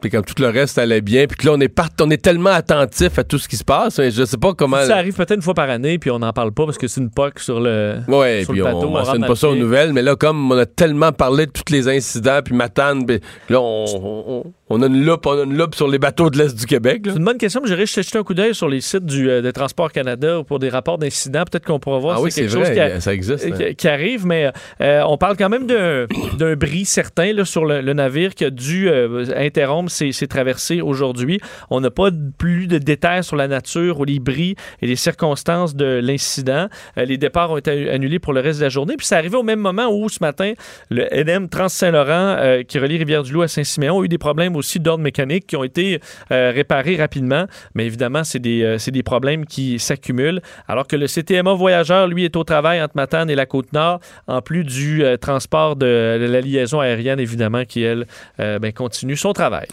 [0.08, 2.22] Puis quand tout le reste allait bien, puis que là, on est, part, on est
[2.22, 4.80] tellement attentif à tout ce qui se passe, mais je sais pas comment.
[4.84, 7.00] Ça arrive peut-être une fois par année, puis on n'en parle pas parce que c'est
[7.00, 7.96] une POC sur le.
[8.44, 10.52] Sur puis le on, bateau, on on mentionne pas ça aux nouvelles, mais là, comme
[10.52, 14.82] on a tellement parlé de tous les incidents, puis Matane, puis là, on, on- on
[14.82, 17.02] a une loupe, on a une loupe sur les bateaux de l'Est du Québec.
[17.04, 19.40] C'est une bonne question, mais j'irai jeter un coup d'œil sur les sites du, euh,
[19.40, 21.44] de Transport Canada pour des rapports d'incidents.
[21.50, 23.46] Peut-être qu'on pourra voir Ah si oui, c'est quelque chose vrai, qui, a- ça existe.
[23.46, 23.50] hein.
[23.56, 24.50] qui- qui arrive, mais
[24.80, 26.06] euh, on parle quand même d'un
[26.38, 30.28] d'un bris certain là, sur le, le navire qui a dû euh, interrompre ses, ses
[30.28, 31.40] traversées aujourd'hui.
[31.70, 35.74] On n'a pas plus de détails sur la nature ou les bris et les circonstances
[35.74, 36.68] de l'incident.
[36.98, 38.96] Euh, les départs ont été annulés pour le reste de la journée.
[38.96, 40.52] Puis c'est arrivé au même moment où ce matin,
[40.90, 45.02] le NM Trans-Saint-Laurent, euh, qui relie Rivière-du-Loup à Saint-Siméon, a eu des problèmes aussi d'ordre
[45.02, 47.46] mécanique qui ont été euh, réparés rapidement.
[47.74, 50.40] Mais évidemment, c'est des, des problèmes qui s'accumulent.
[50.68, 54.42] Alors que le CTMA Voyageur, lui, est au travail entre Matane et la Côte-Nord, en
[54.42, 58.06] plus du transport de, la liaison aérienne, évidemment, qui, elle,
[58.38, 59.66] ben, continue son travail.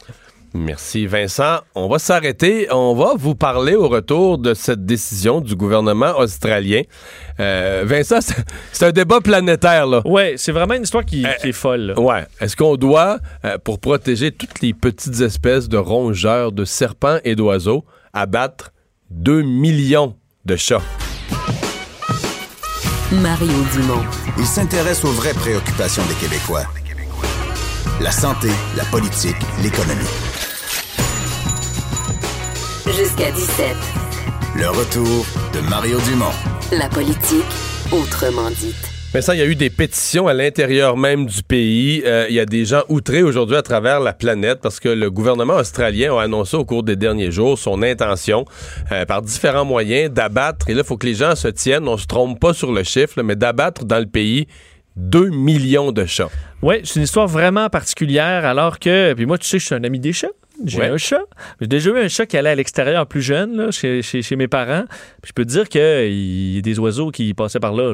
[0.55, 1.61] Merci Vincent.
[1.73, 2.67] On va s'arrêter.
[2.71, 6.81] On va vous parler au retour de cette décision du gouvernement australien.
[7.39, 8.19] Euh, Vincent,
[8.71, 10.01] c'est- un débat planétaire, là.
[10.05, 11.93] Ouais, c'est vraiment une histoire qui, qui est folle.
[11.97, 12.25] Ouais.
[12.39, 17.35] Est-ce qu'on doit, euh, pour protéger toutes les petites espèces de rongeurs, de serpents et
[17.35, 17.83] d'oiseaux,
[18.13, 18.71] abattre
[19.09, 20.81] 2 millions de chats?
[23.11, 24.03] Mario Dumont.
[24.37, 26.63] Il s'intéresse aux vraies préoccupations des Québécois.
[28.01, 30.01] La santé, la politique, l'économie.
[33.15, 33.65] Jusqu'à 17.
[34.55, 36.31] Le retour de Mario Dumont.
[36.71, 37.45] La politique,
[37.91, 38.75] autrement dite.
[39.13, 42.01] Vincent, il y a eu des pétitions à l'intérieur même du pays.
[42.05, 45.11] Euh, il y a des gens outrés aujourd'hui à travers la planète parce que le
[45.11, 48.45] gouvernement australien a annoncé au cours des derniers jours son intention,
[48.91, 51.97] euh, par différents moyens, d'abattre, et là, il faut que les gens se tiennent, on
[51.97, 54.47] se trompe pas sur le chiffre, là, mais d'abattre dans le pays
[54.95, 56.29] 2 millions de chats.
[56.63, 59.83] Oui, c'est une histoire vraiment particulière, alors que, puis moi, tu sais, je suis un
[59.83, 60.29] ami des chats.
[60.65, 60.87] J'ai Ouais.
[60.87, 61.23] un chat.
[61.59, 64.35] J'ai déjà eu un chat qui allait à l'extérieur plus jeune, là, chez, chez- chez
[64.35, 64.85] mes parents.
[65.21, 67.93] Puis je peux te dire qu'il y a des oiseaux qui passaient par là.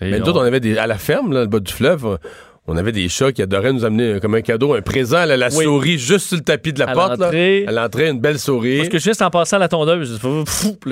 [0.00, 2.18] Mais nous on- avait des, à la ferme, là, le bas du fleuve,
[2.66, 5.36] on avait des chats qui adoraient nous amener euh, comme un cadeau, un présent, là,
[5.36, 5.64] la Oui.
[5.64, 7.18] souris juste sur le tapis de la À porte.
[7.18, 7.28] là.
[7.66, 8.76] À l'entrée, une belle souris.
[8.78, 10.44] Parce que juste en passant à la tondeuse, là,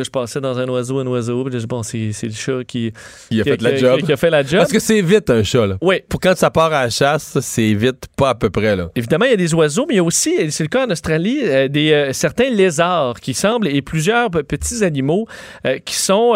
[0.03, 2.93] je passais dans un oiseau, un oiseau, puis là, bon, c'est c'est le chat qui,
[3.31, 4.01] Il a qui- fait la job.
[4.03, 4.59] qui a fait la job.
[4.61, 5.77] Parce que c'est vite, un chat, là.
[5.81, 6.01] Oui.
[6.09, 8.89] Pour quand ça part à la chasse, c'est vite, pas à peu près, là.
[8.97, 10.91] Évidemment, il y a des oiseaux, mais il y a aussi, c'est le cas en
[10.91, 15.27] Australie, euh, des, euh, certains lézards qui semblent, et plusieurs petits animaux
[15.67, 16.33] euh, qui, sont,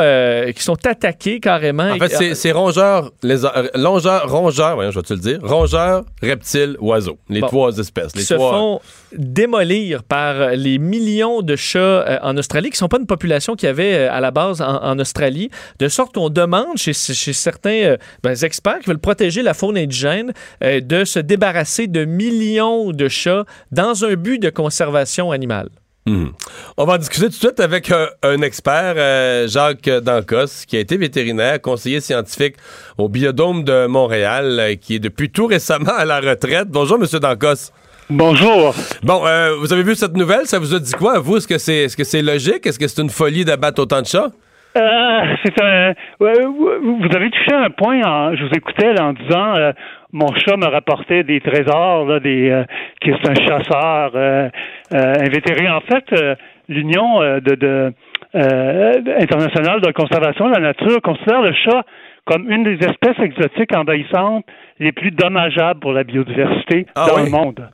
[0.55, 1.91] qui sont attaqués carrément.
[1.91, 6.77] En fait, c'est- rongeurs, lézards, longeurs, rongeurs, voyons, je vais te le dire, rongeurs, reptiles,
[6.81, 7.19] oiseaux.
[7.29, 7.47] Les Bon.
[7.47, 8.15] trois espèces.
[8.17, 8.53] Les se trois.
[8.53, 8.81] font
[9.17, 13.55] démolir par les millions de chats euh, en Australie, qui ne sont pas une population
[13.55, 16.93] qu'il y avait euh, à la base en, en Australie, de sorte qu'on demande chez,
[16.93, 22.05] chez certains euh, ben, experts qui veulent protéger la faune indigène de se débarrasser de
[22.05, 25.69] millions de chats dans un but de conservation animale.
[26.07, 26.33] Mhm.
[26.77, 30.77] On va en discuter tout de suite avec euh, un expert, euh, Jacques Dancos, qui
[30.77, 32.57] a été vétérinaire, conseiller scientifique
[32.99, 36.69] au Biodôme de Montréal, euh, qui est depuis tout récemment à la retraite.
[36.69, 37.71] Bonjour, Monsieur Dancos.
[38.11, 38.75] Bonjour.
[39.05, 40.47] Bon, euh, vous avez vu cette nouvelle?
[40.47, 41.37] Ça vous a dit quoi, à vous?
[41.37, 42.67] Est-ce que c'est est -ce c'est logique?
[42.67, 44.33] Est-ce que c'est une folie d'abattre autant de chats?
[44.77, 45.95] Euh, c'est un.
[46.21, 48.01] ouais, vous avez touché un point.
[48.05, 49.73] En, je vous écoutais là, en disant euh,
[50.13, 52.65] mon chat me rapportait des trésors, là, des euh,
[53.01, 54.49] qui est un chasseur euh,
[54.95, 55.69] euh, invétéré.
[55.69, 56.35] En fait, euh,
[56.69, 57.93] l'Union euh, de, de
[58.35, 61.85] euh, internationale de conservation de la nature considère le chat
[62.25, 64.45] comme une des espèces exotiques envahissantes
[64.79, 67.25] les plus dommageables pour la biodiversité Ah dans oui?
[67.25, 67.69] le monde.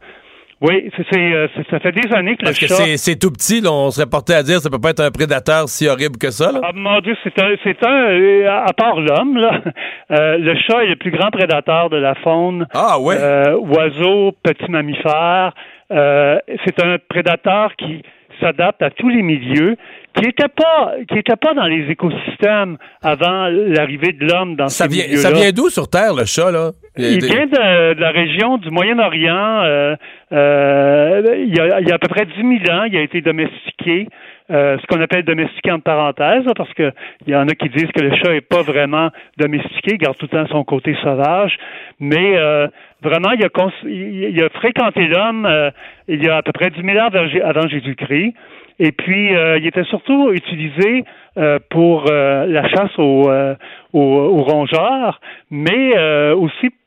[0.61, 2.83] Oui, c'est, c'est, euh, c'est- ça fait des années que Parce le que chat.
[2.83, 5.11] c'est- c'est tout petit, là, on serait porté à dire ça peut pas être un
[5.13, 6.51] prédateur si horrible que ça.
[6.51, 6.61] Là.
[6.65, 9.61] Ah mon Dieu, c'est un, c'est un, euh, à part l'homme, là,
[10.11, 12.67] euh, le chat est le plus grand prédateur de la faune.
[12.75, 13.17] Ah ouais.
[13.21, 15.53] Euh, oiseaux, petits mammifères.
[15.93, 18.03] Euh, c'est un prédateur qui
[18.41, 19.77] s'adapte à tous les milieux,
[20.15, 24.85] qui n'était pas, qui était pas dans les écosystèmes avant l'arrivée de l'homme dans Ça
[24.85, 25.23] ces vient, milieux-là.
[25.23, 26.71] ça vient d'où sur Terre, le chat, là?
[26.99, 29.61] Il vient de, de la région du Moyen-Orient.
[29.65, 29.97] euh,
[30.33, 33.01] euh, il, y a, il y a à peu près 10 000 ans, il a
[33.03, 34.09] été domestiqué.
[34.51, 36.91] euh, ce qu'on appelle domestiqué en parenthèse, parce que
[37.27, 40.17] il y en a qui disent que le chat est pas vraiment domestiqué, il garde
[40.17, 41.57] tout le temps son côté sauvage,
[42.01, 42.67] mais euh,
[43.03, 43.49] vraiment, il a,
[43.85, 45.71] il, a fréquenté l'homme euh,
[46.09, 48.33] il y a à peu près 10 000 ans avant, Jé- avant Jésus-Christ,
[48.79, 51.05] et puis euh, il était surtout utilisé
[51.37, 53.55] euh, pour euh, la chasse aux, euh,
[53.93, 55.21] aux, aux rongeurs,
[55.51, 56.79] mais euh, aussi pour-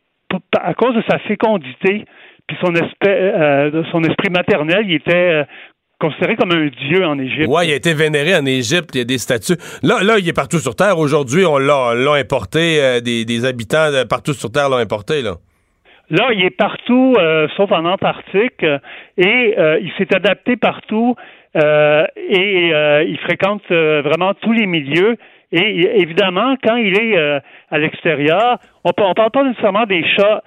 [0.59, 2.05] à cause de sa fécondité,
[2.47, 5.43] puis son, esprit, euh, son esprit maternel, il était euh,
[5.99, 7.47] considéré comme un dieu en Égypte.
[7.47, 9.57] Ouais, il a été vénéré en Égypte, il y a des statues.
[9.83, 10.97] Là, là, il est partout sur Terre.
[10.97, 15.35] Aujourd'hui, on l'a, importé, euh, des, des habitants de partout sur Terre l'ont importé, là.
[16.09, 17.15] Là, il est partout,
[17.55, 18.65] sauf en Antarctique,
[19.17, 21.15] et il s'est adapté partout,
[21.55, 25.17] euh, et euh, il fréquente euh, vraiment tous les milieux.
[25.51, 30.43] Et évidemment, quand il est euh, à l'extérieur, on ne parle pas nécessairement des chats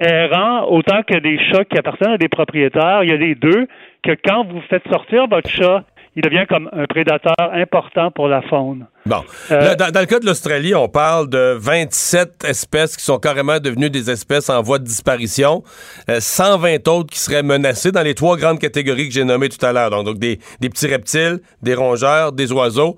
[0.00, 3.04] errants autant que des chats qui appartiennent à des propriétaires.
[3.04, 3.68] Il y a les deux,
[4.02, 5.84] que quand vous faites sortir votre chat,
[6.20, 8.86] il devient comme un prédateur important pour la faune.
[9.06, 9.22] Bon.
[9.52, 13.18] Euh, Là, dans, dans le cas de l'Australie, on parle de 27 espèces qui sont
[13.20, 15.62] carrément devenues des espèces en voie de disparition.
[16.10, 19.64] Euh, 120 autres qui seraient menacées dans les trois grandes catégories que j'ai nommées tout
[19.64, 19.90] à l'heure.
[19.90, 22.96] Donc, donc des, des petits reptiles, des rongeurs, des oiseaux.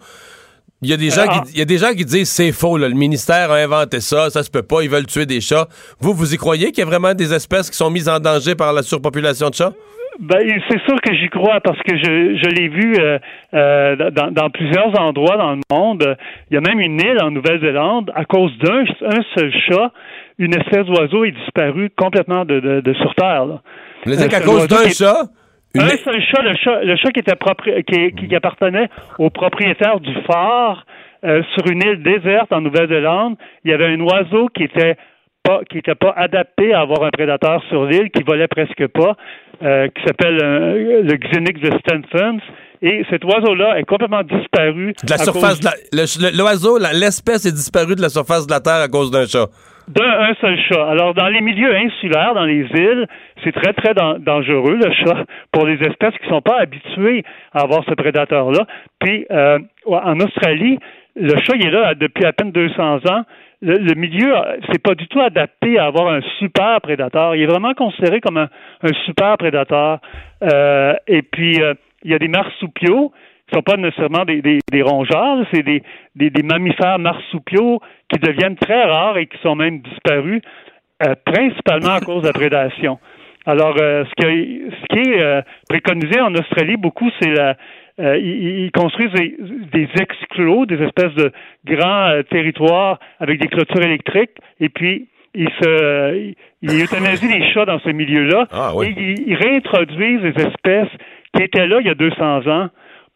[0.80, 1.42] Il y a des gens, Ah.
[1.44, 4.00] qui, il y a des gens qui disent c'est faux, là, le ministère a inventé
[4.00, 5.68] ça, ça se peut pas, ils veulent tuer des chats.
[6.00, 8.54] Vous, vous y croyez qu'il y a vraiment des espèces qui sont mises en danger
[8.54, 9.74] par la surpopulation de chats?
[10.20, 10.38] Ben,
[10.68, 13.18] c'est sûr que j'y crois parce que je, je l'ai vu euh,
[13.54, 16.16] euh, dans, dans plusieurs endroits dans le monde.
[16.50, 19.92] Il y a même une île en Nouvelle-Zélande, à cause d'un un seul chat,
[20.38, 23.46] une espèce d'oiseau est disparue complètement de, de, de sur Terre.
[23.46, 23.60] Là.
[24.04, 25.22] Vous voulez dire Euh, qu'à cause d'un chat,
[25.74, 28.88] une- Un seul chat, le chat, le chat qui était propri- qui, qui appartenait
[29.18, 30.84] au propriétaire du phare
[31.24, 34.96] euh, sur une île déserte en Nouvelle-Zélande, il y avait un oiseau qui était
[35.42, 39.16] pas qui était pas adapté à avoir un prédateur sur l'île, qui volait presque pas,
[39.62, 42.40] euh, qui s'appelle euh, le Xenix de Stanford.
[42.82, 44.94] Et cet oiseau-là est complètement disparu.
[45.04, 48.80] de la surface cause de l'oiseau, l'espèce est disparue de la surface de la Terre
[48.80, 49.48] à cause d'un chat.
[49.88, 50.88] d'un un seul chat.
[50.88, 53.06] Alors, dans les milieux insulaires, dans les îles,
[53.44, 57.22] c'est très, très dan- dangereux, le chat, pour les espèces qui ne sont pas habituées
[57.52, 58.64] à avoir ce prédateur-là.
[58.98, 60.78] Puis, euh, en Australie,
[61.16, 63.24] le chat, il est là depuis à peine 200 ans.
[63.62, 67.34] Le, le milieu, euh, c'est pas du tout adapté à avoir un super prédateur.
[67.36, 68.48] Il est vraiment considéré comme un,
[68.82, 69.98] un super prédateur.
[70.42, 73.12] Euh, et puis, euh, il y a des marsupiaux
[73.46, 75.82] qui sont pas nécessairement des, des, des rongeurs, c'est des,
[76.14, 80.40] des, des mammifères marsupiaux qui deviennent très rares et qui sont même disparus,
[81.02, 82.98] euh, principalement à cause de la prédation.
[83.46, 87.56] Alors, euh, ce, qui, ce qui est euh, préconisé en Australie beaucoup, c'est la
[88.00, 89.36] euh, ils, ils construisent des,
[89.72, 91.30] des exclos, des espèces de
[91.66, 96.32] grands euh, territoires avec des clôtures électriques, et puis ils se
[96.62, 98.86] ils, euthanasient les chats dans ce milieu-là, Ah oui.
[98.88, 100.88] et ils, ils réintroduisent des espèces
[101.34, 102.68] qui étaient là il y a 200 ans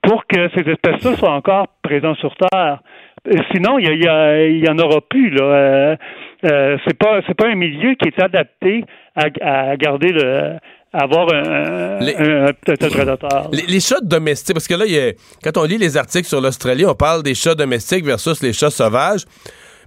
[0.02, 2.78] pour que ces espèces-là soient encore présentes sur Terre.
[3.26, 5.30] Euh, Sinon, il y, a- il en aura plus.
[5.30, 5.42] Là.
[5.44, 5.96] Euh,
[6.44, 8.84] euh, c'est pas c'est pas un milieu qui est adapté
[9.16, 9.24] à,
[9.70, 10.56] à garder le
[10.94, 13.48] avoir un, Les- un, un peut-être un prédateur.
[13.52, 15.12] Les, les chats domestiques, parce que là, il y a-
[15.42, 18.70] quand on lit les articles sur l'Australie, on parle des chats domestiques versus les chats
[18.70, 19.24] sauvages.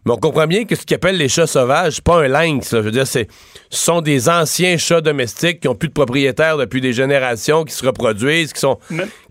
[0.06, 2.72] Mais on comprend bien que ce qu'ils appellent les chats sauvages, pas un lynx.
[2.72, 2.80] là.
[2.80, 3.28] Je veux dire, c'est,
[3.70, 7.74] ce sont des anciens chats domestiques qui ont plus de propriétaires depuis des générations, qui
[7.74, 8.78] se reproduisent, qui sont,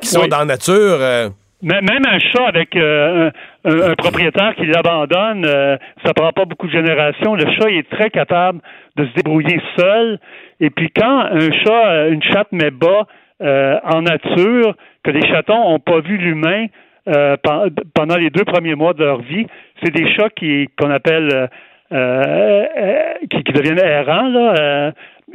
[0.03, 0.29] qui sont oui.
[0.29, 0.75] dans la nature.
[1.01, 1.31] euh,
[1.63, 3.31] Même un chat avec euh,
[3.65, 7.35] un propriétaire qui l'abandonne, euh, ça prend pas beaucoup de générations.
[7.37, 8.61] Le chat il est très capable
[8.97, 10.19] de se débrouiller seul.
[10.61, 13.07] Et puis quand un chat, une chatte met bas
[13.43, 14.75] euh, en nature,
[15.05, 16.67] que les chatons ont pas vu l'humain
[17.09, 19.47] euh, pen- pendant les deux premiers mois de leur vie,
[19.83, 21.47] c'est des chats qui qu'on appelle euh,
[21.93, 24.91] euh, euh, qui, qui deviennent errants là, euh,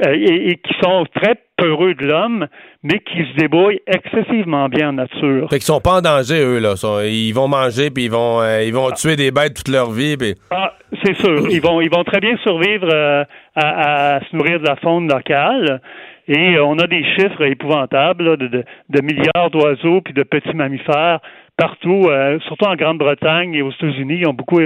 [0.05, 2.47] et, et qui sont très peureux de l'homme,
[2.83, 5.47] mais qui se débrouillent excessivement bien en nature.
[5.49, 6.73] Fait qu'ils sont pas en danger, eux, là.
[7.05, 10.17] Ils vont manger, puis ils vont, euh, ils vont tuer des bêtes toute leur vie,
[10.17, 10.35] puis...
[10.49, 10.73] Ah,
[11.03, 11.47] c'est sûr.
[11.49, 13.23] Ils vont, ils vont très bien survivre euh,
[13.55, 15.81] à, à se nourrir de la faune locale.
[16.27, 20.23] Et euh, on a des chiffres épouvantables là, de, de, de milliards d'oiseaux puis de
[20.23, 21.19] petits mammifères
[21.57, 24.19] partout, euh, surtout en Grande-Bretagne et aux États-Unis.
[24.21, 24.59] Ils ont beaucoup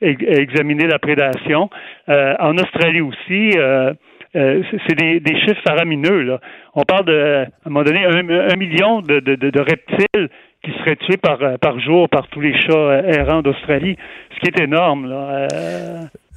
[0.00, 1.68] examiné la prédation.
[2.08, 3.50] Euh, en Australie aussi.
[3.56, 3.92] euh,
[4.34, 6.22] euh, c'est- des, des chiffres faramineux.
[6.22, 6.40] Là.
[6.74, 10.28] On parle de, à un moment donné, un, million de, reptiles
[10.64, 13.96] qui seraient tués par, euh, jour par tous les chats euh, errants d'Australie,
[14.34, 15.08] ce qui est énorme.
[15.08, 15.48] Là.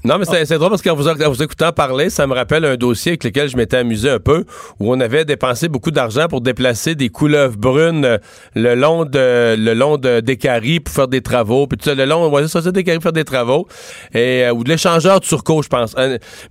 [0.05, 3.13] Non, mais c'est drôle parce qu'en vous, vous écoutant parler, ça me rappelle un dossier
[3.13, 4.45] avec lequel je m'étais amusé un peu,
[4.79, 8.19] où on avait dépensé beaucoup d'argent pour déplacer des couleuvres brunes
[8.53, 12.05] le long de le long de d'Écarie pour faire des travaux, puis tout ça, le
[12.05, 13.67] long, ça, c'est d'Écarie pour faire des travaux,
[14.13, 15.95] ou de l'échangeur de Turcot, je pense.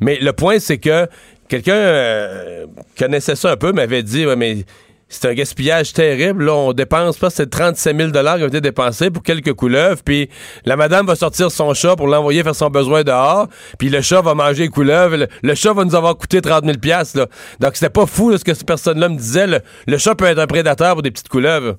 [0.00, 1.06] Mais le point, c'est que
[1.48, 2.66] quelqu'un euh,
[2.98, 4.64] connaissait ça un peu, m'avait dit, mais
[5.08, 6.48] c'est un gaspillage terrible.
[6.48, 10.02] On dépense, pas c'est 37 000 qui ont été dépensés pour quelques couleuvres.
[10.04, 10.28] Puis
[10.64, 13.48] la madame va sortir son chat pour l'envoyer faire son besoin dehors.
[13.78, 15.26] Puis le chat va manger les couleuvres.
[15.42, 16.76] Le, chat va nous avoir coûté 30 000
[17.14, 17.26] là.
[17.60, 19.46] Donc c'était pas fou ce que cette personne-là me disait.
[19.46, 21.76] Le, le chat peut être un prédateur pour des petites couleuvres.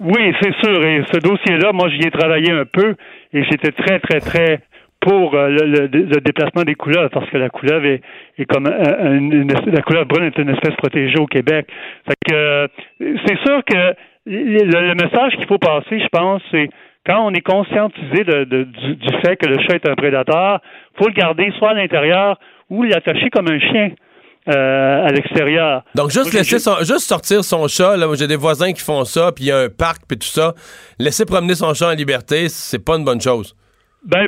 [0.00, 0.84] Oui, c'est sûr.
[0.84, 2.94] Et ce dossier-là, moi, j'y ai travaillé un peu
[3.32, 4.60] et j'étais très, très, très
[5.06, 8.00] pour euh, le, le- le déplacement des couleuvres parce que la couleuvre est,
[8.38, 11.66] est comme une, la couleuvre brune est une espèce protégée au Québec.
[12.06, 12.66] Fait que euh,
[13.26, 13.94] c'est sûr que
[14.26, 16.70] le, le message qu'il faut passer, je pense, c'est
[17.06, 20.60] quand on est conscientisé de- de- du, du fait que le chat est un prédateur,
[20.98, 22.38] faut le garder soit à l'intérieur
[22.70, 23.90] ou l'attacher comme un chien
[24.48, 25.82] euh, à l'extérieur.
[25.94, 27.96] Donc juste laisser son, juste sortir son chat.
[27.98, 29.32] Là, j'ai des voisins qui font ça.
[29.32, 30.54] Puis il y a un parc puis tout ça.
[30.98, 33.54] Laisser promener son chat en liberté, c'est pas une bonne chose.
[34.04, 34.26] Ben,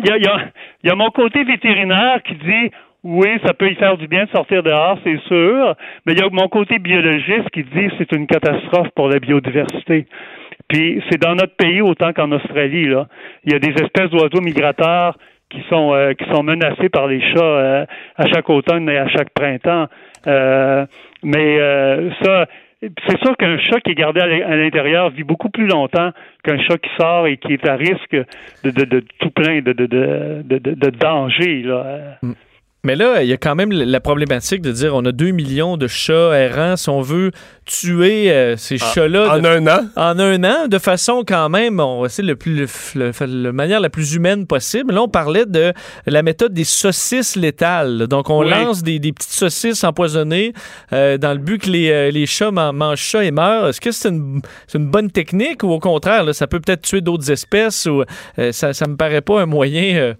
[0.00, 0.50] il y a, y a-
[0.84, 2.70] y a mon côté vétérinaire qui dit
[3.04, 5.74] oui, ça peut y faire du bien de sortir dehors, c'est sûr,
[6.04, 10.06] mais il y a mon côté biologiste qui dit c'est une catastrophe pour la biodiversité.
[10.68, 13.06] Puis c'est dans notre pays autant qu'en Australie là,
[13.44, 15.16] il y a des espèces d'oiseaux migrateurs
[15.48, 17.86] qui sont euh, qui sont menacés par les chats euh,
[18.16, 19.86] à chaque automne et à chaque printemps.
[20.26, 20.84] Euh,
[21.22, 22.46] mais euh, ça,
[22.80, 26.10] c'est sûr qu'un chat qui est gardé à l'in- à l'intérieur vit beaucoup plus longtemps
[26.44, 28.16] qu'un chat qui sort et qui est à risque
[28.64, 31.66] de, tout plein de, de.
[31.66, 32.18] Là.
[32.84, 35.76] Mais là, il y a quand même la problématique de dire on a 2 millions
[35.76, 36.76] de chats errants.
[36.76, 37.32] Si on veut
[37.66, 39.80] tuer euh, ces chats-là en de- un an?
[39.96, 43.90] en un an, de façon quand même, on va essayer le plus, le, manière la
[43.90, 44.94] plus humaine possible.
[44.94, 45.72] Là, on parlait de
[46.06, 48.06] la méthode des saucisses létales.
[48.06, 48.50] Donc, on Oui.
[48.50, 50.52] lance des, des petites saucisses empoisonnées
[50.92, 53.68] euh, dans le but que les, euh, les chats man- mangent ça et meurent.
[53.68, 56.82] Est-ce que c'est une, c'est une bonne technique ou au contraire, là, ça peut peut-être
[56.82, 58.04] tuer d'autres espèces ou
[58.38, 60.14] euh, ça, ça me paraît pas un moyen euh,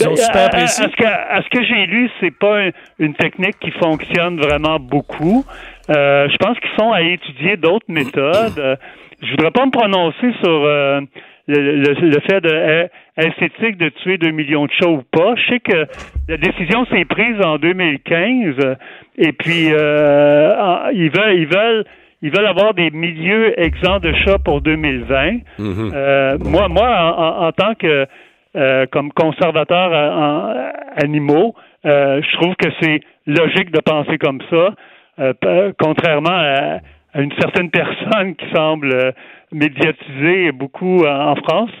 [0.00, 0.82] Ben, super à- à- précis?
[0.82, 4.38] À, ce que, à ce que j'ai lu, c'est pas un- une technique qui fonctionne
[4.40, 5.44] vraiment beaucoup.
[5.90, 8.58] Euh, je pense qu'ils sont à étudier d'autres méthodes.
[8.58, 8.76] Euh,
[9.22, 11.00] je voudrais pas me prononcer sur euh,
[11.46, 15.34] le, le- le fait de est-ce éthique de tuer 2 millions de chats ou pas.
[15.36, 15.86] Je sais que
[16.28, 18.74] la décision s'est prise en 2015 euh,
[19.18, 21.84] et puis euh, ils veulent ils veulent
[22.22, 25.38] ils veulent avoir des milieux exempts de chats pour 2020.
[25.94, 28.06] Euh, moi, moi, en, en- en tant que
[28.56, 30.54] euh, comme conservateur euh, en-
[30.96, 31.54] animaux,
[31.86, 34.74] euh, je trouve que c'est logique de penser comme ça,
[35.20, 36.80] euh, contrairement à,
[37.14, 39.12] à une certaine personne qui semble euh,
[39.52, 41.70] médiatiser beaucoup en, en France.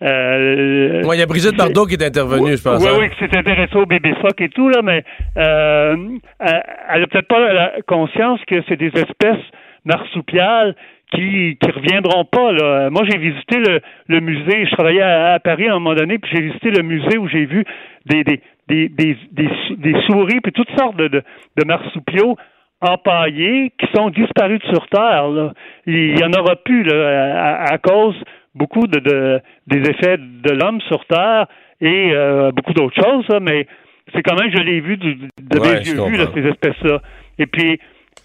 [0.00, 2.80] Euh, il y a Brigitte Bardot qui est intervenue, je pense.
[2.80, 2.98] oui, hein?
[3.00, 5.02] oui, qui s'est intéressée au bébé phoque et tout, là, mais
[5.36, 5.96] euh,
[6.38, 9.42] elle elle a peut-être pas la conscience que c'est des espèces
[9.84, 10.76] marsupiales
[11.12, 12.52] qui qui reviendront pas.
[12.52, 12.90] Là.
[12.90, 14.66] Moi, j'ai visité le, le musée.
[14.66, 17.26] Je travaillais à, à Paris à un moment donné, puis j'ai visité le musée où
[17.26, 17.64] j'ai vu
[18.06, 21.22] des des, des, des, des, sou- des souris puis toutes sortes de, de,
[21.56, 22.36] de marsupiaux
[22.80, 25.28] empaillés qui sont disparus de sur Terre.
[25.28, 25.52] Là.
[25.86, 28.14] Il y en aura plus là, à, à cause
[28.54, 31.46] beaucoup de, de des effets de l'homme sur Terre
[31.80, 33.66] et euh, beaucoup d'autres choses, là, mais
[34.14, 37.00] c'est quand même, je l'ai vu du- de Ouais, mes yeux vus, ces espèces-là.
[37.38, 37.78] Et puis,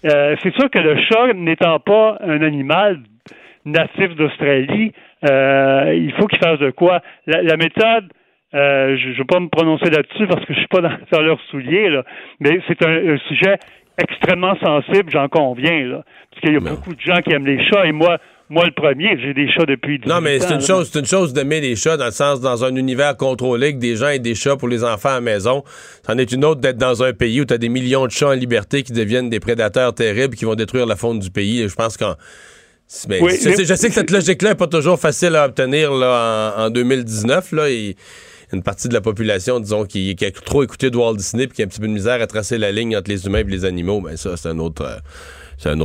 [0.06, 3.00] euh, c'est sûr que le chat, n'étant pas un animal
[3.64, 4.92] natif d'Australie,
[5.28, 7.00] euh, il faut qu'il fasse de quoi.
[7.26, 8.06] La, la méthode,
[8.54, 11.20] euh, je ne veux pas me prononcer là-dessus parce que je suis pas dans, dans
[11.22, 12.04] leurs souliers, là,
[12.40, 13.56] mais c'est un, un sujet
[13.98, 17.64] extrêmement sensible, j'en conviens, là, parce qu'il y a beaucoup de gens qui aiment les
[17.68, 18.18] chats et moi,
[18.50, 21.06] moi le premier, j'ai des chats depuis 18 Non, mais c'est une chose, c'est une
[21.06, 24.18] chose d'aimer les chats dans le sens dans un univers contrôlé que des gens aient
[24.18, 25.62] des chats pour les enfants à la maison.
[26.06, 28.28] C'en est une autre d'être dans un pays où tu as des millions de chats
[28.28, 31.66] en liberté qui deviennent des prédateurs terribles qui vont détruire la faune du pays.
[31.68, 32.14] Je pense qu'en
[33.08, 36.54] Oui, je, sais, je sais que cette logique-là n'est pas toujours facile à obtenir là,
[36.58, 37.52] en, en 2019.
[37.52, 37.96] Là, et-
[38.54, 41.62] une partie de la population, disons, qui, a trop écouté de Walt Disney puis qui
[41.62, 43.64] a un petit peu de misère à tracer la ligne entre les humains et les
[43.64, 44.82] animaux, ben ça, c'est un autre.
[44.82, 44.96] euh,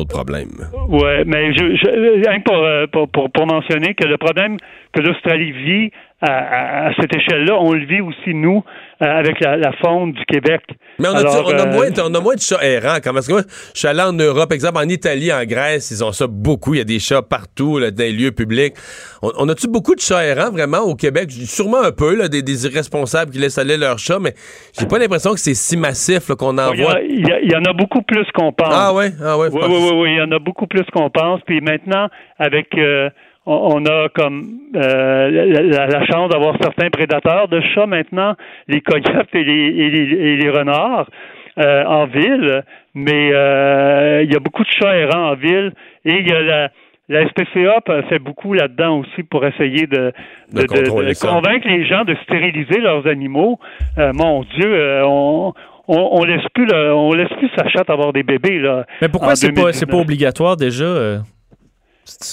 [0.10, 0.50] problème.
[0.88, 4.58] Ouais, mais je, je euh, pour mentionner que le problème
[4.94, 5.92] que l'Australie vit
[6.22, 8.62] à, à, cette échelle-là, on le vit aussi nous
[9.02, 10.62] euh, avec la, la faune du Québec.
[11.00, 13.12] Mais on a, Alors, on, a euh, moins, on a moins de chats errants quand
[13.12, 13.16] même.
[13.16, 13.42] Parce que moi,
[13.74, 16.74] je suis allé en Europe, exemple en Italie, en Grèce, ils ont ça beaucoup.
[16.74, 18.74] Il y a des chats partout, là, dans les lieux publics.
[19.22, 21.32] On, on a-tu beaucoup de chats errants vraiment au Québec?
[21.32, 24.34] Sûrement un peu, là, des, des irresponsables qui laissent aller leurs chats, mais
[24.78, 26.96] j'ai pas l'impression que c'est si massif qu'on en Il y, voit.
[26.96, 28.68] a- il y a- il y en a beaucoup plus qu'on pense.
[28.74, 29.48] Ah ouais, ah ouais.
[29.54, 31.40] Oui, oui, oui, oui, il y en a beaucoup plus qu'on pense.
[31.46, 33.10] Puis maintenant, avec euh,
[33.52, 34.38] on, on a comme
[34.76, 38.36] euh, la, la- la chance d'avoir certains prédateurs de chats maintenant,
[38.68, 41.10] les coyotes et les, et les, et les renards
[41.58, 42.64] euh, en ville,
[42.94, 45.72] mais euh, il y a beaucoup de chats errants en ville
[46.06, 46.70] et il y a la
[47.12, 50.14] la SPCA fait beaucoup là-dedans aussi pour essayer de,
[50.54, 51.28] De de- de- contrôler de ça.
[51.28, 53.58] convaincre les gens de stériliser leurs animaux.
[53.98, 55.52] Euh, mon Dieu, euh, on,
[55.88, 58.86] on, on laisse plus le- on laisse plus sa chatte avoir des bébés là.
[59.02, 60.02] Mais pourquoi c'est pas, c'est pas 2019.
[60.06, 60.86] obligatoire déjà?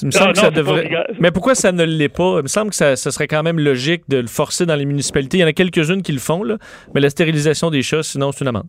[0.02, 0.88] Il me Non, que ça devrait.
[1.20, 2.36] Mais pourquoi ça ne l'est pas?
[2.38, 4.86] Il me semble que ça, ça serait quand même logique de le forcer dans les
[4.86, 5.38] municipalités.
[5.38, 6.56] Il y en a quelques-unes qui le font, là.
[6.94, 8.66] Mais la stérilisation des chats, sinon, c'est une amende.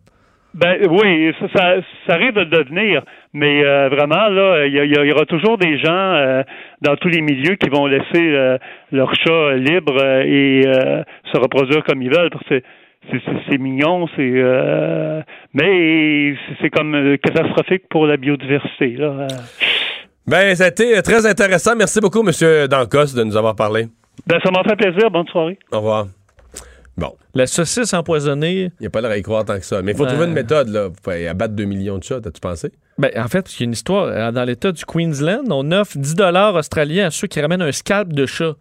[0.54, 1.74] Ben oui, ça, ça,
[2.06, 3.02] ça arrive de le devenir,
[3.34, 6.42] mais euh, vraiment là, il y, aura toujours des gens euh,
[6.80, 8.56] dans tous les milieux qui vont laisser euh,
[8.90, 10.62] leurs chats libres et
[11.32, 12.62] se reproduire comme ils veulent parce que
[13.50, 14.32] c'est- mignon, c'est
[15.52, 19.26] mais c'est- comme catastrophique pour la biodiversité là.
[20.28, 21.74] Ben, ça a été euh, très intéressant.
[21.76, 22.66] Merci beaucoup, M.
[22.68, 23.88] Dancos, de nous avoir parlé.
[24.26, 25.10] Ben ça m'a fait plaisir.
[25.10, 25.58] Bonne soirée.
[25.72, 26.08] Au revoir.
[26.96, 29.80] Bon, La saucisse empoisonnée, il n'y a pas l'air à y croire tant que ça.
[29.82, 30.08] Mais il faut Ouais.
[30.10, 32.72] trouver une méthode, là, pour abattre 2 millions de chats, t'as-tu pensé?
[32.98, 34.06] ben, en fait, il y a une histoire.
[34.06, 36.16] euh, Dans l'État du Queensland, on offre 10
[36.56, 38.54] australiens à ceux qui ramènent un scalp de chat.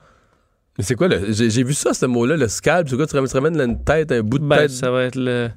[0.77, 2.87] Mais c'est quoi, le- j'ai vu ça, ce mot-là, le scalp.
[2.87, 4.69] C'est quoi, tu ramènes, tu ramènes là, une tête, un bout de Ben, tête?
[4.69, 5.49] ça va être le,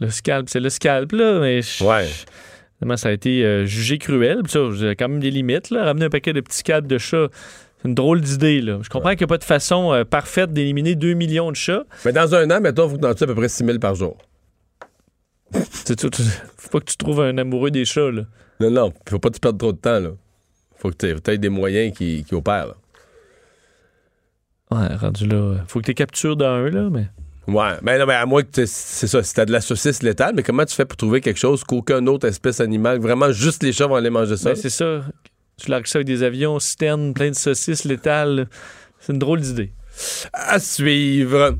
[0.00, 0.48] le scalp.
[0.48, 1.38] C'est le scalp, là.
[1.40, 2.06] Mais Ouais.
[2.96, 4.42] Ça a été euh, jugé cruel.
[4.42, 5.70] Puis ça, j'ai quand même des limites.
[5.70, 5.84] Là.
[5.84, 7.28] Ramener un paquet de petits scalps de chats,
[7.80, 8.60] c'est une drôle d'idée.
[8.60, 8.78] Là.
[8.82, 11.84] Je comprends qu'il n'y a pas de façon euh, parfaite d'éliminer 2 millions de chats.
[12.04, 13.64] Mais dans un an, mettons, il faut que tu en tues à peu près 6
[13.64, 14.16] 000 par jour.
[15.52, 18.10] Faut pas que tu trouves un amoureux des chats.
[18.10, 18.22] Là.
[18.60, 20.10] Non, non, faut pas que tu perdes trop de temps, là.
[20.76, 22.76] Faut que tu aies des moyens qui, qui opèrent, là.
[24.70, 25.56] Ouais, rendu là.
[25.66, 27.08] Faut que tu captures d'un, là, mais.
[27.48, 30.34] Ouais, mais non, mais à moins que c'est ça, si t'as de la saucisse létale,
[30.36, 33.72] mais comment tu fais pour trouver quelque chose qu'aucune autre espèce animale, vraiment juste les
[33.72, 34.50] chats vont aller manger ça?
[34.50, 35.02] Ben, c'est ça.
[35.56, 38.48] Tu largues ça avec des avions, citernes, plein de saucisses létales.
[39.00, 39.72] C'est une drôle d'idée.
[40.32, 41.56] À suivre.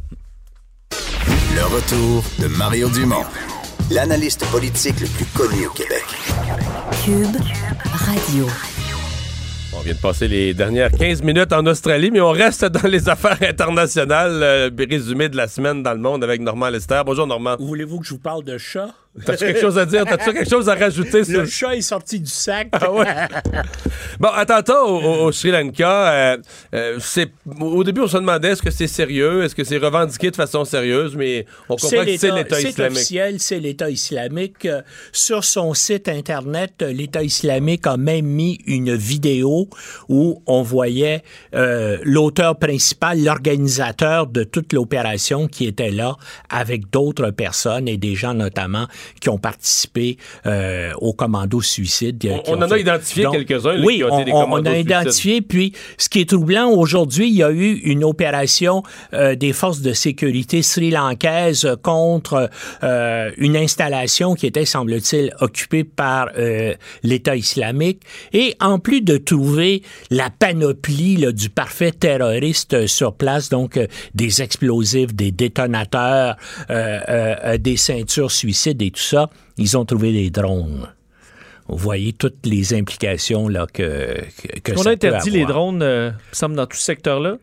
[1.55, 3.24] Le retour de Mario Dumont,
[3.90, 6.05] l'analyste politique le plus connu au Québec.
[7.05, 7.36] Cube
[7.93, 8.47] Radio.
[9.81, 13.09] On vient de passer les dernières 15 minutes en Australie, mais on reste dans les
[13.09, 14.43] affaires internationales.
[14.43, 17.01] euh, résumé de la semaine dans le monde avec Normand Lester.
[17.07, 17.57] Bonjour Normand.
[17.59, 18.90] Voulez-vous que je vous parle de chat?
[19.27, 20.05] T'as-tu quelque chose à dire?
[20.05, 22.69] T'as-tu quelque chose à rajouter sur Le chat est sorti du sac.
[22.73, 23.05] Ah ouais.
[24.20, 26.12] Bon, attention au, au- Sri Lanka.
[26.12, 26.37] euh,
[26.74, 27.31] euh, c'est,
[27.61, 30.65] au début, on se demandait est-ce que c'est sérieux, est-ce que c'est revendiqué de façon
[30.65, 32.97] sérieuse, mais on comprend que c'est l'État c'est islamique.
[32.97, 34.69] officiel, c'est l'État islamique.
[35.12, 39.69] Sur son site Internet, l'État islamique a même mis une vidéo
[40.09, 41.23] où on voyait
[41.55, 46.16] euh, l'auteur principal, l'organisateur de toute l'opération qui était là
[46.51, 48.87] avec d'autres personnes et des gens notamment
[49.20, 50.16] qui ont participé
[50.47, 52.24] euh, au commando suicide.
[52.27, 54.70] euh, On- on en a identifié quelques-uns, Oui, qui ont été des on- on, commandos
[54.70, 54.90] a suicides.
[54.90, 55.40] identifié.
[55.43, 58.82] Puis, ce qui est troublant aujourd'hui, il y a eu une opération
[59.14, 62.51] euh, des forces de sécurité sri-lankaises contre
[62.82, 66.28] euh, une installation qui était, semble-t-il, occupée par
[67.02, 68.02] l'État islamique.
[68.32, 73.78] Et en plus de trouver la panoplie là, du parfait terroriste sur place, donc
[74.14, 76.36] des explosifs, des détonateurs,
[76.70, 80.88] euh, euh, euh, des ceintures suicides et tout ça, ils ont trouvé des drones.
[81.68, 84.16] Vous voyez toutes les implications là, que,
[84.64, 87.36] que, on ça a peut interdit les drones, euh, semble, dans tout ce secteur-là?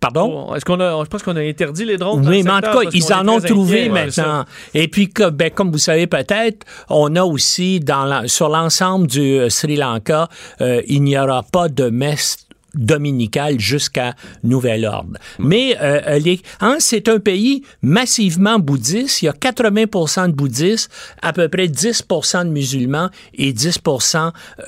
[0.00, 0.54] Pardon?
[0.54, 2.28] Est-ce qu'on a, je pense qu'on a interdit les drones.
[2.28, 4.44] Oui, mais en tout cas, ils en ont trouvé maintenant.
[4.74, 9.06] Et puis, que- ben, comme vous savez peut-être, on a aussi dans la- sur l'ensemble
[9.06, 10.28] du euh, Sri Lanka,
[10.60, 12.36] euh, il n'y aura pas de messe
[12.74, 15.18] dominicale jusqu'à nouvel ordre.
[15.38, 19.22] Mais euh, les- hein, c'est un pays massivement bouddhiste.
[19.22, 20.90] Il y a 80 de bouddhistes,
[21.22, 22.04] à peu près 10
[22.44, 23.80] de musulmans et 10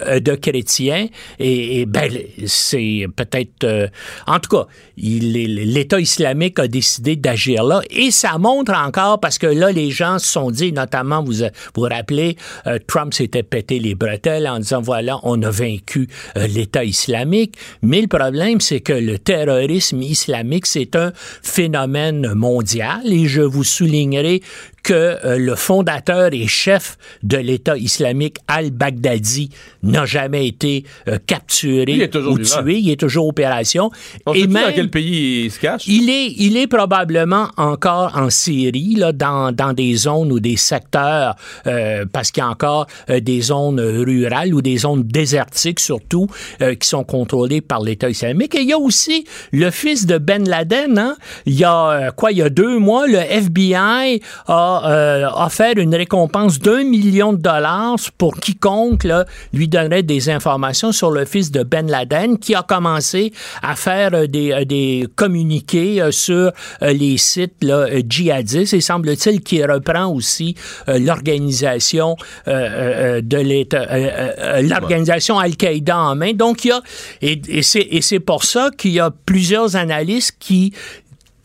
[0.00, 1.08] euh, de chrétiens.
[1.38, 2.10] Et, et, ben,
[2.46, 3.64] c'est peut-être...
[3.64, 3.88] euh,
[4.26, 4.66] en tout cas,
[4.96, 7.80] l'État islamique a décidé d'agir là.
[7.90, 11.44] Et ça montre encore, parce que là, les gens se sont dit, notamment, vous vous,
[11.74, 16.46] vous rappelez, euh, Trump s'était pété les bretelles en disant, voilà, on a vaincu euh,
[16.46, 17.54] l'État islamique.
[17.82, 23.40] Mais Mais le problème, c'est que le terrorisme islamique, c'est un phénomène mondial et je
[23.40, 24.42] vous soulignerai
[24.86, 29.50] que euh, le fondateur et chef de l'État islamique al-Baghdadi
[29.82, 32.62] n'a jamais été euh, capturé Il est toujours ou vivant.
[32.62, 32.78] tué.
[32.78, 33.90] Il est toujours en opération.
[34.26, 35.88] On et même, dans quel pays il se cache?
[35.88, 40.56] il est, il est probablement encore en Syrie, là, dans, dans des zones ou des
[40.56, 41.34] secteurs,
[41.66, 46.28] euh, parce qu'il y a encore euh, des zones rurales ou des zones désertiques surtout,
[46.62, 48.54] euh, qui sont contrôlées par l'État islamique.
[48.54, 50.96] Et il y a aussi le fils de Ben Laden.
[50.96, 51.16] Hein?
[51.44, 55.74] Il y a euh, quoi, il y a deux mois, le FBI a euh, offert
[55.76, 61.24] une récompense d'un million de dollars pour quiconque là, lui donnerait des informations sur le
[61.24, 63.32] fils de Ben Laden, qui a commencé
[63.62, 68.74] à faire euh, des, euh, des communiqués euh, sur euh, les sites là, euh, djihadistes.
[68.74, 70.54] Et semble-t-il qu'il reprend aussi
[70.88, 72.16] euh, l'organisation
[72.48, 76.32] euh, euh, de l'État, euh, euh, euh, l'organisation Al-Qaïda en main.
[76.32, 76.80] Donc, il y a,
[77.22, 80.72] et, c'est, et c'est pour ça qu'il y a plusieurs analystes qui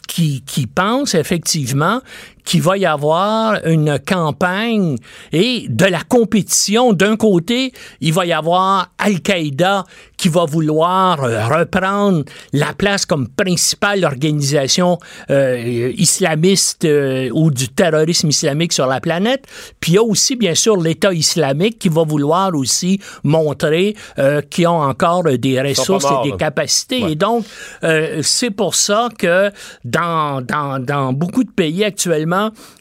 [0.08, 2.02] qui, qui pensent effectivement
[2.44, 4.98] qu'il va y avoir une campagne
[5.32, 6.94] et de la compétition.
[6.94, 9.84] D'un côté, il va y avoir Al-Qaïda
[10.18, 12.24] qui va vouloir euh, reprendre
[12.54, 15.00] la place comme principale organisation
[15.30, 19.46] euh, islamiste euh, ou du terrorisme islamique sur la planète.
[19.80, 24.42] Puis il y a aussi, bien sûr, l'État islamique qui va vouloir aussi montrer euh,
[24.42, 27.04] qu'ils ont encore des ressources et des capacités.
[27.04, 27.14] Ouais.
[27.14, 27.46] Et donc,
[28.22, 29.52] c'est pour ça que
[29.84, 32.31] dans, dans, dans beaucoup de pays actuellement,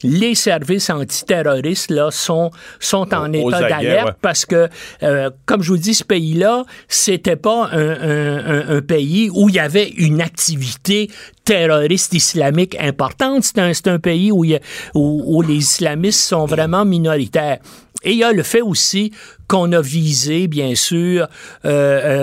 [0.03, 4.13] les services antiterroristes là, sont, sont en Aux- état d'alerte ouais.
[4.23, 4.69] parce que,
[5.03, 9.49] euh, comme je vous dis, ce pays-là, c'était pas un, un- un- un pays où
[9.49, 11.11] il y avait une activité
[11.45, 13.45] terroriste islamique importante.
[13.45, 14.61] C'est un, un pays il
[14.95, 17.59] où, où les islamistes sont vraiment minoritaires.
[18.03, 19.13] Et il y a le fait aussi
[19.51, 21.27] qu'on a visé, bien sûr,
[21.65, 21.67] euh,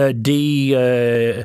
[0.07, 1.43] euh, des, euh,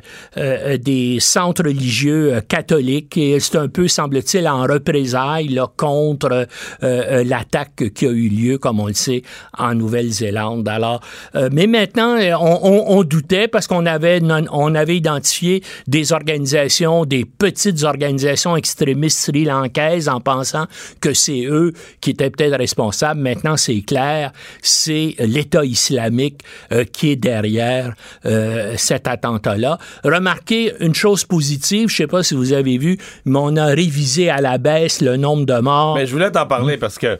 [0.77, 3.17] des centres religieux catholiques.
[3.17, 6.47] Et c'est un peu, semble-t-il, en représailles contre
[6.81, 9.23] l'attaque qui a eu lieu, comme on le sait,
[9.57, 10.69] en Nouvelle-Zélande.
[10.69, 11.01] Alors,
[11.51, 18.55] mais maintenant, on, doutait parce qu'on avait, on avait identifié des organisations, des petites organisations
[18.55, 20.65] extrémistes sri-lankaises en pensant
[21.01, 23.19] que c'est eux qui étaient peut-être responsables.
[23.19, 24.31] Maintenant, c'est clair,
[24.61, 26.41] c'est l'État islamique
[26.71, 27.93] euh, qui est derrière
[28.25, 29.77] euh, cet attentat-là.
[30.05, 34.29] Remarquez une chose positive, je sais pas si vous avez vu, mais on a révisé
[34.29, 35.95] à la baisse le nombre de morts.
[35.95, 37.17] Mais je voulais t'en parler parce que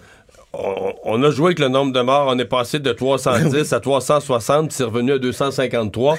[1.04, 2.28] on, a joué avec le nombre de morts.
[2.30, 6.18] On est passé de 310 à 360, puis c'est revenu à 253.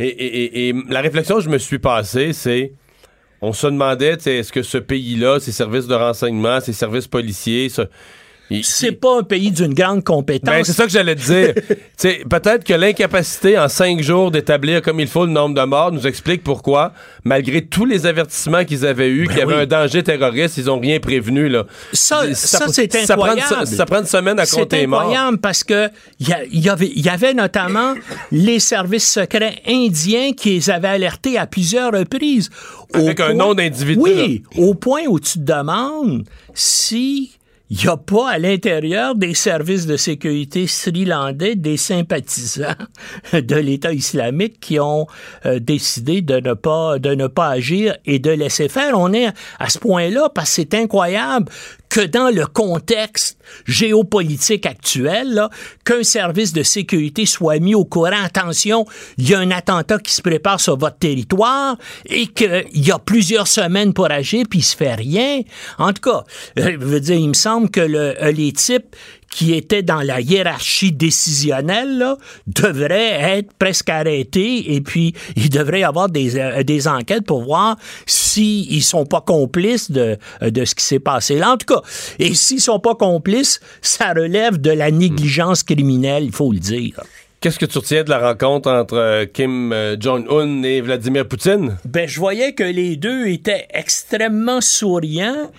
[0.00, 2.72] Et, et- et- et la réflexion que je me suis passée, c'est
[3.42, 7.82] on se demandait, est-ce que ce pays-là, ses services de renseignement, ses services policiers, ce-
[8.62, 10.54] c'est pas un pays d'une grande compétence.
[10.54, 11.54] ben, c'est ça que j'allais te dire.
[12.00, 15.64] Tu sais, Peut-être que l'incapacité en cinq jours d'établir comme il faut le nombre de
[15.66, 16.92] morts nous explique pourquoi,
[17.24, 19.60] malgré tous les avertissements qu'ils avaient eus, qu'il y avait oui.
[19.62, 21.48] un danger terroriste, ils ont rien prévenu.
[21.48, 21.66] Là.
[21.92, 23.42] Ça, ça, c'est ça incroyable.
[23.42, 25.00] ça, ça prend une semaine à C'est compter les morts.
[25.02, 27.94] incroyable parce que il y, a- y avait, y avait notamment
[28.32, 32.48] les services secrets indiens qui les avaient alertés à plusieurs reprises.
[32.94, 36.24] Avec Au un nom d'individu, Oui, au point où tu te demandes
[36.54, 37.32] si
[37.70, 42.74] il n'y a pas à l'intérieur des services de sécurité sri-landais des sympathisants
[43.32, 45.06] de l'État islamique qui ont
[45.46, 48.98] euh, décidé de ne pas de ne pas agir et de laisser faire.
[48.98, 49.28] On est
[49.60, 51.46] à ce point-là parce que c'est incroyable
[51.90, 53.36] que dans le contexte
[53.66, 55.48] géopolitique actuel,
[55.84, 58.22] qu'un service de sécurité soit mis au courant.
[58.24, 58.86] Attention,
[59.18, 61.76] il y a un attentat qui se prépare sur votre territoire
[62.06, 65.42] et qu'il y a plusieurs semaines pour agir, puis il se fait rien.
[65.78, 66.24] En tout cas,
[66.58, 68.96] euh, je veux dire, il me semble que le, euh, les types
[69.30, 72.16] qui étaient dans la hiérarchie décisionnelle là,
[72.46, 77.42] devraient être presque arrêtés et puis il devrait y avoir des, euh, des enquêtes pour
[77.44, 77.76] voir
[78.06, 81.52] s'ils ne sont pas complices de, euh, de ce qui s'est passé là.
[81.52, 81.80] En tout cas,
[82.18, 87.00] et s'ils sont pas complices, ça relève de la négligence criminelle, il faut le dire.
[87.40, 91.78] Qu'est-ce que tu retiens de la rencontre entre euh, Kim Jong-un et Vladimir Poutine?
[91.86, 95.50] Ben, je voyais que les deux étaient extrêmement souriants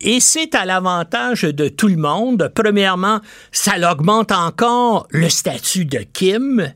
[0.00, 2.50] et c'est à l'avantage de tout le monde.
[2.54, 3.20] Premièrement,
[3.52, 6.72] ça augmente encore le statut de Kim.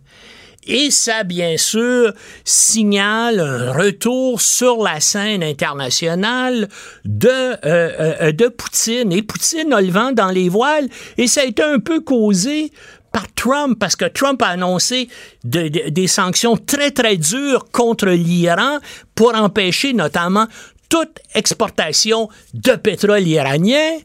[0.66, 6.68] Et ça, bien sûr, signale un retour sur la scène internationale
[7.04, 9.12] de, euh, euh, de Poutine.
[9.12, 10.88] Et Poutine a le dans les voiles.
[11.18, 12.72] Et ça a été un peu causé
[13.12, 15.08] par Trump, parce que Trump a annoncé
[15.44, 18.78] de- de- des sanctions très, très dures contre l'Iran
[19.14, 20.46] pour empêcher notamment
[20.88, 23.98] toute exportation de pétrole iranien.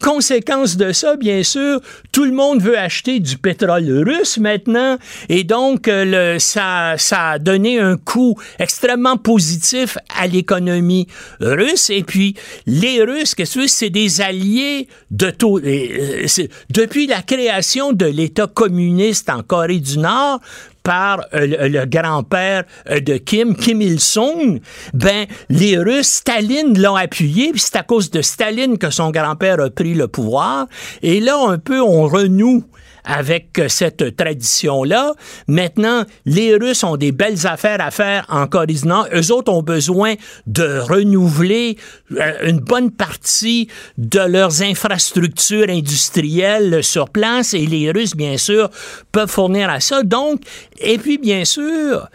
[0.00, 1.80] Conséquence de ça, bien sûr,
[2.12, 4.98] tout le monde veut acheter du pétrole russe maintenant,
[5.28, 11.06] et donc euh, ça, a donné un coup extrêmement positif à l'économie
[11.40, 11.90] russe.
[11.90, 12.34] Et puis,
[12.66, 14.88] les Russes, qu'est-ce que c'est des alliés
[15.22, 16.26] euh,
[16.70, 20.40] Depuis la création de l'État communiste en Corée du Nord,
[20.84, 24.60] par euh, le, grand-père euh, de Kim, Kim Il-sung,
[24.92, 29.60] ben les Russes, Staline l'ont appuyé, puis c'est à cause de Staline que son grand-père
[29.60, 30.66] a pris le pouvoir.
[31.02, 32.64] Et là, un peu, on renoue
[33.04, 35.12] avec euh, cette tradition-là.
[35.46, 38.74] Maintenant, les Russes ont des belles affaires à faire en Corée.
[39.14, 40.14] Eux autres ont besoin
[40.46, 41.76] de renouveler
[42.12, 43.68] euh, une bonne partie
[43.98, 48.70] de leurs infrastructures industrielles sur place et les Russes, bien sûr,
[49.12, 50.02] peuvent fournir à ça.
[50.02, 50.40] Donc,
[50.78, 52.08] et puis, bien sûr,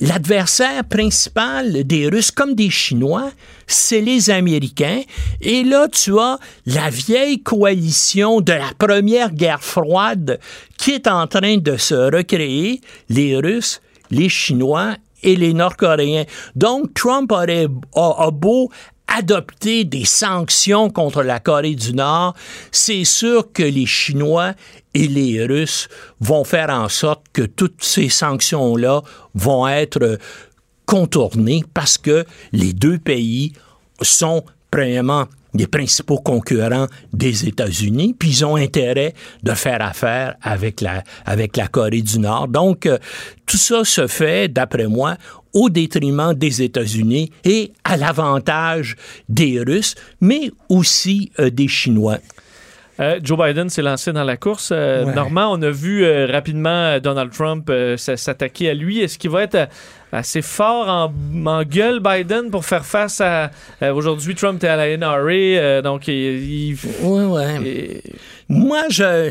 [0.00, 3.30] L'adversaire principal des Russes comme des Chinois,
[3.66, 5.02] c'est les Américains.
[5.40, 10.40] Et là, tu as la vieille coalition de la première guerre froide
[10.78, 12.80] qui est en train de se recréer,
[13.10, 16.24] les Russes, les Chinois et les Nord-Coréens.
[16.56, 18.70] Donc, Trump aurait, a, a beau
[19.06, 22.34] adopter des sanctions contre la Corée du Nord,
[22.72, 24.54] c'est sûr que les Chinois
[24.94, 25.88] et les Russes
[26.20, 29.02] vont faire en sorte que toutes ces sanctions-là
[29.34, 30.18] vont être
[30.86, 33.52] contournées parce que les deux pays
[34.00, 40.80] sont premièrement les principaux concurrents des États-Unis, puis ils ont intérêt de faire affaire avec
[40.80, 42.48] la, avec la Corée du Nord.
[42.48, 42.98] Donc, euh,
[43.46, 45.16] tout ça se fait, d'après moi,
[45.52, 48.96] au détriment des États-Unis et à l'avantage
[49.28, 52.18] des Russes, mais aussi euh, des Chinois.
[53.00, 54.70] Euh, Joe Biden s'est lancé dans la course.
[54.72, 55.14] Euh, Ouais.
[55.14, 59.00] Normand, on a vu euh, rapidement euh, Donald Trump s'attaquer à lui.
[59.00, 59.68] Est-ce qu'il va être
[60.12, 61.12] assez fort en,
[61.46, 63.50] en gueule, Biden, pour faire face à...
[63.82, 66.70] Aujourd'hui, Trump est à la NRA, donc il...
[66.70, 68.00] il- Ouais, ouais.
[68.48, 69.30] Moi, je,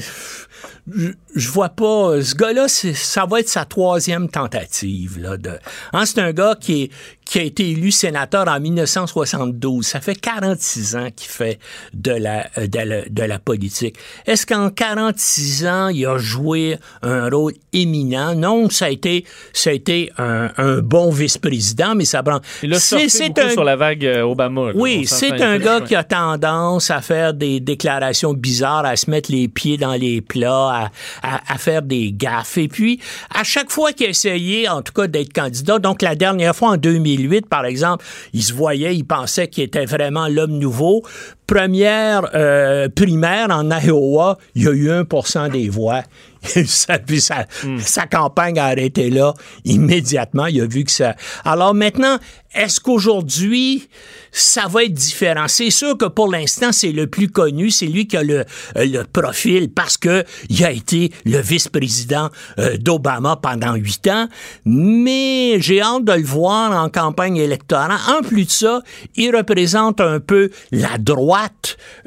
[0.94, 2.22] je, je vois pas.
[2.22, 5.20] Ce gars-là, ça va être sa troisième tentative.
[5.20, 5.52] Là, de,
[5.94, 6.92] hein, c'est un gars qui, est,
[7.26, 9.86] qui a été élu sénateur en 1972.
[9.86, 11.60] Ça fait 46 ans qu'il fait
[11.94, 13.96] de la, euh, de la, de la politique.
[14.26, 18.36] Est-ce qu'en 46 ans, il a joué un rôle éminent?
[18.36, 22.40] Non, ça a été, ça a été un, un bon vice-président, mais ça prend.
[22.62, 24.68] Il a C'est- un- sur la vague euh, Obama.
[24.68, 24.72] là.
[24.76, 29.32] oui, c'est un gars qui a tendance à faire des déclarations bizarres, à se mettre
[29.32, 32.58] les pieds dans les plats, à, à- faire des gaffes.
[32.58, 33.00] Et puis,
[33.34, 36.70] à chaque fois qu'il a essayé, en tout cas, d'être candidat, donc la dernière fois
[36.70, 38.04] en 2008, par exemple,
[38.34, 41.04] il se voyait, il pensait qu'il était vraiment l'homme nouveau.
[41.48, 46.02] Première euh, primaire en Iowa, il y a eu 1% des voix.
[46.66, 47.46] Ça- puis sa,
[47.80, 49.34] sa campagne a arrêté là
[49.64, 50.48] immédiatement.
[50.48, 51.16] Il a vu que ça.
[51.46, 52.18] Alors maintenant,
[52.54, 53.88] est-ce qu'aujourd'hui,
[54.32, 55.46] ça va être différent?
[55.48, 57.72] C'est sûr que pour l'instant, c'est le plus connu.
[57.72, 58.44] C'est lui qui a le, euh,
[58.76, 62.30] le profil parce que il a été le vice-président
[62.60, 64.28] euh, d'Obama pendant huit ans.
[64.66, 67.92] Mais j'ai hâte de le voir en campagne électorale.
[68.10, 68.82] En plus de ça,
[69.16, 71.43] il représente un peu la droite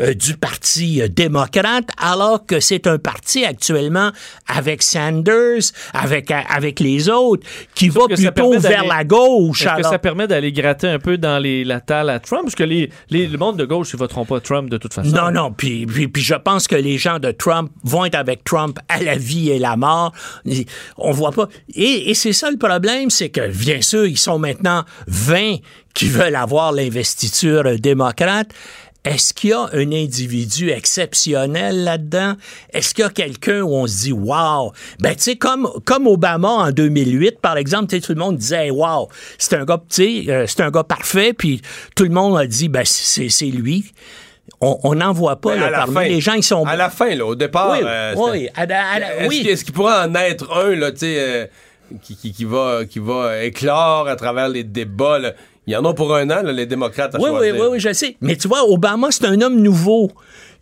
[0.01, 4.11] euh, du Parti euh, démocrate, alors que c'est un parti actuellement
[4.47, 5.63] avec Sanders,
[5.95, 8.01] avec, euh, avec les autres, qui va
[8.33, 9.63] plutôt vers la gauche.
[9.63, 12.43] Est-ce que ça permet d'aller gratter un peu dans les, la talle à Trump?
[12.45, 15.11] Parce que les, les- le monde de gauche, ils voteront pas Trump de toute façon.
[15.11, 18.45] Non, non, puis, puis, puis je pense que les gens de Trump vont être avec
[18.45, 20.13] Trump à la vie et la mort.
[20.97, 21.49] On voit pas.
[21.75, 25.57] Et, et c'est ça le problème, c'est que, bien sûr, ils sont maintenant 20
[25.95, 28.49] qui veulent avoir l'investiture démocrate.
[29.07, 32.35] Est-ce qu'il y a un individu exceptionnel là-dedans?
[32.73, 34.73] Est-ce qu'il y a quelqu'un où on se dit, wow?
[35.01, 38.70] Ben, tu sais, comme, comme Obama en 2008, par exemple, tout le monde disait, Hey,
[38.73, 39.09] wow,
[39.39, 41.62] c'est un gars, euh, c'est un gars parfait, puis
[41.95, 43.93] tout le monde a dit, ben, c'est c'est lui.
[44.61, 46.65] On n'en voit pas, là, parmi fin- les gens, ils sont...
[46.65, 47.73] À la fin, là, au départ.
[47.73, 49.39] Oui, euh, oui, à la- à la- Est-ce oui.
[49.41, 51.47] qu'il- est-ce qu'il pourrait en être un, là, tu sais, euh,
[52.03, 55.33] qui, qui, qui va, qui va éclore à travers les débats, là?
[55.66, 57.80] Il y en a pour un an, là, les démocrates, à Oui, oui, oui, oui,
[57.80, 58.16] je sais.
[58.20, 60.10] Mais tu vois, Obama, c'est un homme nouveau.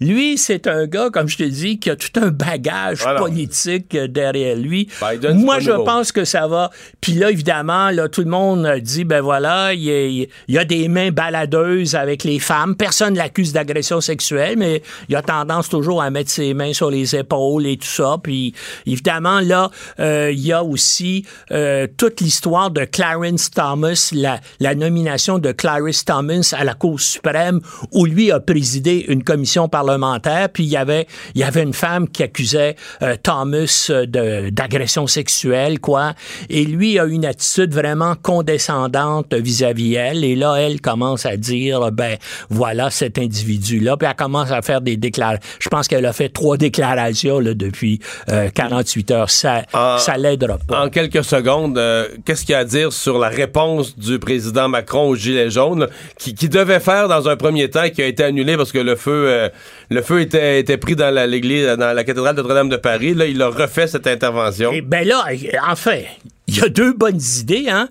[0.05, 3.21] Lui, c'est un gars, comme je te dis, qui a tout un bagage Voilà.
[3.21, 4.89] politique derrière lui.
[5.01, 5.85] Biden, Moi, je nouveau.
[5.85, 6.71] pense que ça va.
[7.01, 10.59] Puis là, évidemment, là, tout le monde dit, ben voilà, il y, a- il y
[10.59, 12.77] a des mains baladeuses avec les femmes.
[12.77, 17.17] Personne l'accuse d'agression sexuelle, mais il a tendance toujours à mettre ses mains sur les
[17.17, 18.17] épaules et tout ça.
[18.23, 18.53] Puis
[18.87, 19.71] évidemment, là,
[20.01, 25.51] euh, il y a aussi euh, toute l'histoire de Clarence Thomas, la, la nomination de
[25.53, 27.61] Clarence Thomas à la Cour suprême,
[27.93, 31.63] où lui a présidé une commission parlementaire parlementaire, puis il y avait, il y avait
[31.63, 36.15] une femme qui accusait euh, Thomas euh, d'agression sexuelle, quoi.
[36.51, 40.25] Et lui a une attitude vraiment condescendante vis-à-vis elle.
[40.25, 42.17] Et là, elle commence à dire, ben,
[42.51, 43.97] voilà cet individu-là.
[43.97, 45.41] Puis elle commence à faire des déclarations.
[45.61, 48.01] Je pense qu'elle a fait trois déclarations là, depuis
[48.31, 49.31] euh, 48 heures.
[49.31, 49.97] Ça, Ah.
[50.01, 50.83] ça l'aidera pas.
[50.85, 54.69] En quelques secondes, euh, qu'est-ce qu'il y a à dire sur la réponse du président
[54.69, 55.87] Macron au gilet jaune, là,
[56.19, 58.97] qui, qui devait faire dans un premier temps, qui a été annulé parce que le
[58.97, 59.49] feu, euh,
[59.95, 63.15] le feu était, était pris dans la- l'église, dans la cathédrale Notre-Dame de Paris.
[63.15, 64.71] Là, il a refait cette intervention.
[64.75, 65.25] Eh ben là,
[65.69, 65.99] enfin,
[66.47, 67.67] il y a deux bonnes idées.
[67.69, 67.89] Hein?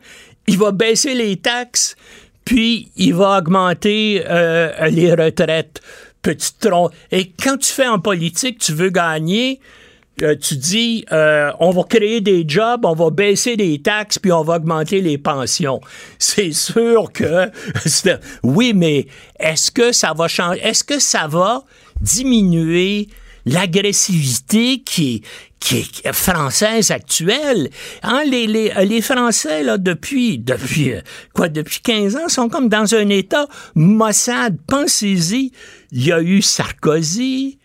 [0.47, 1.95] Il va baisser les taxes,
[2.45, 5.81] puis il va augmenter euh, les retraites.
[6.21, 6.89] Petit tronc.
[7.11, 9.59] Et quand tu fais en politique, tu veux gagner.
[10.21, 14.31] euh, tu dis, euh, on va créer des jobs, on va baisser les taxes, puis
[14.31, 15.81] on va augmenter les pensions.
[16.19, 17.49] C'est sûr que,
[18.43, 19.07] oui, mais
[19.39, 21.63] est-ce que ça va changer, est-ce que ça va
[22.03, 23.07] diminuer
[23.45, 25.23] l'agressivité qui
[25.71, 27.69] est, française actuelle.
[28.03, 31.01] Hein, les, les, euh, les Français, là, depuis, depuis, euh,
[31.33, 34.57] quoi, depuis 15 ans, sont comme dans un état Mossad.
[34.67, 35.51] Pensez-y,
[35.91, 37.59] il y a eu Sarkozy,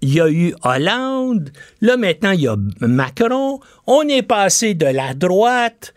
[0.00, 1.50] il y a eu Hollande,
[1.80, 5.94] là maintenant il y a Macron, on est passé de la droite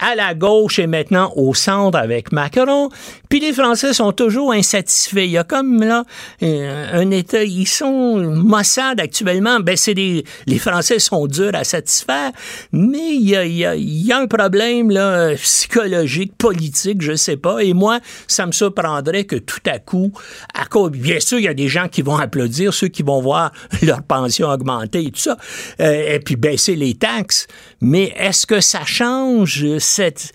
[0.00, 2.88] à la gauche et maintenant au centre avec Macron.
[3.28, 5.24] Puis les Français sont toujours insatisfaits.
[5.24, 6.04] Il y a comme là
[6.42, 9.60] euh, un État, ils sont Mossad actuellement.
[9.60, 12.30] Ben c'est des, les Français sont durs à satisfaire,
[12.72, 17.36] mais il y a, y a- y a un problème là psychologique, politique, je sais
[17.36, 17.58] pas.
[17.62, 20.12] Et moi, ça me surprendrait que tout à coup,
[20.54, 23.20] à cause, bien sûr, il y a des gens qui vont applaudir, ceux qui vont
[23.20, 23.52] voir
[23.82, 25.36] leur pension augmenter et tout ça,
[25.80, 27.46] euh, et puis baisser les taxes.
[27.80, 30.32] Mais est-ce que ça change cette,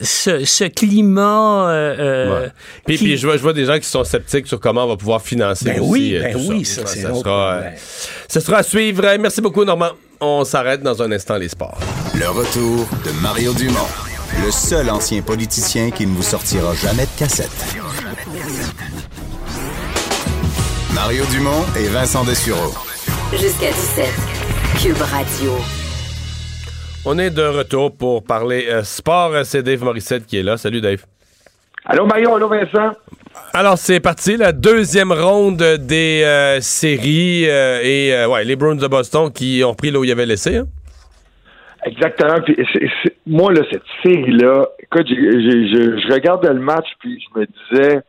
[0.00, 2.48] ce, ce climat euh, euh, Ouais.
[2.86, 4.88] Puis, qui- puis je, vois, je vois des gens qui sont sceptiques sur comment on
[4.88, 6.82] va pouvoir financer Ben aussi, oui, euh, ben tout oui, ça.
[6.82, 7.70] ça, c'est ça sera, euh,
[8.28, 9.02] ça sera à suivre.
[9.18, 9.90] Merci beaucoup, Normand.
[10.20, 11.78] On s'arrête dans un instant, les sports.
[12.18, 13.86] Le retour de Mario Dumont,
[14.44, 17.50] le seul ancien politicien qui ne vous sortira jamais de cassette.
[20.94, 22.74] Mario Dumont et Vincent Dessureau.
[23.32, 24.06] Jusqu'à 17.
[24.82, 25.52] Cube Radio.
[27.06, 29.32] On est de retour pour parler euh, sport.
[29.44, 30.56] C'est Dave Morissette qui est là.
[30.56, 31.04] Salut, Dave.
[31.84, 32.92] Allô, Mario, allô, Vincent.
[33.54, 38.86] Alors, c'est parti, la deuxième ronde des euh, séries euh, et ouais, les Bruins de
[38.86, 40.56] Boston qui ont pris là où ils avaient laissé.
[40.58, 40.66] hein.
[41.86, 42.40] Exactement.
[42.44, 42.56] Puis
[43.26, 45.68] moi, là, cette série-là, écoute, j'ai- j'ai-
[46.02, 48.00] je, regardais le match, puis je me disais,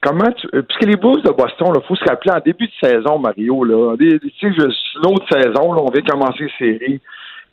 [0.00, 0.48] comment tu.
[0.48, 3.94] Puisque les Bulls de Boston, il faut se rappeler en début de saison, Mario, là.
[3.96, 7.00] des- Tu sais, une autre saison, là, on vient de commencer la série.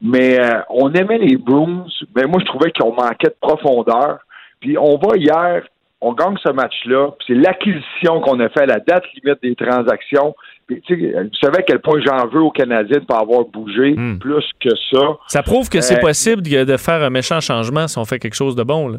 [0.02, 4.20] Mais euh, on aimait les Bruins, mais moi, je trouvais qu'on manquait de profondeur.
[4.60, 5.64] Puis on va hier,
[6.02, 9.56] on gagne ce match-là, puis c'est l'acquisition qu'on a fait à la date limite des
[9.56, 10.36] transactions.
[10.68, 13.46] Puis, tu sais, vous savez à quel point j'en veux aux Canadiens de pas avoir
[13.46, 15.18] bougé plus que ça.
[15.28, 18.36] Ça prouve que c'est Euh, possible de faire un méchant changement si on fait quelque
[18.36, 18.90] chose de bon.
[18.90, 18.98] Là.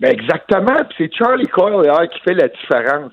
[0.00, 0.76] Ben exactement.
[0.88, 3.12] Puis c'est Charlie Coyle hier, qui fait la différence.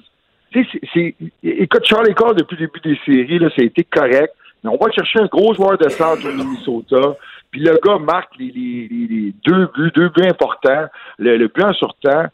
[1.43, 4.33] Écoute, Charlie Coyle, depuis le début des séries, là, ça a été correct.
[4.63, 7.15] Mais on va chercher un gros joueur de centre au Minnesota.
[7.51, 10.85] Puis le gars marque les, les- les- les deux buts, deux buts importants,
[11.19, 12.25] le, le but en surtemps.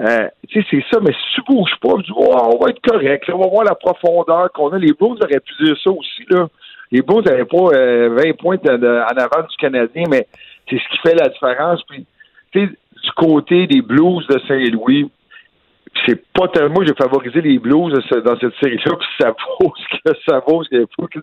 [0.00, 2.70] Euh, tu sais, c'est ça, mais si tu bouges pas, tu dis, oh, on va
[2.70, 4.78] être correct, on va voir la profondeur qu'on a.
[4.78, 6.48] Les Blues auraient pu dire ça aussi, là.
[6.92, 10.26] Les Blues n'avaient pas euh, 20 points en avant du Canadien, mais
[10.68, 11.82] c'est ce qui fait la différence.
[11.84, 12.04] Puis,
[12.52, 12.66] tu sais,
[13.02, 15.10] du côté des Blues de Saint-Louis,
[16.04, 16.82] c'est pas tellement.
[16.84, 20.78] J'ai favorisé les Blues dans cette série-là, puis ça vaut ce que ça vaut, qu'il
[20.78, 21.22] n'y a aucune,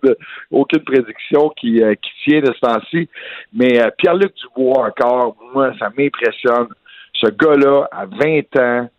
[0.52, 3.10] aucune prédiction qui, euh, qui tient de ce temps-ci.
[3.54, 6.68] Mais euh, Pierre-Luc Dubois, encore, moi, ça m'impressionne.
[7.14, 8.90] Ce gars-là, à 20 ans,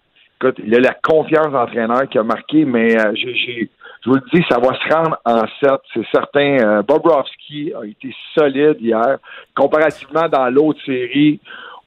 [0.40, 3.68] écoute, il a la confiance d'entraîneur qui a marqué, mais euh, j'ai,
[4.04, 6.82] je vous le dis, ça va se rendre en 7, c'est certain.
[6.82, 9.18] Bobrovski a été solide hier,
[9.54, 11.40] comparativement dans l'autre série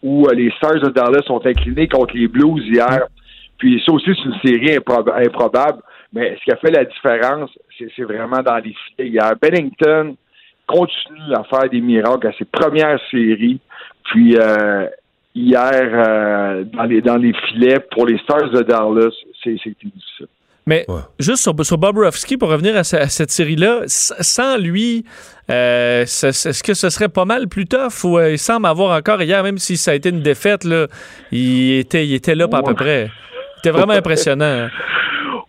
[0.04, 3.08] où les Stars de Dallas sont inclinés contre les Blues hier.
[3.58, 5.82] Puis ça aussi, c'est une série improb- improbable.
[6.14, 9.34] Mais ce qui a fait la différence, c'est, vraiment dans les filets hier.
[9.42, 10.16] Bennington
[10.68, 13.60] continue à faire des miracles à ses premières séries.
[14.06, 14.86] Puis euh,
[15.36, 19.12] hier, euh, dans, les, dans les filets, pour les Stars de Dallas,
[19.44, 20.28] c'est, c'était difficile.
[20.66, 20.86] Mais
[21.18, 25.06] juste sur, sur Bobrovski, pour revenir à, ce- à cette série-là, sans lui,
[25.50, 28.04] euh, ce- ce- est-ce que ce serait pas mal plus tough?
[28.04, 30.88] Ou euh, il semble avoir encore hier, même si ça a été une défaite, là,
[31.32, 33.10] il, était, il était là pas à peu près?
[33.58, 34.68] C'était vraiment impressionnant.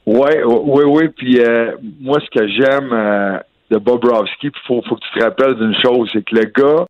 [0.06, 1.09] Oui, oui, oui.
[1.16, 3.39] Puis euh, moi, ce que j'aime euh,
[3.70, 6.86] de Bobrovski, il faut, faut que tu te rappelles d'une chose, c'est que le gars,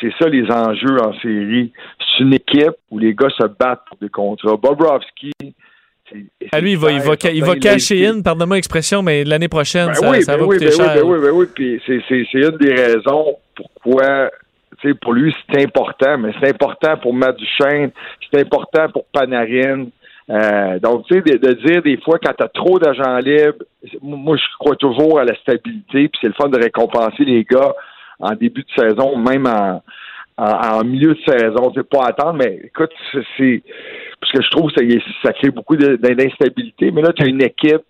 [0.00, 3.98] c'est ça les enjeux en série, c'est une équipe où les gars se battent pour
[4.00, 4.56] des contrats.
[4.56, 5.30] Bobrovski,
[6.10, 9.24] c'est Ah, lui, il va, il va, ca- il va cacher in, pardonne-moi l'expression, mais
[9.24, 11.06] l'année prochaine, Ben ça, oui, ça ben va oui, coûter ben oui, cher.
[11.06, 14.30] oui, ben oui, puis c'est, une des raisons pourquoi,
[14.80, 17.90] tu sais, pour lui, c'est important, mais c'est important pour Matt Duchesne,
[18.32, 19.86] c'est important pour Panarin.
[20.30, 23.64] Euh, donc, tu sais, de, de dire des fois, quand tu as trop d'agents libres,
[23.82, 27.44] c'est- moi, je crois toujours à la stabilité, puis c'est le fun de récompenser les
[27.44, 27.74] gars
[28.20, 29.82] en début de saison, même en,
[30.38, 31.70] en, en milieu de saison.
[31.70, 33.62] Tu sais, pas attendre, mais écoute, c'est- c'est...
[34.20, 37.42] Parce que je trouve que ça, ça crée beaucoup d'instabilité, mais là, tu as une
[37.42, 37.82] équipe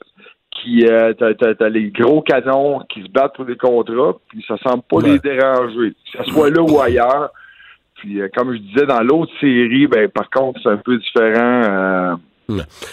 [0.50, 4.82] qui euh, t'as les gros canons qui se battent pour des contrats, puis ça semble
[4.88, 7.30] pas les déranger, que ce soit là ou ailleurs.
[8.04, 11.62] Puis euh, comme je disais dans l'autre série, ben par contre c'est un peu différent.
[11.64, 12.14] Euh,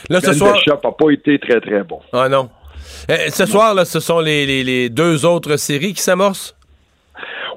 [0.10, 2.00] Là, ce soir- Bishop a pas été très très bon.
[2.14, 2.50] Ah non.
[3.10, 6.56] Euh, ce soir, là, ce sont les, les- les deux autres séries qui s'amorcent?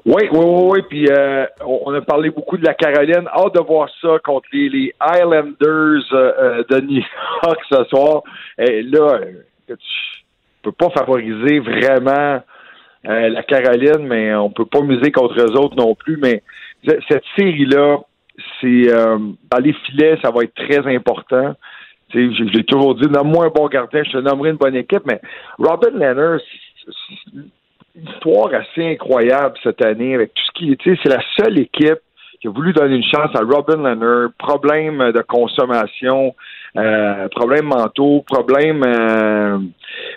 [0.05, 0.81] Oui, oui, oui, oui.
[0.89, 3.27] Puis euh, on a parlé beaucoup de la Caroline.
[3.33, 7.01] Hâte de voir ça contre les, les euh, euh, de New
[7.43, 8.21] York ce soir.
[8.59, 9.19] Et là,
[9.67, 9.75] tu
[10.61, 12.41] peux pas favoriser vraiment
[13.07, 16.17] euh, la Caroline, mais on peut pas miser contre eux autres non plus.
[16.21, 16.43] Mais
[16.85, 17.99] cette série-là,
[18.59, 19.17] c'est euh,
[19.51, 21.55] dans les filets, ça va être très important.
[22.13, 25.19] Je, l'ai toujours dit, nomme-moi un bon gardien, je te nommerai une bonne équipe, mais
[25.57, 26.39] Robin Leonard,
[27.95, 31.99] histoire assez incroyable cette année avec tout ce qui sais, c'est la seule équipe
[32.39, 36.35] qui a voulu donner une chance à Robin Leonard, problème de consommation,
[36.77, 39.57] euh, problèmes mentaux, problème euh,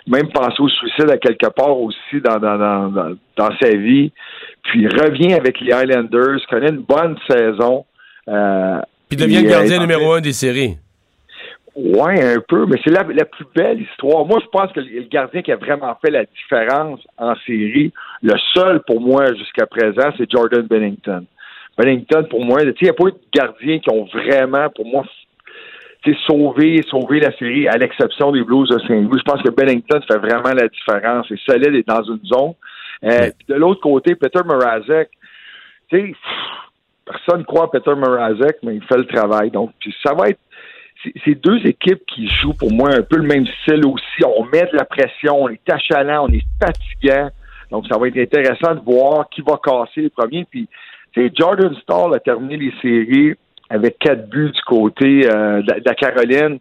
[0.07, 4.11] même penser au suicide à quelque part aussi dans, dans, dans, sa vie.
[4.63, 7.85] Puis revient avec les Highlanders, connaît une bonne saison.
[8.27, 10.77] Euh, Puis devient le euh, gardien en numéro un des séries.
[11.75, 14.25] Ouais, un peu, mais c'est la, la plus belle histoire.
[14.25, 18.33] Moi, je pense que le gardien qui a vraiment fait la différence en série, le
[18.53, 21.25] seul pour moi jusqu'à présent, c'est Jordan Bennington.
[21.77, 25.05] Bennington, pour moi, il n'y a pas eu de gardiens qui ont vraiment, pour moi,
[26.03, 29.19] tu sais, sauvé, sauvé la série, à l'exception des Blues de Saint-Louis.
[29.19, 31.25] Je pense que Bennington fait vraiment la différence.
[31.27, 32.53] C'est solide et dans une zone.
[33.03, 35.09] Euh, de l'autre côté, Peter Mrazek,
[35.89, 36.15] tu sais,
[37.05, 39.51] personne ne croit à Peter Mrazek, mais il fait le travail.
[39.51, 40.39] Donc, puis ça va être
[41.03, 44.25] c'est c'est deux équipes qui jouent pour moi un peu le même style aussi.
[44.25, 47.29] On met de la pression, on est achalant, on est fatigant.
[47.71, 50.45] Donc, ça va être intéressant de voir qui va casser les premiers.
[50.45, 50.67] Puis,
[51.13, 53.35] tu sais, Jordan Stall a terminé les séries
[53.69, 56.59] avec quatre buts du côté euh, de, la Caroline.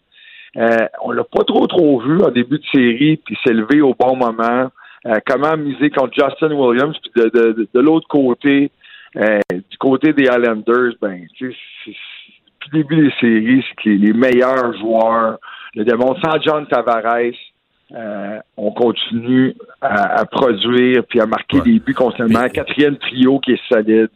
[0.56, 3.94] Euh, on l'a pas trop trop vu en début de série, puis s'est levé au
[3.98, 4.70] bon moment.
[5.06, 8.70] Euh, comment miser contre Justin Williams, puis de, de, de, de l'autre côté,
[9.16, 11.52] euh, du côté des Islanders, ben, tu
[11.84, 11.92] sais,
[12.60, 15.38] depuis le début des séries, c'est que les, les meilleurs joueurs
[15.74, 16.20] le démontrent.
[16.24, 17.32] Sans John Tavares,
[17.94, 22.48] euh, on continue à, à produire puis à marquer des buts constamment.
[22.48, 24.10] Quatrième trio qui est solide.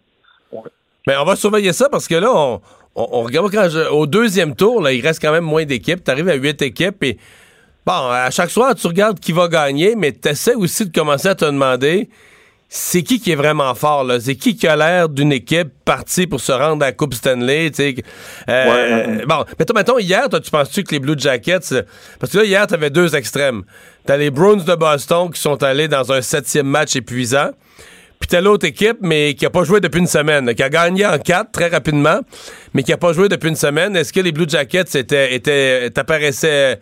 [1.06, 2.60] Mais on va surveiller ça parce que là, on,
[2.94, 6.02] on- on regarde quand je- au deuxième tour, là, il reste quand même moins d'équipes.
[6.04, 7.18] Tu arrives à huit équipes et
[7.86, 11.28] bon, à chaque soir, tu regardes qui va gagner, mais tu essaies aussi de commencer
[11.28, 12.08] à te demander
[12.74, 14.18] c'est qui qui est vraiment fort, là?
[14.18, 17.70] C'est qui qui a l'air d'une équipe partie pour se rendre à la Coupe Stanley,
[17.70, 17.94] tu sais?
[18.48, 21.84] Euh, Bon, mais toi, mettons, hier, toi, tu penses-tu que les Blue Jackets...
[22.18, 23.64] Parce que là, hier, t'avais deux extrêmes.
[24.06, 27.50] T'as les Bruins de Boston qui sont allés dans un septième match épuisant.
[28.22, 30.68] Puis t'as l'autre équipe, mais qui a pas joué depuis une semaine, là, qui a
[30.68, 32.20] gagné en quatre très rapidement,
[32.72, 33.96] mais qui a pas joué depuis une semaine.
[33.96, 36.78] Est-ce que les Blue Jackets étaient, étaient, t'apparaissaient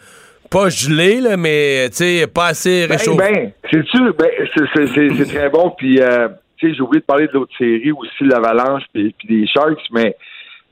[0.50, 1.88] pas gelés, là, mais
[2.34, 3.16] pas assez Ben, réchauffés?
[3.16, 5.72] ben, ben, c'est, c'est, c'est, c'est très bon.
[5.78, 9.28] Puis, euh, tu sais, j'ai oublié de parler de l'autre série aussi, l'Avalanche puis, puis
[9.40, 10.14] des Sharks, mais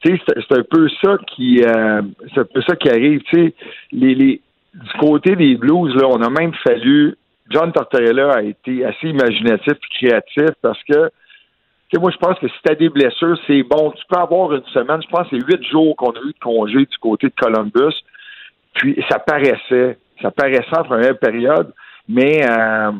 [0.04, 2.02] c'est, c'est un peu ça qui, euh,
[2.34, 3.22] c'est un peu ça qui arrive.
[3.30, 3.54] Tu sais,
[3.92, 4.42] les, les,
[4.74, 7.16] du côté des Blues, là, on a même fallu.
[7.50, 11.10] John Tortorella a été assez imaginatif et créatif parce que,
[11.98, 13.90] moi, je pense que si tu as des blessures, c'est bon.
[13.92, 15.00] Tu peux avoir une semaine.
[15.02, 17.94] Je pense que c'est huit jours qu'on a eu de congé du côté de Columbus.
[18.74, 21.72] Puis ça paraissait, ça paraissait en première période,
[22.08, 22.92] mais euh,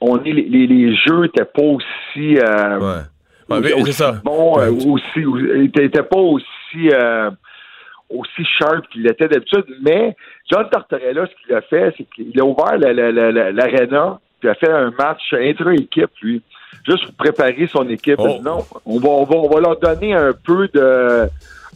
[0.00, 3.02] on est les, les, les jeux n'étaient pas aussi, euh,
[3.50, 4.12] Ouais, aussi ça.
[4.24, 5.24] bons, euh, aussi,
[5.64, 7.30] étaient étaient pas aussi euh,
[8.10, 9.64] aussi sharp qu'il était d'habitude.
[9.82, 10.16] Mais
[10.50, 14.18] John Tortorella, ce qu'il a fait, c'est qu'il a ouvert la- la- la- la- l'arena,
[14.40, 16.42] puis a fait un match intra-équipe, lui,
[16.86, 18.18] juste pour préparer son équipe.
[18.18, 21.28] Dit, non, on va, on va, on va leur donner un peu de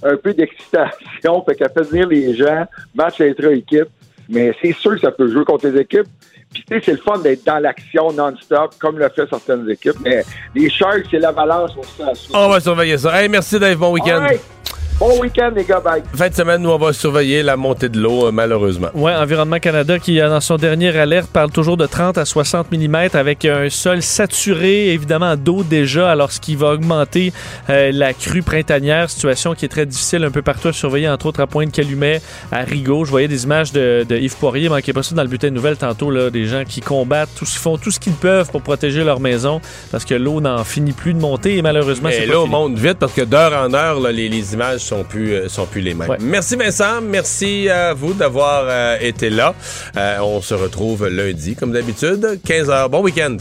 [0.04, 3.88] un peu d'excitation, fait qu'à fait venir les gens, match intra-équipe.
[4.28, 6.06] Mais c'est sûr que ça peut jouer contre les équipes.
[6.52, 9.96] Puis tu sais, c'est le fun d'être dans l'action non-stop, comme le fait certaines équipes.
[10.04, 10.22] Mais
[10.54, 12.12] les Sharks, c'est l'avalanche, ça.
[12.34, 13.20] On va surveiller ça.
[13.22, 14.26] Hey, merci Dave, bon week-end.
[14.98, 15.81] Bon week-end, les gars.
[15.81, 16.02] Bye.
[16.14, 18.89] Fin de semaine, nous, on va surveiller la montée de l'eau, euh, malheureusement.
[18.94, 22.70] Oui, Environnement Canada, qui, euh, dans son dernier alerte, parle toujours de 30 à 60
[22.70, 27.32] mm avec un sol saturé, évidemment, d'eau déjà, alors ce qui va augmenter
[27.69, 31.27] euh, la crue printanière, situation qui est très difficile un peu partout à surveiller, entre
[31.27, 32.20] autres à Pointe-Calumet,
[32.52, 33.05] à Rigaud.
[33.05, 35.55] Je voyais des images de, de Yves Poirier, manquez pas ça dans le bulletin de
[35.55, 39.02] nouvelles tantôt, là, des gens qui combattent, tous, font tout ce qu'ils peuvent pour protéger
[39.02, 39.60] leur maison,
[39.90, 42.51] parce que l'eau n'en finit plus de monter, et malheureusement, c'est l'eau fini.
[42.55, 45.66] monte vite parce que d'heure en heure, là, les, les images sont plus, euh, sont
[45.66, 46.09] plus les mêmes.
[46.09, 46.18] Ouais.
[46.20, 49.54] Merci Vincent, merci à vous d'avoir euh, été là.
[49.96, 52.88] Euh, on se retrouve lundi, comme d'habitude, 15h.
[52.88, 53.36] Bon week-end.